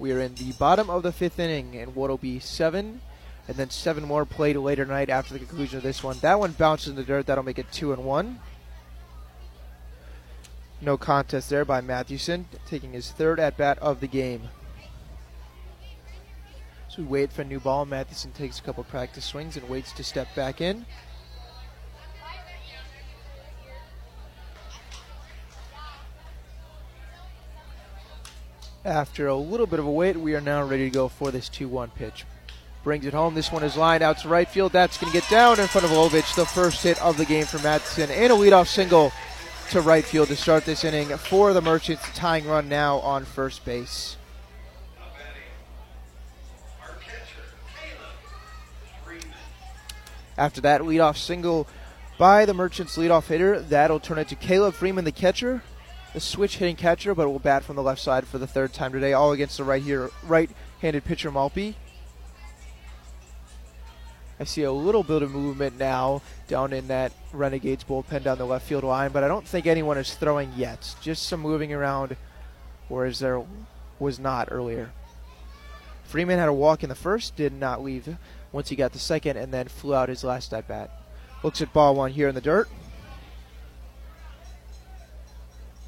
[0.00, 3.02] We are in the bottom of the fifth inning, and what'll be seven,
[3.46, 6.18] and then seven more played later tonight after the conclusion of this one.
[6.20, 7.26] That one bounces in the dirt.
[7.26, 8.40] That'll make it two and one.
[10.80, 14.48] No contest there by Mathewson, taking his third at bat of the game.
[16.88, 17.84] So we wait for a new ball.
[17.84, 20.86] Mathewson takes a couple practice swings and waits to step back in.
[28.84, 31.50] After a little bit of a wait, we are now ready to go for this
[31.50, 32.24] 2 1 pitch.
[32.82, 33.34] Brings it home.
[33.34, 34.72] This one is lined out to right field.
[34.72, 36.34] That's going to get down in front of Lovich.
[36.34, 39.12] The first hit of the game for Mathewson and a leadoff single
[39.70, 42.02] to right field to start this inning for the Merchants.
[42.14, 44.16] Tying run now on first base.
[50.38, 51.68] After that leadoff single
[52.16, 55.62] by the Merchants leadoff hitter, that'll turn it to Caleb Freeman, the catcher,
[56.12, 58.92] the switch hitting catcher, but will bat from the left side for the third time
[58.92, 61.76] today, all against the right here right-handed pitcher Maltby.
[64.40, 68.46] I see a little bit of movement now down in that Renegades bullpen down the
[68.46, 70.94] left field line, but I don't think anyone is throwing yet.
[71.02, 72.16] Just some moving around,
[72.88, 73.44] whereas there
[73.98, 74.92] was not earlier.
[76.04, 78.16] Freeman had a walk in the first, did not leave
[78.50, 80.90] once he got the second, and then flew out his last at bat.
[81.42, 82.68] Looks at ball one here in the dirt.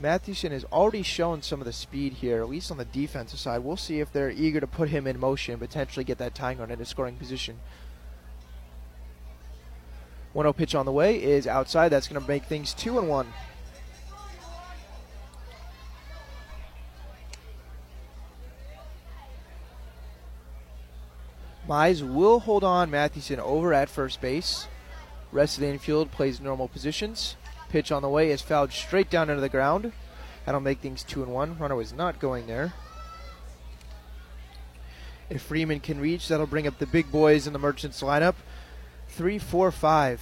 [0.02, 3.60] Mathewson has already shown some of the speed here, at least on the defensive side.
[3.60, 6.72] We'll see if they're eager to put him in motion, potentially get that tying run
[6.72, 7.60] into scoring position.
[10.32, 11.90] 1 0 pitch on the way is outside.
[11.90, 13.32] That's going to make things 2 and 1.
[21.68, 24.66] Mize will hold on Mathewson over at first base.
[25.30, 27.36] Rest of the infield plays normal positions.
[27.72, 29.92] Pitch on the way is fouled straight down into the ground.
[30.44, 31.58] That'll make things two and one.
[31.58, 32.74] Runner was not going there.
[35.30, 38.34] If Freeman can reach, that'll bring up the big boys in the Merchants lineup.
[39.08, 40.20] Three, four, five.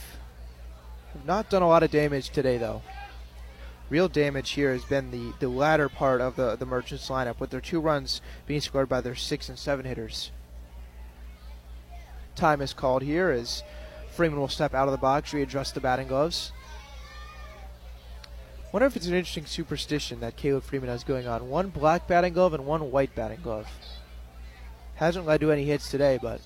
[1.13, 2.83] Have not done a lot of damage today, though.
[3.89, 7.51] Real damage here has been the, the latter part of the, the Merchants lineup, with
[7.51, 10.31] their two runs being scored by their six and seven hitters.
[12.37, 13.65] Time is called here as
[14.13, 16.53] Freeman will step out of the box, readjust the batting gloves.
[18.73, 21.49] Wonder if it's an interesting superstition that Caleb Freeman has going on.
[21.49, 23.67] One black batting glove and one white batting glove.
[24.95, 26.41] Hasn't led to any hits today, but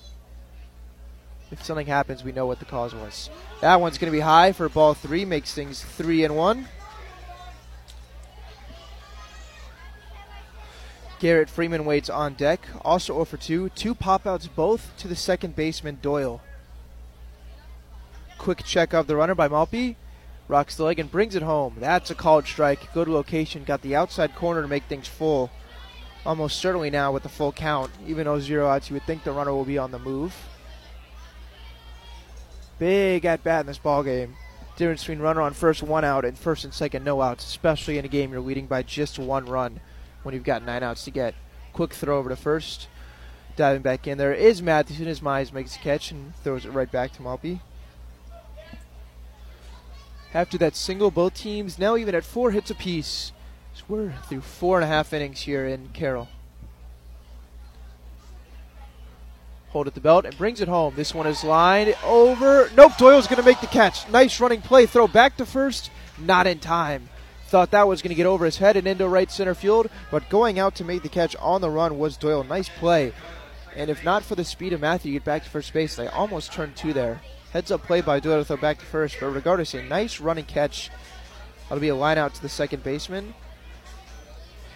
[1.51, 3.29] if something happens, we know what the cause was.
[3.61, 6.67] That one's going to be high for ball three, makes things three and one.
[11.19, 12.67] Garrett Freeman waits on deck.
[12.83, 13.69] Also 0 for 2.
[13.69, 16.41] Two pop outs, both to the second baseman, Doyle.
[18.37, 19.95] Quick check of the runner by Maltby.
[20.47, 21.77] Rocks the leg and brings it home.
[21.79, 22.93] That's a called strike.
[22.93, 23.63] Good location.
[23.63, 25.49] Got the outside corner to make things full.
[26.25, 27.91] Almost certainly now with the full count.
[28.07, 30.35] Even though zero outs, you would think the runner will be on the move.
[32.77, 34.35] Big at bat in this ball game.
[34.75, 38.05] Difference between runner on first one out and first and second no outs, especially in
[38.05, 39.79] a game you're leading by just one run
[40.23, 41.33] when you've got nine outs to get.
[41.71, 42.87] Quick throw over to first.
[43.55, 45.05] Diving back in there is Mathewson.
[45.05, 47.61] His Mize makes a catch and throws it right back to Maltby.
[50.35, 53.31] After that single, both teams now even at four hits apiece.
[53.73, 56.27] So we're through four and a half innings here in Carroll.
[59.69, 60.93] Hold at the belt and brings it home.
[60.97, 62.69] This one is lined over.
[62.75, 64.09] Nope, Doyle's going to make the catch.
[64.09, 64.85] Nice running play.
[64.85, 65.89] Throw back to first.
[66.19, 67.07] Not in time.
[67.47, 70.29] Thought that was going to get over his head and into right center field, but
[70.29, 72.43] going out to make the catch on the run was Doyle.
[72.43, 73.13] Nice play.
[73.73, 75.95] And if not for the speed of Matthew, you get back to first base.
[75.95, 77.21] They almost turned two there.
[77.55, 80.91] Heads up play by Doyle throw back to first, but regardless, a nice running catch.
[81.63, 83.33] That'll be a line out to the second baseman.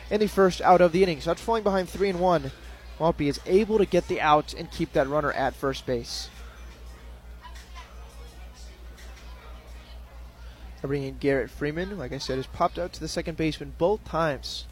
[0.10, 1.20] And the first out of the inning.
[1.20, 2.52] So after falling behind three and one,
[2.98, 6.30] Maltby is able to get the out and keep that runner at first base.
[10.82, 14.06] Bringing in Garrett Freeman, like I said, has popped out to the second baseman both
[14.06, 14.68] times.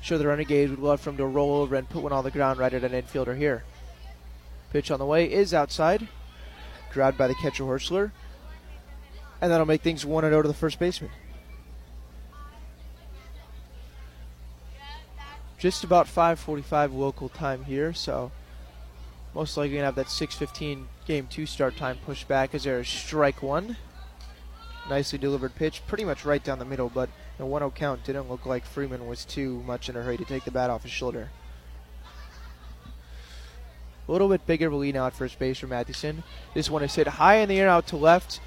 [0.00, 2.30] Sure, the Renegades would love for him to roll over and put one on the
[2.30, 3.64] ground right at an infielder here.
[4.72, 6.08] Pitch on the way is outside,
[6.94, 8.12] grabbed by the catcher Horchler,
[9.40, 11.10] and that'll make things 1 0 to the first baseman.
[15.58, 18.30] Just about 5:45 local time here, so
[19.34, 22.88] most likely gonna have that 6:15 game two start time pushed back as there is
[22.88, 23.76] strike one.
[24.88, 27.08] Nicely delivered pitch, pretty much right down the middle, but
[27.38, 30.24] the 1 0 count didn't look like Freeman was too much in a hurry to
[30.24, 31.30] take the bat off his shoulder.
[34.06, 36.24] A little bit bigger of a lead now at first base for Mathewson.
[36.52, 38.40] This one is hit high in the air out to left.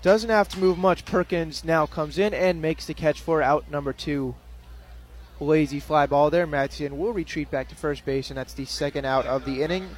[0.00, 1.04] Doesn't have to move much.
[1.04, 4.34] Perkins now comes in and makes the catch for out number two.
[5.38, 6.46] Lazy fly ball there.
[6.46, 9.88] Mathewson will retreat back to first base, and that's the second out of the inning.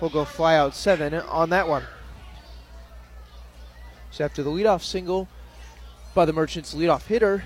[0.00, 1.84] We'll go fly out seven on that one.
[4.10, 5.28] So after the leadoff single
[6.14, 7.44] by the Merchants' leadoff hitter,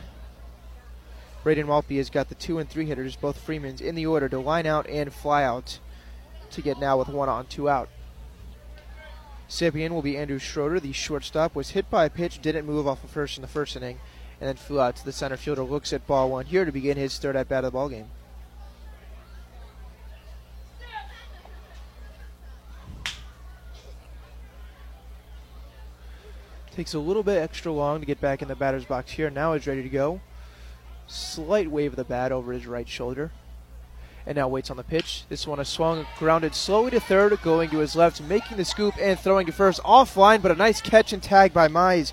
[1.43, 4.39] Braden Maltby has got the two and three hitters, both Freemans, in the order to
[4.39, 5.79] line out and fly out
[6.55, 7.89] to get now with one on, two out.
[9.49, 10.81] Sapien will be Andrew Schroeder.
[10.81, 13.77] The shortstop was hit by a pitch, didn't move off of first in the first
[13.77, 14.01] inning,
[14.41, 15.63] and then flew out to the center fielder.
[15.63, 18.09] Looks at ball one here to begin his third at bat of the ball game.
[26.75, 29.31] Takes a little bit extra long to get back in the batter's box here.
[29.31, 30.21] Now is ready to go.
[31.07, 33.31] Slight wave of the bat over his right shoulder.
[34.27, 35.25] And now waits on the pitch.
[35.29, 38.95] This one is swung, grounded slowly to third, going to his left, making the scoop
[38.99, 39.83] and throwing to first.
[39.83, 42.13] Offline, but a nice catch and tag by Mize.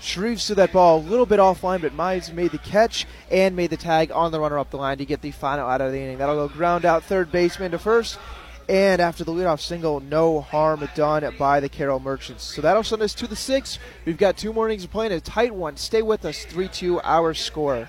[0.00, 3.70] Shreves to that ball a little bit offline, but Mize made the catch and made
[3.70, 6.00] the tag on the runner up the line to get the final out of the
[6.00, 6.18] inning.
[6.18, 8.18] That'll go ground out third baseman to first.
[8.68, 12.42] And after the leadoff single, no harm done by the Carroll Merchants.
[12.42, 13.78] So that'll send us to the sixth.
[14.04, 15.76] We've got two more innings of playing a tight one.
[15.76, 17.88] Stay with us, 3 2 our score.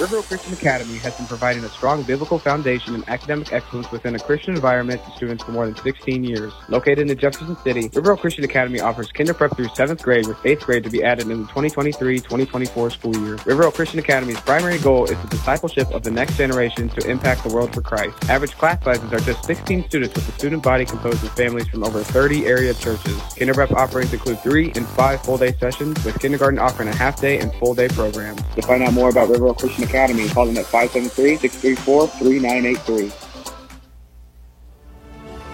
[0.00, 4.16] River Oak Christian Academy has been providing a strong biblical foundation and academic excellence within
[4.16, 6.52] a Christian environment to students for more than 16 years.
[6.68, 10.36] Located in Jefferson City, River Oak Christian Academy offers kinder prep through 7th grade with
[10.38, 13.38] 8th grade to be added in the 2023-2024 school year.
[13.46, 17.44] River Oak Christian Academy's primary goal is the discipleship of the next generation to impact
[17.44, 18.16] the world for Christ.
[18.28, 21.84] Average class sizes are just 16 students with a student body composed of families from
[21.84, 23.20] over 30 area churches.
[23.38, 27.54] Kinder prep offerings include 3 and 5 full-day sessions with kindergarten offering a half-day and
[27.54, 28.42] full-day programs.
[28.56, 33.23] To find out more about River Oak Christian Academy, call them at 573-634-3983.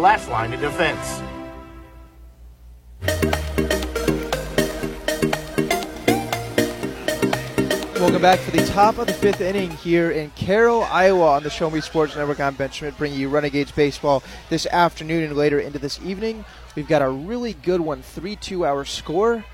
[0.00, 1.22] last line of defense.
[8.02, 11.50] Welcome back for the top of the fifth inning here in Carroll, Iowa on the
[11.50, 12.40] Show Me Sports Network.
[12.40, 16.44] I'm Ben Schmidt bringing you Renegades Baseball this afternoon and later into this evening.
[16.74, 19.44] We've got a really good one, 3 2 hour score.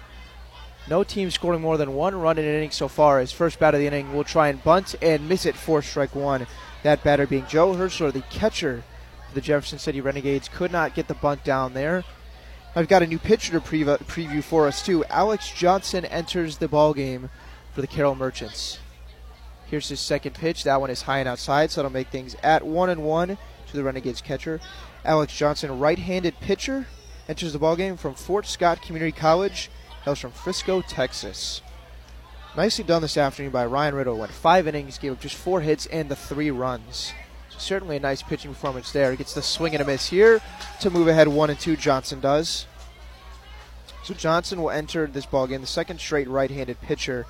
[0.89, 3.20] No team scoring more than one run in an inning so far.
[3.20, 6.15] His first bat of the inning will try and bunt and miss it for strike
[6.15, 6.47] one.
[6.82, 8.82] That batter being Joe Horchler, the catcher
[9.35, 12.05] the Jefferson City Renegades, could not get the bunt down there.
[12.75, 15.05] I've got a new pitcher to preview, for us too.
[15.07, 17.31] Alex Johnson enters the ball game
[17.75, 18.79] for the Carroll Merchants.
[19.67, 20.65] Here's his second pitch.
[20.65, 23.37] That one is high and outside, so that'll make things at one and one
[23.67, 24.61] to the Renegades catcher.
[25.05, 26.87] Alex Johnson, right-handed pitcher,
[27.29, 29.71] enters the ball game from Fort Scott Community College.
[30.05, 31.61] Hails from Frisco, Texas.
[32.57, 34.19] Nicely done this afternoon by Ryan Riddle.
[34.19, 37.13] Went five innings, gave up just four hits and the three runs.
[37.59, 39.10] Certainly a nice pitching performance there.
[39.10, 40.40] He gets the swing and a miss here
[40.80, 41.76] to move ahead one and two.
[41.76, 42.66] Johnson does.
[44.05, 47.26] So Johnson will enter this ball game, the second straight right-handed pitcher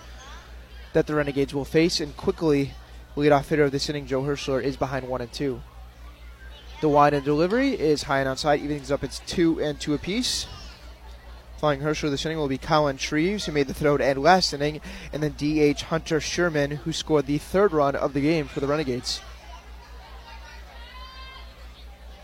[0.93, 2.73] that the Renegades will face, and quickly
[3.17, 5.61] leadoff hitter of this inning, Joe Horchler, is behind one and two.
[6.81, 9.03] The wide and delivery is high and outside, evens up.
[9.03, 10.47] It's two and two apiece.
[11.59, 14.55] Flying Horchler this inning will be Colin Shreves, who made the throw to end last
[14.55, 14.81] inning,
[15.13, 18.69] and then DH Hunter Sherman, who scored the third run of the game for the
[18.69, 19.21] Renegades.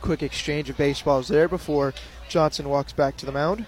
[0.04, 1.94] Quick exchange of baseballs there before
[2.28, 3.64] Johnson walks back to the mound.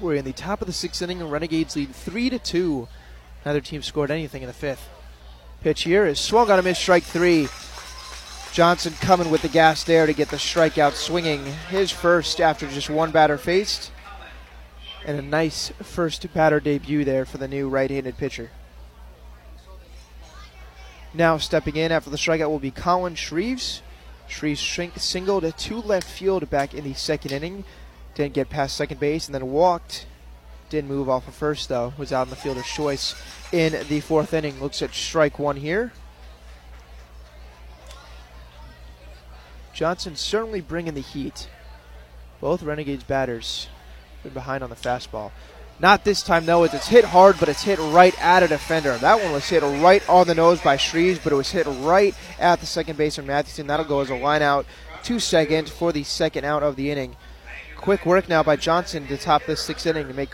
[0.00, 2.88] We're in the top of the sixth inning, Renegades lead three to two.
[3.46, 4.88] Neither team scored anything in the fifth.
[5.60, 7.46] Pitch here is swung on a miss, strike three.
[8.52, 11.44] Johnson coming with the gas there to get the strikeout swinging.
[11.70, 13.92] His first after just one batter faced.
[15.06, 18.50] And a nice first batter debut there for the new right handed pitcher.
[21.14, 23.82] Now stepping in after the strikeout will be Colin Shreves.
[24.28, 27.64] Shreves shrink, singled to left field back in the second inning.
[28.14, 30.06] Didn't get past second base and then walked.
[30.70, 31.92] Didn't move off of first though.
[31.98, 33.14] Was out in the fielder's choice
[33.52, 34.60] in the fourth inning.
[34.60, 35.92] Looks at strike one here.
[39.74, 41.48] Johnson certainly bringing the heat.
[42.40, 43.68] Both Renegades batters
[44.22, 45.30] been behind on the fastball.
[45.82, 46.62] Not this time though.
[46.62, 48.96] as It's hit hard, but it's hit right at a defender.
[48.98, 52.14] That one was hit right on the nose by Shreves, but it was hit right
[52.38, 53.66] at the second baseman Mathewson.
[53.66, 54.64] That'll go as a line out
[55.02, 57.16] to second for the second out of the inning.
[57.76, 60.32] Quick work now by Johnson to top this sixth inning to make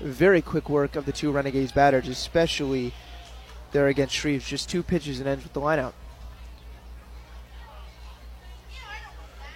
[0.00, 2.94] very quick work of the two Renegades batters, especially
[3.72, 4.46] there against Shreves.
[4.46, 5.92] Just two pitches and ends with the line out.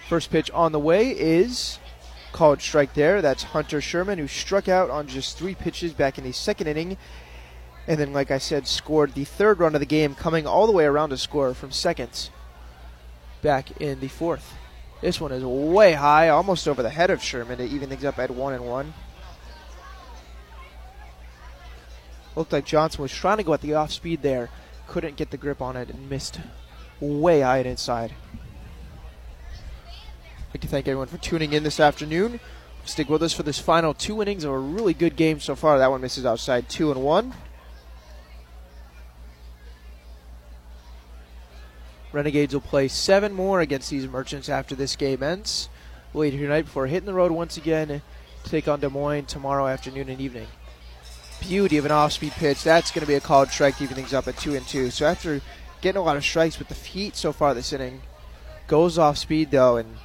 [0.06, 1.78] First pitch on the way is
[2.32, 3.22] called strike there.
[3.22, 6.96] That's Hunter Sherman, who struck out on just three pitches back in the second inning.
[7.86, 10.72] And then, like I said, scored the third run of the game, coming all the
[10.72, 12.30] way around to score from seconds
[13.40, 14.54] back in the fourth.
[15.00, 18.18] This one is way high, almost over the head of Sherman to even things up
[18.18, 18.92] at one and one.
[22.36, 24.50] Looked like Johnson was trying to go at the off speed there,
[24.86, 26.40] couldn't get the grip on it, and missed
[27.00, 28.12] way high inside.
[30.48, 32.40] I'd like to thank everyone for tuning in this afternoon.
[32.86, 35.76] Stick with us for this final two innings of a really good game so far.
[35.76, 37.34] That one misses outside two and one.
[42.12, 45.68] Renegades will play seven more against these merchants after this game ends.
[46.14, 48.00] Later tonight before hitting the road once again to
[48.50, 50.46] take on Des Moines tomorrow afternoon and evening.
[51.42, 52.62] Beauty of an off-speed pitch.
[52.62, 54.88] That's going to be a called strike to even things up at two and two.
[54.88, 55.42] So after
[55.82, 58.00] getting a lot of strikes with the feet so far this inning,
[58.66, 59.98] goes off speed though, and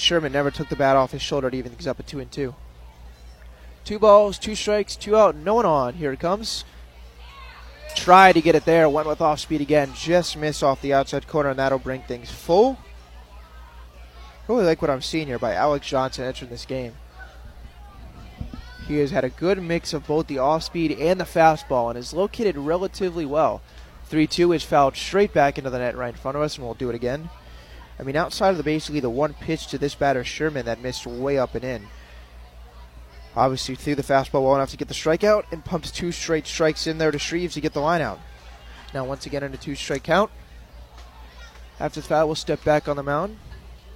[0.00, 2.30] Sherman never took the bat off his shoulder to even things up at two and
[2.30, 2.54] two.
[3.84, 5.94] Two balls, two strikes, two out, no one on.
[5.94, 6.64] Here it comes.
[7.96, 11.26] Tried to get it there, went with off speed again, just missed off the outside
[11.26, 12.78] corner, and that'll bring things full.
[14.48, 16.94] Really like what I'm seeing here by Alex Johnson entering this game.
[18.86, 21.98] He has had a good mix of both the off speed and the fastball and
[21.98, 23.62] is located relatively well.
[24.06, 26.64] 3 2 is fouled straight back into the net right in front of us, and
[26.64, 27.30] we'll do it again.
[28.00, 31.06] I mean, outside of the basically the one pitch to this batter, Sherman, that missed
[31.06, 31.86] way up and in.
[33.36, 36.86] Obviously, threw the fastball well enough to get the strikeout and pumps two straight strikes
[36.86, 38.18] in there to Shreves to get the line out.
[38.94, 40.30] Now, once again, in a two strike count.
[41.78, 43.36] After the foul, we'll step back on the mound.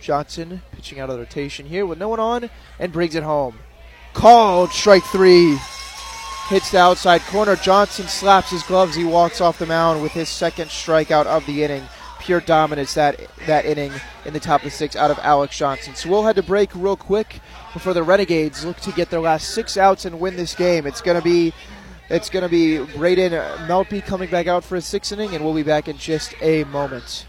[0.01, 3.59] Johnson pitching out of the rotation here with no one on and brings it home.
[4.13, 5.59] Called strike three.
[6.49, 7.57] Hits the outside corner.
[7.57, 8.95] Johnson slaps his gloves.
[8.95, 11.85] He walks off the mound with his second strikeout of the inning
[12.25, 13.93] pure dominance that that inning
[14.25, 15.95] in the top of the six out of Alex Johnson.
[15.95, 17.41] So we'll head to break real quick
[17.73, 20.87] before the Renegades look to get their last six outs and win this game.
[20.87, 21.53] It's going to be
[22.09, 23.33] it's going to be Braden
[23.67, 26.65] Maltby coming back out for a sixth inning, and we'll be back in just a
[26.65, 27.27] moment.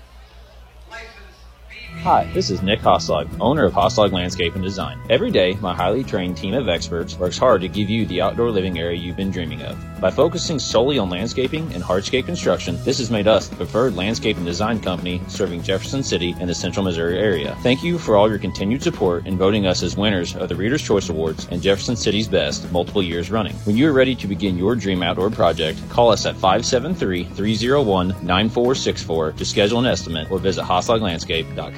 [2.03, 4.99] Hi, this is Nick Hoslag, owner of Hoslag Landscape and Design.
[5.09, 8.51] Every day, my highly trained team of experts works hard to give you the outdoor
[8.51, 9.75] living area you've been dreaming of.
[9.99, 14.37] By focusing solely on landscaping and hardscape construction, this has made us the preferred landscape
[14.37, 17.57] and design company serving Jefferson City and the central Missouri area.
[17.63, 20.83] Thank you for all your continued support in voting us as winners of the Reader's
[20.83, 23.55] Choice Awards and Jefferson City's Best multiple years running.
[23.63, 28.09] When you are ready to begin your dream outdoor project, call us at 573 301
[28.09, 30.63] 9464 to schedule an estimate or visit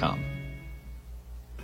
[0.08, 0.37] 아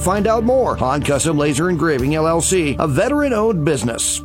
[0.00, 0.82] find out more.
[0.82, 4.22] on Custom Laser Engraving LLC, a veteran owned business.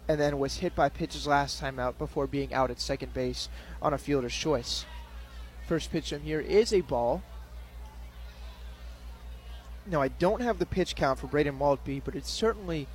[0.07, 3.49] and then was hit by pitches last time out before being out at second base
[3.81, 4.85] on a fielder's choice.
[5.67, 7.23] First pitch from here is a ball.
[9.87, 12.87] Now, I don't have the pitch count for Braden Maltby, but it certainly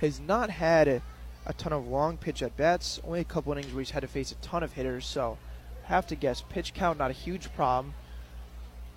[0.00, 1.02] has not had a,
[1.46, 3.00] a ton of long pitch at bats.
[3.04, 5.38] Only a couple innings where he's had to face a ton of hitters, so
[5.84, 7.94] have to guess pitch count not a huge problem.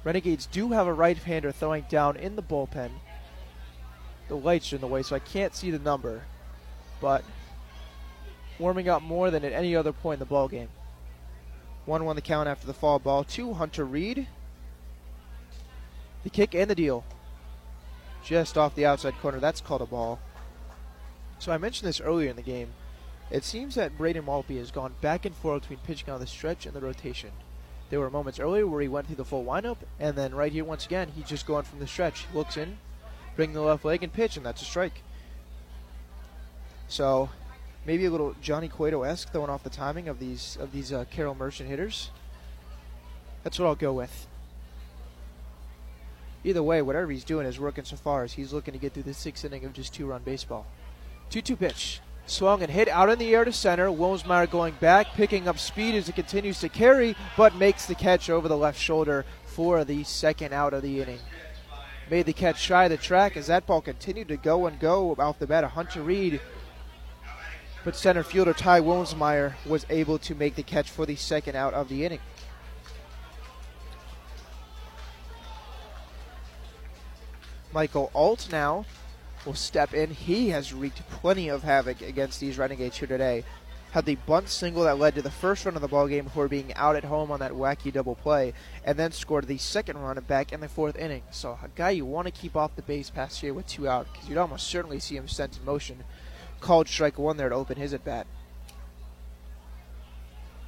[0.03, 2.91] Renegades do have a right-hander throwing down in the bullpen.
[4.29, 6.23] The lights are in the way, so I can't see the number,
[7.01, 7.23] but
[8.59, 10.69] warming up more than at any other point in the ball game.
[11.85, 13.23] One won the count after the fall ball.
[13.23, 14.27] Two Hunter Reed.
[16.23, 17.05] The kick and the deal.
[18.23, 19.39] Just off the outside corner.
[19.39, 20.19] That's called a ball.
[21.39, 22.69] So I mentioned this earlier in the game.
[23.29, 26.65] It seems that Braden Maltby has gone back and forth between pitching on the stretch
[26.65, 27.31] and the rotation.
[27.89, 30.65] There were moments earlier where he went through the full windup, and then right here
[30.65, 32.25] once again he's just going from the stretch.
[32.33, 32.77] Looks in,
[33.35, 35.03] bring the left leg and pitch, and that's a strike.
[36.87, 37.29] So
[37.87, 41.05] maybe a little Johnny Cueto esque throwing off the timing of these of these uh,
[41.35, 42.11] Merchant hitters.
[43.43, 44.27] That's what I'll go with.
[46.43, 49.03] Either way, whatever he's doing is working so far as he's looking to get through
[49.03, 50.67] the sixth inning of just two run baseball.
[51.29, 51.99] 2 2 pitch.
[52.25, 53.87] Swung and hit out in the air to center.
[53.87, 58.29] Wilmsmeyer going back, picking up speed as it continues to carry, but makes the catch
[58.29, 61.19] over the left shoulder for the second out of the inning.
[62.09, 65.15] Made the catch shy of the track as that ball continued to go and go
[65.19, 66.39] off the bat of Hunter Reed.
[67.83, 71.73] But center fielder Ty Wilmsmeyer was able to make the catch for the second out
[71.73, 72.19] of the inning.
[77.73, 78.85] Michael Alt now
[79.45, 80.09] will step in.
[80.09, 83.43] He has wreaked plenty of havoc against these Renegades here today.
[83.91, 86.47] Had the bunt single that led to the first run of the ball game before
[86.47, 90.19] being out at home on that wacky double play, and then scored the second run
[90.27, 91.23] back in the fourth inning.
[91.31, 94.11] So a guy you want to keep off the base pass here with two out
[94.11, 96.03] because you'd almost certainly see him sent in motion.
[96.59, 98.27] Called strike one there to open his at bat.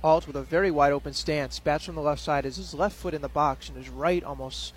[0.04, 2.96] Alt with a very wide open stance, bats from the left side, is his left
[2.96, 4.74] foot in the box and his right almost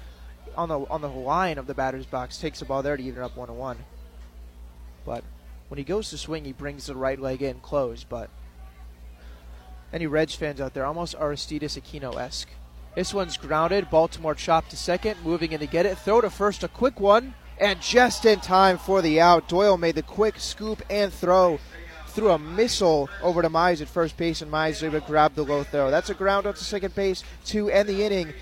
[0.57, 3.23] on the on the line of the batter's box, takes the ball there to even
[3.23, 3.79] up one to one.
[5.05, 5.25] But
[5.69, 8.05] when he goes to swing, he brings the right leg in close.
[8.05, 8.31] But
[9.93, 12.51] any Reds fans out there, almost Aristides Aquino esque.
[12.95, 13.91] This one's grounded.
[13.91, 15.97] Baltimore chopped to second, moving in to get it.
[15.99, 19.49] Throw to first, a quick one, and just in time for the out.
[19.49, 21.59] Doyle made the quick scoop and throw.
[22.09, 25.45] Threw a missile over to Mize at first base, and Mize able to grab the
[25.45, 25.91] low throw.
[25.91, 28.35] That's a ground out to second base to end the inning.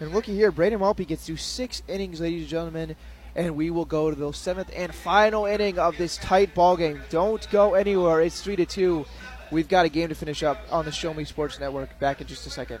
[0.00, 2.96] And looky here, Braden Maltby gets through six innings, ladies and gentlemen,
[3.36, 7.02] and we will go to the seventh and final inning of this tight ball game.
[7.10, 8.22] Don't go anywhere.
[8.22, 9.04] It's three to two.
[9.50, 11.98] We've got a game to finish up on the Show Me Sports Network.
[11.98, 12.80] Back in just a second.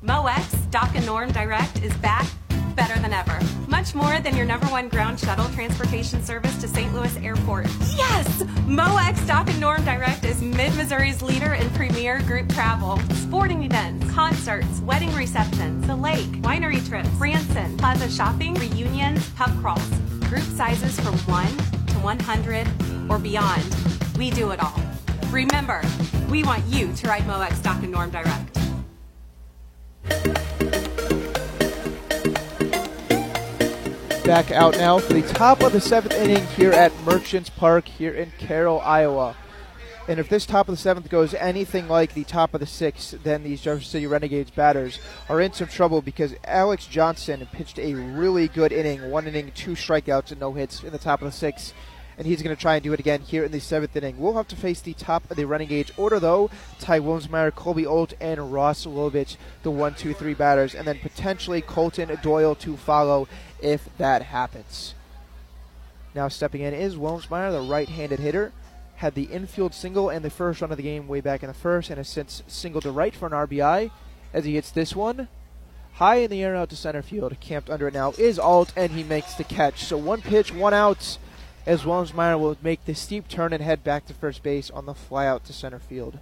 [0.00, 2.28] MoX Doc and Norm Direct is back
[2.76, 3.36] better than ever.
[3.66, 6.94] Much more than your number one ground shuttle transportation service to St.
[6.94, 7.66] Louis Airport.
[7.96, 8.44] Yes!
[8.66, 13.00] MoX Doc and Norm Direct is Mid Missouri's leader in premier group travel.
[13.14, 19.88] Sporting events, concerts, wedding receptions, the lake, winery trips, Branson, plaza shopping, reunions, pub crawls.
[20.28, 21.46] Group sizes from 1
[21.86, 22.68] to 100
[23.10, 23.74] or beyond.
[24.16, 24.80] We do it all.
[25.30, 25.82] Remember,
[26.30, 28.57] we want you to ride MoX Doc and Norm Direct.
[34.24, 38.12] Back out now for the top of the seventh inning here at Merchants Park here
[38.12, 39.34] in Carroll, Iowa.
[40.06, 43.22] And if this top of the seventh goes anything like the top of the sixth,
[43.24, 44.98] then these Jefferson City Renegades batters
[45.28, 49.72] are in some trouble because Alex Johnson pitched a really good inning, one inning, two
[49.72, 51.74] strikeouts, and no hits in the top of the sixth.
[52.18, 54.18] And he's going to try and do it again here in the seventh inning.
[54.18, 56.50] We'll have to face the top of the Renegades order, though.
[56.80, 60.74] Ty Wilmsmeyer, Colby Olt, and Ross Lovich, the one, two, three batters.
[60.74, 63.28] And then potentially Colton Doyle to follow
[63.62, 64.94] if that happens.
[66.12, 68.52] Now stepping in is Wilmsmeyer, the right-handed hitter.
[68.96, 71.54] Had the infield single and the first run of the game way back in the
[71.54, 73.92] first, and has since singled to right for an RBI
[74.32, 75.28] as he hits this one.
[75.94, 77.36] High in the air out to center field.
[77.40, 79.84] Camped under it now is Alt, and he makes the catch.
[79.84, 81.18] So one pitch, one out,
[81.66, 84.94] as Wilmsmeyer will make the steep turn and head back to first base on the
[84.94, 86.18] fly out to center field.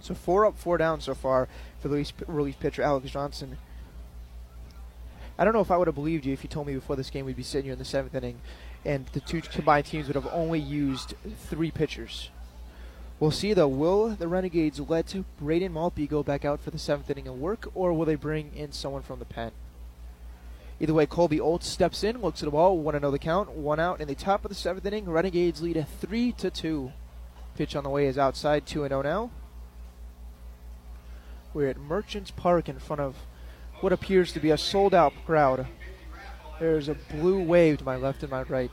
[0.00, 1.48] So four up, four down so far
[1.80, 3.58] for the relief pitcher Alex Johnson.
[5.38, 7.10] I don't know if I would have believed you if you told me before this
[7.10, 8.40] game we'd be sitting here in the seventh inning
[8.84, 11.14] and the two combined teams would have only used
[11.48, 12.30] three pitchers.
[13.20, 13.68] We'll see though.
[13.68, 17.70] Will the Renegades let Braden Maltby go back out for the seventh inning and work,
[17.74, 19.50] or will they bring in someone from the pen?
[20.80, 23.50] Either way, Colby Olt steps in, looks at the ball, one to know the count,
[23.50, 25.10] one out in the top of the seventh inning.
[25.10, 26.92] Renegades lead a three to two.
[27.56, 29.30] Pitch on the way is outside, two and zero now.
[31.52, 33.16] We're at Merchants Park in front of
[33.80, 35.66] what appears to be a sold out crowd.
[36.60, 38.70] There's a blue wave to my left and my right.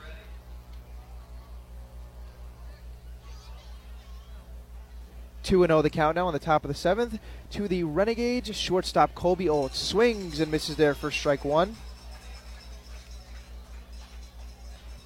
[5.42, 7.18] Two and zero the count now on the top of the seventh
[7.52, 8.56] to the Renegades.
[8.56, 11.76] Shortstop Colby Olt swings and misses there for strike one.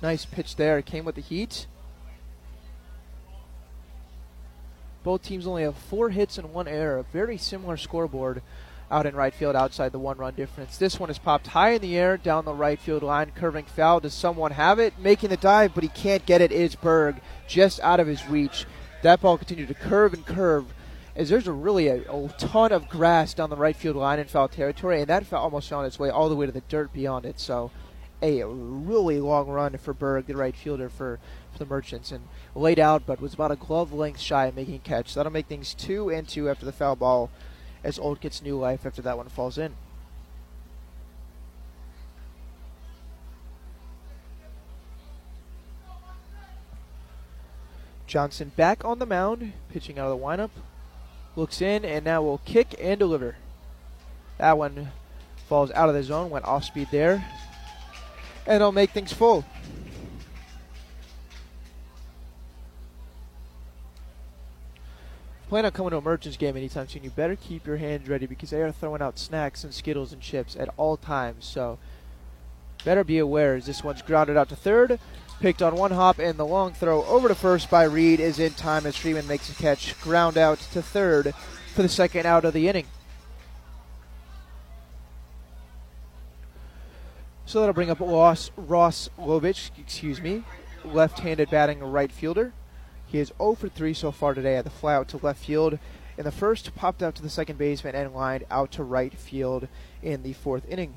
[0.02, 0.78] Nice pitch there.
[0.78, 1.68] It came with the heat.
[5.04, 7.00] Both teams only have four hits and one error.
[7.00, 8.42] A very similar scoreboard
[8.92, 10.78] out in right field outside the one run difference.
[10.78, 14.00] This one is popped high in the air down the right field line, curving foul.
[14.00, 14.98] Does someone have it?
[15.00, 18.66] Making the dive, but he can't get it is Berg, just out of his reach.
[19.04, 20.66] That ball continued to curve and curve
[21.16, 24.28] as there's a really a, a, ton of grass down the right field line in
[24.28, 26.94] foul territory, and that foul almost found its way all the way to the dirt
[26.94, 27.40] beyond it.
[27.40, 27.72] So,
[28.22, 31.20] a really long run for Berg, the right fielder for,
[31.52, 34.76] for the Merchants, and laid out, but was about a glove length shy of making
[34.76, 35.10] a catch.
[35.10, 37.30] So that'll make things two and two after the foul ball
[37.84, 39.76] as Olt gets new life after that one falls in.
[48.10, 50.50] Johnson back on the mound, pitching out of the lineup.
[51.36, 53.36] Looks in and now will kick and deliver.
[54.40, 54.92] That one
[55.48, 57.24] falls out of the zone, went off speed there.
[58.50, 59.46] And it'll make things full.
[65.50, 68.28] plan on coming to a Merchants game anytime soon, you better keep your hands ready
[68.28, 71.44] because they are throwing out snacks and Skittles and chips at all times.
[71.44, 71.80] So
[72.86, 75.00] better be aware as this one's grounded out to third.
[75.42, 78.52] Picked on one hop, and the long throw over to first by Reed is in
[78.54, 80.00] time as Freeman makes a catch.
[80.02, 81.34] Ground out to third
[81.74, 82.86] for the second out of the inning.
[87.50, 90.44] So that'll bring up Ross, Ross Lovich, excuse me,
[90.86, 92.54] left-handed batting right fielder.
[93.08, 95.80] He is 0 for 3 so far today at the fly out to left field.
[96.16, 99.68] In the first, popped out to the second baseman and lined out to right field
[100.04, 100.94] in the fourth inning.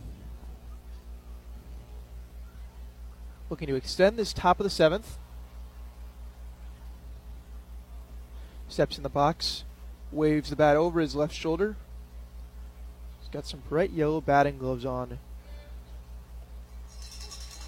[3.48, 5.16] Looking to extend this top of the seventh.
[8.68, 9.64] Steps in the box,
[10.10, 11.76] waves the bat over his left shoulder.
[13.20, 15.18] He's got some bright yellow batting gloves on.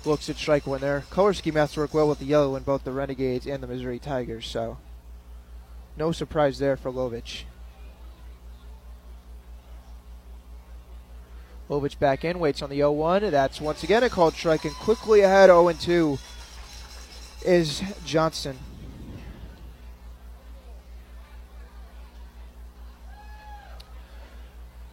[0.06, 1.05] Looks at strike one there.
[1.09, 3.66] Color scheme has to work well with the yellow in both the Renegades and the
[3.66, 4.76] Missouri Tigers, so
[5.97, 7.44] no surprise there for Lovich.
[11.70, 13.31] Lovich back in, waits on the 0 1.
[13.31, 16.18] That's once again a called strike, and quickly ahead 0 2
[17.47, 18.59] is Johnson.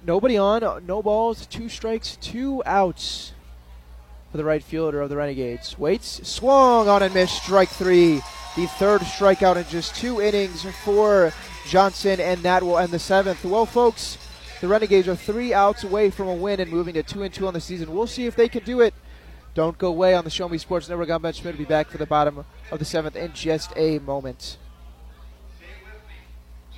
[0.05, 3.33] Nobody on, no balls, two strikes, two outs
[4.31, 5.77] for the right fielder of the Renegades.
[5.77, 8.21] Waits, swung on and missed, strike three.
[8.55, 11.33] The third strikeout in just two innings for
[11.67, 13.43] Johnson, and that will end the seventh.
[13.43, 14.17] Well, folks,
[14.59, 17.47] the Renegades are three outs away from a win and moving to two and two
[17.47, 17.93] on the season.
[17.93, 18.93] We'll see if they can do it.
[19.53, 21.09] Don't go away on the Show Me Sports Network.
[21.09, 21.55] I'm Ben Schmidt.
[21.55, 24.57] Will be back for the bottom of the seventh in just a moment.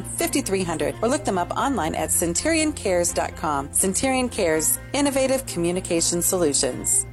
[0.00, 3.74] 5300 or look them up online at centurioncares.com.
[3.74, 7.04] Centurion Cares, innovative communication solutions.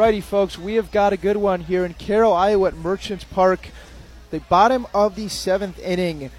[0.00, 3.68] Alrighty, folks, we have got a good one here in Carroll, Iowa at Merchants Park.
[4.30, 6.30] The bottom of the seventh inning.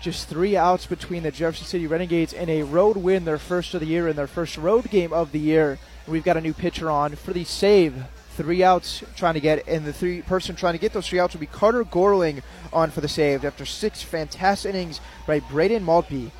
[0.00, 3.80] Just three outs between the Jefferson City Renegades and a road win, their first of
[3.80, 5.78] the year and their first road game of the year.
[6.06, 8.04] We've got a new pitcher on for the save.
[8.30, 11.34] Three outs trying to get, and the three person trying to get those three outs
[11.34, 12.42] will be Carter Gorling
[12.72, 16.30] on for the save after six fantastic innings by Braden Maltby.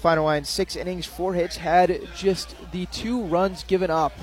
[0.00, 4.18] Final line six innings, four hits, had just the two runs given up.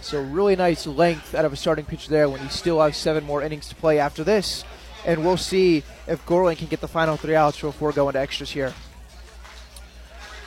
[0.00, 3.22] So really nice length out of a starting pitcher there when he still has seven
[3.22, 4.64] more innings to play after this.
[5.06, 8.50] And we'll see if Gorling can get the final three outs before going to extras
[8.50, 8.72] here.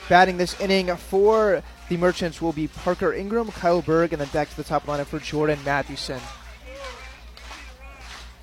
[0.10, 4.50] Batting this inning for the Merchants will be Parker Ingram, Kyle Berg, and then back
[4.50, 6.20] to the top lineup for Jordan Mathewson.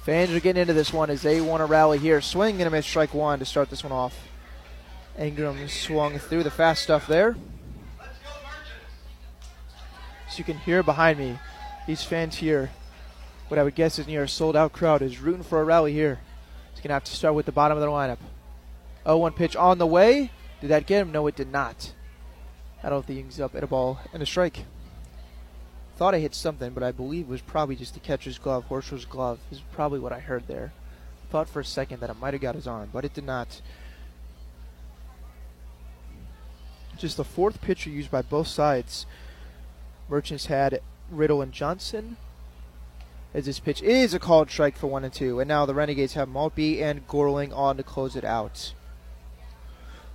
[0.05, 2.21] Fans are getting into this one as they want to rally here.
[2.21, 4.15] Swing and a miss, strike one to start this one off.
[5.19, 7.37] Ingram swung through the fast stuff there.
[10.29, 11.39] As you can hear behind me,
[11.87, 12.71] these fans here,
[13.55, 15.93] what I would guess is near a sold out crowd, is rooting for a rally
[15.93, 16.19] here.
[16.73, 18.19] He's going to have to start with the bottom of the lineup.
[19.05, 20.33] 0 1 pitch on the way.
[20.61, 21.13] Did that get him?
[21.13, 21.93] No, it did not.
[22.83, 24.65] I don't think he's up at a ball and a strike.
[25.97, 29.05] Thought I hit something, but I believe it was probably just the catcher's glove, Horsfield's
[29.05, 30.73] glove, is probably what I heard there.
[31.31, 33.61] Thought for a second that it might have got his arm, but it did not.
[36.99, 39.07] Just the fourth pitcher used by both sides.
[40.09, 42.17] Merchants had Riddle and Johnson.
[43.35, 46.15] As this pitch is a called strike for one and two, and now the Renegades
[46.15, 48.73] have Maltby and Gorling on to close it out.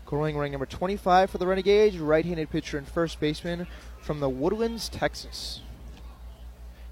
[0.07, 3.67] Gorling ring number 25 for the Renegades, right-handed pitcher and first baseman
[4.01, 5.59] from the Woodlands, Texas.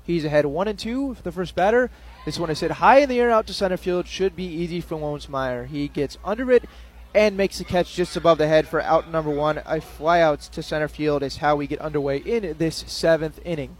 [0.03, 1.89] He's ahead one and two for the first batter.
[2.25, 4.05] This one is hit high in the air out to center field.
[4.05, 5.67] Should be easy for Wilmsmeyer.
[5.67, 6.65] He gets under it
[7.15, 9.59] and makes the catch just above the head for out number one.
[9.59, 13.77] A flyout to center field is how we get underway in this seventh inning.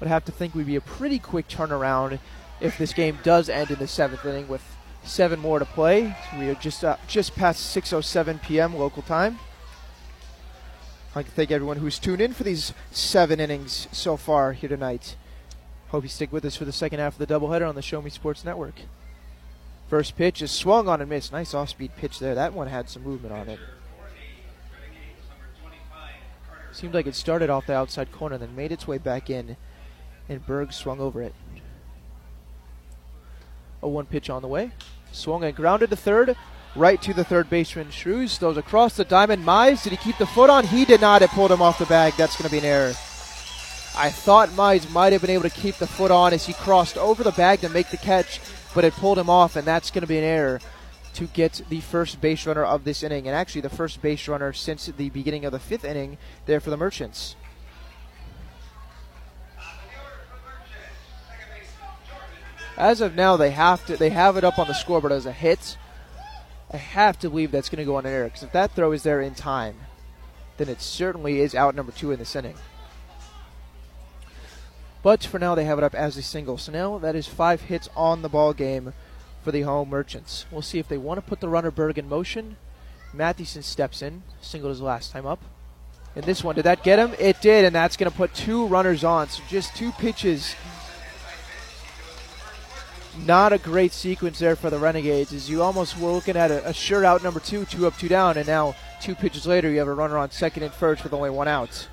[0.00, 2.18] Would have to think we'd be a pretty quick turnaround
[2.60, 4.62] if this game does end in the seventh inning with
[5.04, 6.14] seven more to play.
[6.38, 8.74] We are just uh, just past 6:07 p.m.
[8.76, 9.38] local time.
[11.10, 14.68] I'd like to thank everyone who's tuned in for these seven innings so far here
[14.68, 15.16] tonight.
[15.88, 18.02] Hope you stick with us for the second half of the doubleheader on the Show
[18.02, 18.74] Me Sports Network.
[19.88, 21.32] First pitch is swung on and missed.
[21.32, 22.34] Nice off-speed pitch there.
[22.34, 23.60] That one had some movement on it.
[26.72, 29.56] Seemed like it started off the outside corner, and then made its way back in,
[30.28, 31.34] and Berg swung over it.
[33.82, 34.72] A one pitch on the way.
[35.12, 36.36] Swung and grounded to third.
[36.74, 37.88] Right to the third baseman.
[37.88, 39.44] Shreves throws across the diamond.
[39.44, 40.66] Mize, did he keep the foot on?
[40.66, 41.22] He did not.
[41.22, 42.14] It pulled him off the bag.
[42.18, 42.94] That's going to be an error.
[43.98, 46.98] I thought Mize might have been able to keep the foot on as he crossed
[46.98, 48.40] over the bag to make the catch,
[48.74, 50.60] but it pulled him off, and that's going to be an error
[51.14, 54.52] to get the first base runner of this inning, and actually the first base runner
[54.52, 57.36] since the beginning of the fifth inning there for the Merchants.
[62.76, 65.32] As of now, they have to they have it up on the scoreboard as a
[65.32, 65.76] hit.
[66.70, 68.92] I have to believe that's going to go on an error because if that throw
[68.92, 69.76] is there in time,
[70.56, 72.56] then it certainly is out number two in this inning.
[75.02, 76.58] But for now, they have it up as a single.
[76.58, 78.92] So now that is five hits on the ball game
[79.44, 80.44] for the home merchants.
[80.50, 82.56] We'll see if they want to put the runner Berg in motion.
[83.14, 85.40] Mathewson steps in, singled his last time up.
[86.16, 87.14] And this one, did that get him?
[87.18, 89.28] It did, and that's going to put two runners on.
[89.28, 90.56] So just two pitches.
[93.24, 96.68] Not a great sequence there for the Renegades, as you almost were looking at a,
[96.68, 99.78] a sure out number two, two up, two down, and now two pitches later, you
[99.78, 101.88] have a runner on second and first with only one out.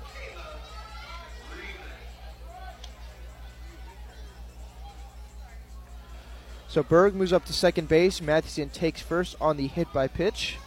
[6.68, 8.20] So Berg moves up to second base.
[8.20, 10.58] Mathewson takes first on the hit by pitch.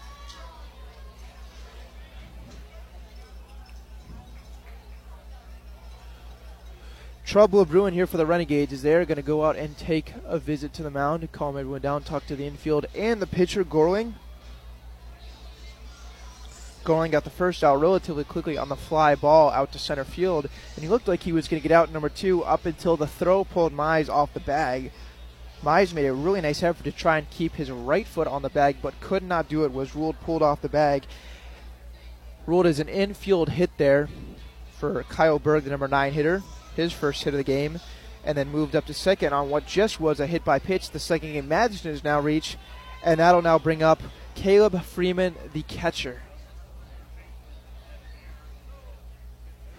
[7.27, 10.39] Trouble brewing here for the Renegades is they're going to go out and take a
[10.39, 14.13] visit to the mound, calm everyone down, talk to the infield and the pitcher, Gorling.
[16.85, 20.47] Gorling got the first out relatively quickly on the fly ball out to center field,
[20.75, 23.05] and he looked like he was going to get out number two up until the
[23.05, 24.93] throw pulled Mize off the bag.
[25.61, 28.49] Mize made a really nice effort to try and keep his right foot on the
[28.49, 29.73] bag, but could not do it.
[29.73, 31.03] Was ruled pulled off the bag.
[32.45, 34.07] Ruled as an infield hit there
[34.71, 36.41] for Kyle Berg, the number nine hitter,
[36.77, 37.79] his first hit of the game,
[38.23, 40.91] and then moved up to second on what just was a hit by pitch.
[40.91, 42.57] The second game Madison has now reached,
[43.03, 44.01] and that'll now bring up
[44.35, 46.21] Caleb Freeman, the catcher.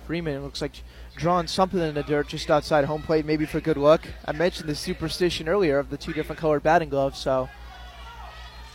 [0.06, 0.82] Freeman looks like
[1.16, 4.06] drawing something in the dirt just outside home plate, maybe for good luck.
[4.24, 7.48] I mentioned the superstition earlier of the two different colored batting gloves, so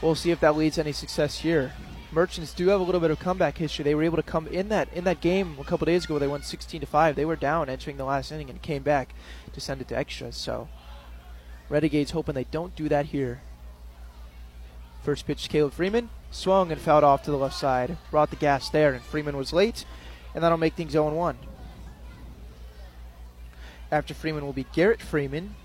[0.01, 1.73] we'll see if that leads any success here.
[2.13, 3.83] Merchants do have a little bit of comeback history.
[3.83, 6.13] They were able to come in that in that game a couple days ago.
[6.13, 7.15] Where they won 16 to five.
[7.15, 9.15] They were down entering the last inning and came back
[9.51, 10.35] to send it to extras.
[10.35, 10.69] So
[11.69, 13.41] Renegades hoping they don't do that here.
[15.01, 17.97] First pitch, Caleb Freeman swung and fouled off to the left side.
[18.11, 19.83] Brought the gas there, and Freeman was late,
[20.35, 21.37] and that'll make things 0 1.
[23.91, 25.55] After Freeman will be Garrett Freeman.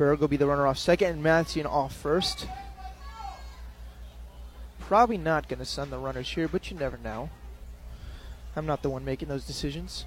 [0.00, 2.46] Berg will be the runner off second, and Mathewson off first.
[4.78, 7.28] Probably not going to send the runners here, but you never know.
[8.56, 10.06] I'm not the one making those decisions.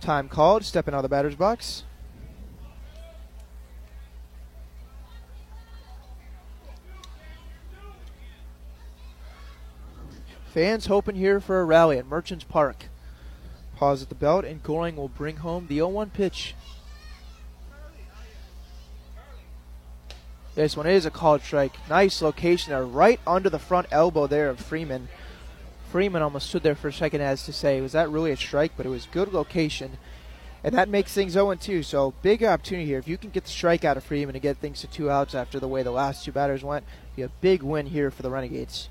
[0.00, 1.84] Time called, stepping out of the batter's box.
[10.54, 12.86] Fans hoping here for a rally at Merchants Park.
[13.74, 16.54] Pause at the belt, and Gorling will bring home the 0 1 pitch.
[20.56, 21.76] This one is a called strike.
[21.86, 25.08] Nice location there, right under the front elbow there of Freeman.
[25.92, 28.72] Freeman almost stood there for a second as to say, was that really a strike?
[28.74, 29.98] But it was good location.
[30.64, 31.82] And that makes things 0 2.
[31.82, 32.98] So big opportunity here.
[32.98, 35.34] If you can get the strike out of Freeman and get things to two outs
[35.34, 38.30] after the way the last two batters went, be a big win here for the
[38.30, 38.88] Renegades.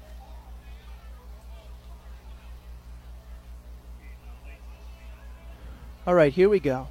[6.05, 6.89] All right, here we go.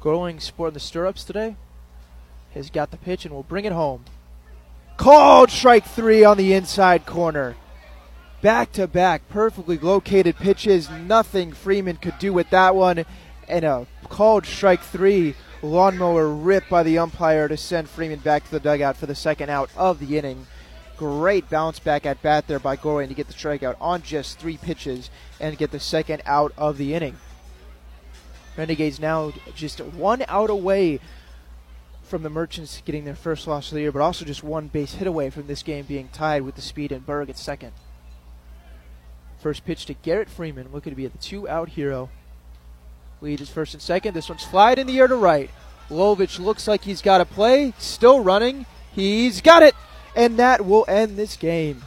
[0.00, 1.54] Gorling sporting the stirrups today.
[2.54, 4.04] Has got the pitch and will bring it home.
[4.96, 7.56] Called strike three on the inside corner.
[8.42, 10.90] Back to back, perfectly located pitches.
[10.90, 13.04] Nothing Freeman could do with that one.
[13.48, 15.34] And a called strike three.
[15.62, 19.48] Lawnmower ripped by the umpire to send Freeman back to the dugout for the second
[19.48, 20.46] out of the inning.
[20.96, 24.56] Great bounce back at bat there by Gorling to get the strikeout on just three
[24.56, 27.16] pitches and get the second out of the inning.
[28.56, 31.00] Renegades now just one out away
[32.12, 34.92] from the Merchants getting their first loss of the year, but also just one base
[34.92, 37.72] hit away from this game being tied with the speed and Berg at second.
[39.38, 42.10] First pitch to Garrett Freeman, looking to be the two out hero.
[43.22, 44.12] Lead is first and second.
[44.12, 45.48] This one's flied in the air to right.
[45.88, 47.72] Lovich looks like he's got a play.
[47.78, 48.66] Still running.
[48.92, 49.74] He's got it.
[50.14, 51.82] And that will end this game.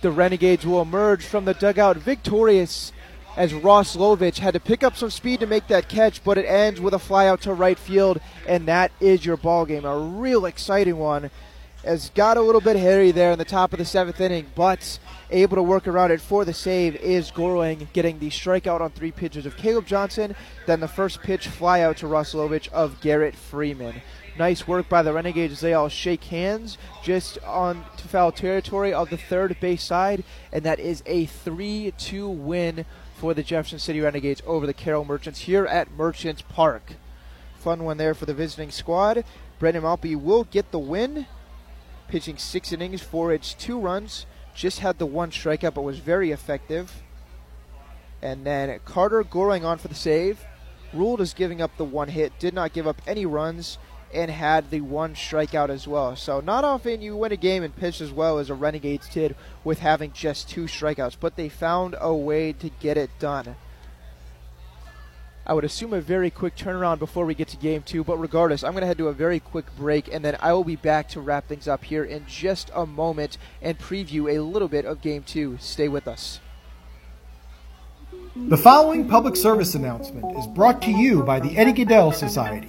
[0.00, 2.90] The Renegades will emerge from the dugout victorious
[3.40, 6.44] as Ross Lovich had to pick up some speed to make that catch, but it
[6.44, 9.86] ends with a fly out to right field, and that is your ball game.
[9.86, 11.30] A real exciting one.
[11.82, 14.98] As got a little bit hairy there in the top of the seventh inning, but
[15.30, 19.10] able to work around it for the save is Gorling getting the strikeout on three
[19.10, 20.36] pitches of Caleb Johnson,
[20.66, 24.02] then the first pitch fly out to Ross Lovich of Garrett Freeman.
[24.38, 25.54] Nice work by the Renegades.
[25.54, 30.24] as They all shake hands just on to foul territory of the third base side,
[30.52, 32.84] and that is a 3 2 win
[33.20, 36.94] for the Jefferson City Renegades over the Carroll Merchants here at Merchants Park.
[37.58, 39.24] Fun one there for the visiting squad.
[39.58, 41.26] Brendan Maltby will get the win,
[42.08, 44.24] pitching six innings, four hits, two runs.
[44.54, 47.02] Just had the one strikeout, but was very effective.
[48.22, 50.42] And then Carter Gorling on for the save.
[50.94, 53.76] Ruled as giving up the one hit, did not give up any runs,
[54.12, 56.16] and had the one strikeout as well.
[56.16, 59.36] So not often you win a game and pitch as well as a Renegades did
[59.64, 63.56] with having just two strikeouts, but they found a way to get it done.
[65.46, 68.62] I would assume a very quick turnaround before we get to game two, but regardless,
[68.62, 71.08] I'm going to head to a very quick break, and then I will be back
[71.10, 75.00] to wrap things up here in just a moment and preview a little bit of
[75.00, 75.56] game two.
[75.58, 76.40] Stay with us.
[78.36, 82.68] The following public service announcement is brought to you by the Eddie Gaedel Society,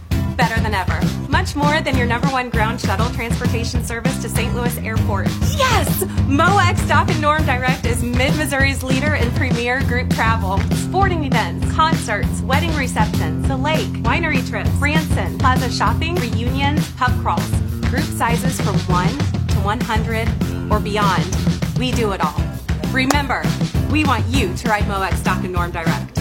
[0.41, 0.99] better than ever.
[1.29, 4.55] Much more than your number one ground shuttle transportation service to St.
[4.55, 5.27] Louis Airport.
[5.55, 6.03] Yes!
[6.25, 10.57] MoX Dock and Norm Direct is Mid Missouri's leader in premier group travel.
[10.87, 17.51] Sporting events, concerts, wedding receptions, the lake, winery trips, Branson, plaza shopping, reunions, pub crawls.
[17.91, 20.27] Group sizes from 1 to 100
[20.71, 21.23] or beyond.
[21.77, 22.41] We do it all.
[22.91, 23.43] Remember,
[23.91, 26.17] we want you to ride MoX Dock and Norm Direct.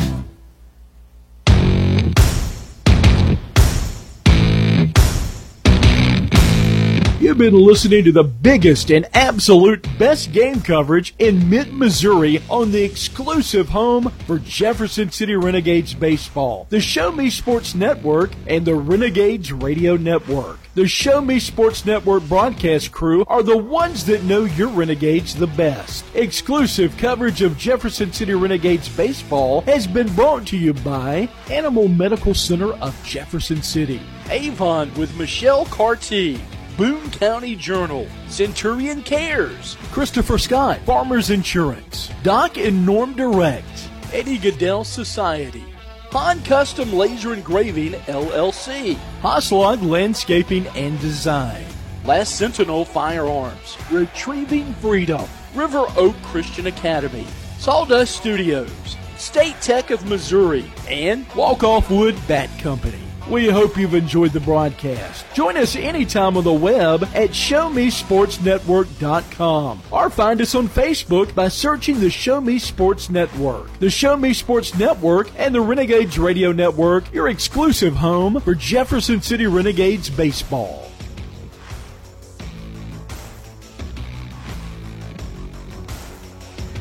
[7.20, 12.73] You've been listening to the biggest and absolute best game coverage in mid Missouri on
[12.73, 18.74] the exclusive home for Jefferson City Renegades baseball, the Show Me Sports Network, and the
[18.74, 20.60] Renegades Radio Network.
[20.74, 25.47] The Show Me Sports Network broadcast crew are the ones that know your Renegades the
[25.47, 26.07] best.
[26.15, 32.32] Exclusive coverage of Jefferson City Renegades baseball has been brought to you by Animal Medical
[32.32, 34.00] Center of Jefferson City,
[34.31, 36.40] Avon with Michelle Carty.
[36.81, 44.86] Boone County Journal, Centurion Cares, Christopher Scott, Farmers Insurance, Doc and Norm Direct, Eddie Gaedel
[44.86, 45.67] Society,
[46.10, 51.67] Han Custom Laser Engraving LLC, Hoslag Landscaping and Design,
[52.07, 57.26] Last Sentinel Firearms, Retrieving Freedom, River Oak Christian Academy,
[57.59, 63.09] Sawdust Studios, State Tech of Missouri, and Walk Off Wood Bat Company.
[63.31, 65.25] We hope you've enjoyed the broadcast.
[65.34, 72.00] Join us anytime on the web at ShowMeSportsNetwork.com or find us on Facebook by searching
[72.00, 73.73] the Show Me Sports Network.
[73.78, 79.23] The Show Me Sports Network and the Renegades Radio Network, your exclusive home for Jefferson
[79.23, 80.90] City Renegades baseball.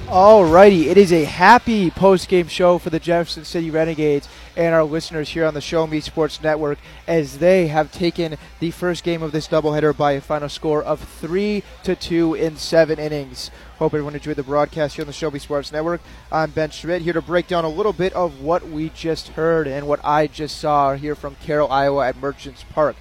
[0.10, 5.30] Alrighty, it is a happy post-game show for the Jefferson City Renegades and our listeners
[5.30, 9.32] here on the Show Me Sports Network as they have taken the first game of
[9.32, 13.52] this doubleheader by a final score of three to two in seven innings.
[13.78, 16.02] Hope everyone enjoyed the broadcast here on the Show Me Sports Network.
[16.32, 19.68] I'm Ben Schmidt here to break down a little bit of what we just heard
[19.68, 22.96] and what I just saw here from Carroll, Iowa at Merchants Park.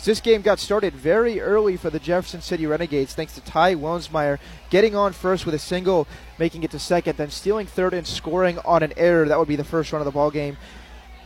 [0.00, 3.74] So this game got started very early for the Jefferson City Renegades thanks to Ty
[3.74, 4.38] Wilmsmeyer
[4.70, 8.58] getting on first with a single, making it to second, then stealing third and scoring
[8.64, 9.28] on an error.
[9.28, 10.56] That would be the first run of the ball game.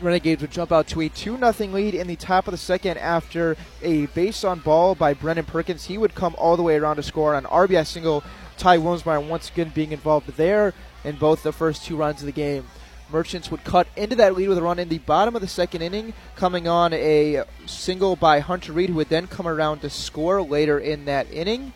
[0.00, 2.98] Renegades would jump out to a 2 0 lead in the top of the second
[2.98, 5.84] after a base on ball by Brendan Perkins.
[5.84, 8.24] He would come all the way around to score on an RBI single.
[8.58, 12.32] Ty Wilmsmeyer once again being involved there in both the first two runs of the
[12.32, 12.66] game.
[13.10, 15.82] Merchants would cut into that lead with a run in the bottom of the second
[15.82, 20.42] inning, coming on a single by Hunter Reed, who would then come around to score
[20.42, 21.72] later in that inning.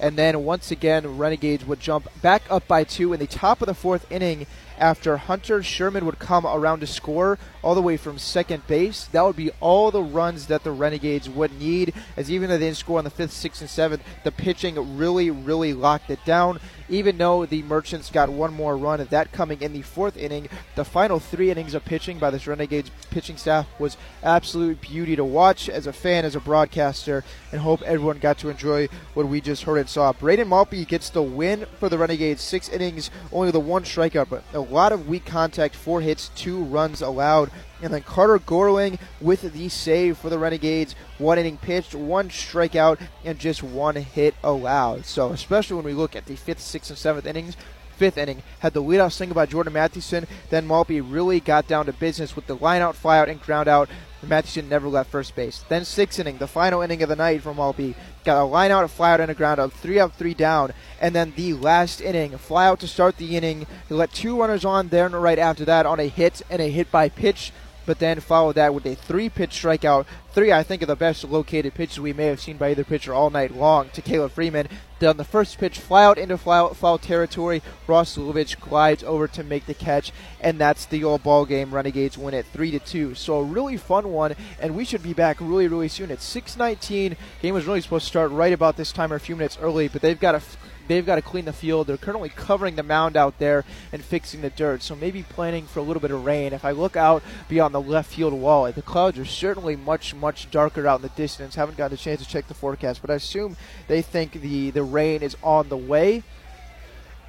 [0.00, 3.66] And then once again, Renegades would jump back up by two in the top of
[3.66, 8.18] the fourth inning after Hunter Sherman would come around to score all the way from
[8.18, 9.06] second base.
[9.06, 12.66] That would be all the runs that the Renegades would need, as even though they
[12.66, 16.60] didn't score on the fifth, sixth, and seventh, the pitching really, really locked it down.
[16.88, 20.48] Even though the Merchants got one more run, of that coming in the fourth inning,
[20.74, 25.24] the final three innings of pitching by this Renegades pitching staff was absolute beauty to
[25.24, 29.40] watch as a fan, as a broadcaster, and hope everyone got to enjoy what we
[29.40, 29.72] just heard.
[29.78, 30.12] And saw.
[30.12, 32.42] Braden Maltby gets the win for the Renegades.
[32.42, 36.62] Six innings, only the one strikeout, but a lot of weak contact, four hits, two
[36.64, 37.50] runs allowed.
[37.82, 40.94] And then Carter Gorling with the save for the Renegades.
[41.18, 45.04] One inning pitched, one strikeout, and just one hit allowed.
[45.04, 47.56] So, especially when we look at the fifth, sixth, and seventh innings,
[47.96, 50.26] fifth inning, had the leadoff single by Jordan Mathewson.
[50.50, 53.88] Then Maltby really got down to business with the lineout, flyout, and groundout.
[54.24, 55.64] Mathewson never left first base.
[55.68, 57.96] Then sixth inning, the final inning of the night from Maltby.
[58.24, 59.72] Got a lineout, a flyout, and a groundout.
[59.72, 60.72] Three up, three down.
[61.00, 63.66] And then the last inning, flyout to start the inning.
[63.88, 66.70] He let two runners on there and right after that on a hit and a
[66.70, 67.52] hit by pitch
[67.86, 70.06] but then followed that with a three pitch strikeout.
[70.32, 73.12] Three, I think, of the best located pitches we may have seen by either pitcher
[73.12, 74.68] all night long to Caleb Freeman.
[74.98, 77.60] Then the first pitch, fly out into foul, foul territory.
[77.86, 81.74] Ross Lovich glides over to make the catch, and that's the old ball game.
[81.74, 83.14] Renegades win it three to two.
[83.14, 86.10] So a really fun one, and we should be back really, really soon.
[86.10, 87.16] It's 6:19.
[87.42, 89.88] Game was really supposed to start right about this time or a few minutes early,
[89.88, 90.42] but they've got a
[90.88, 91.86] they've got to clean the field.
[91.86, 94.82] They're currently covering the mound out there and fixing the dirt.
[94.82, 96.52] So maybe planning for a little bit of rain.
[96.52, 100.50] If I look out beyond the left field wall, the clouds are certainly much, much
[100.50, 101.54] darker out in the distance.
[101.54, 103.56] Haven't gotten a chance to check the forecast, but I assume
[103.88, 106.22] they think the, the rain is on the way.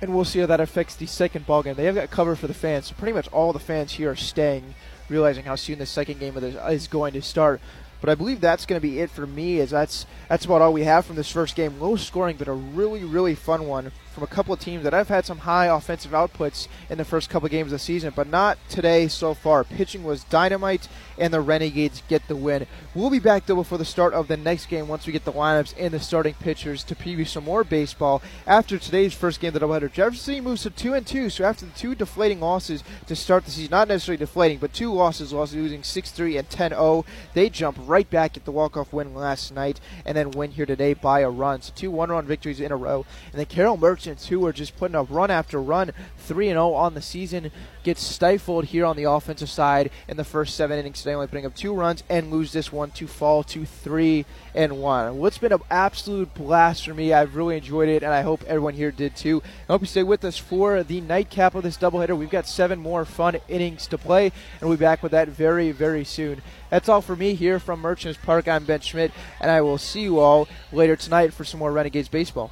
[0.01, 1.75] And we'll see how that affects the second ball game.
[1.75, 4.17] They have got cover for the fans, so pretty much all the fans here are
[4.17, 4.75] staying,
[5.07, 7.61] realizing how soon the second game the, is going to start.
[8.03, 9.61] But I believe that's going to be it for me.
[9.61, 11.79] As that's that's about all we have from this first game.
[11.79, 15.07] Low scoring, but a really really fun one from a couple of teams that have
[15.07, 18.27] had some high offensive outputs in the first couple of games of the season, but
[18.27, 19.63] not today so far.
[19.63, 22.67] Pitching was dynamite, and the Renegades get the win.
[22.93, 25.33] We'll be back though before the start of the next game once we get the
[25.33, 28.21] lineups and the starting pitchers to preview some more baseball.
[28.45, 31.29] After today's first game, the doubleheader, Jefferson City moves to two and two.
[31.29, 34.93] So after the two deflating losses to start the season, not necessarily deflating, but two
[34.93, 39.53] losses, losses losing 6-3 and 10-0, they jump right back at the walk-off win last
[39.53, 41.61] night, and then win here today by a run.
[41.61, 44.75] So two one-run victories in a row, and then Carroll Merchant Merchants, who are just
[44.75, 47.51] putting up run after run, 3 0 on the season,
[47.83, 51.45] gets stifled here on the offensive side in the first seven innings today, only putting
[51.45, 55.17] up two runs and lose this one to fall to 3 and 1.
[55.17, 57.13] Well, it's been an absolute blast for me.
[57.13, 59.41] I've really enjoyed it, and I hope everyone here did too.
[59.69, 62.17] I hope you stay with us for the nightcap of this doubleheader.
[62.17, 65.71] We've got seven more fun innings to play, and we'll be back with that very,
[65.71, 66.41] very soon.
[66.69, 68.49] That's all for me here from Merchants Park.
[68.49, 72.09] I'm Ben Schmidt, and I will see you all later tonight for some more Renegades
[72.09, 72.51] baseball.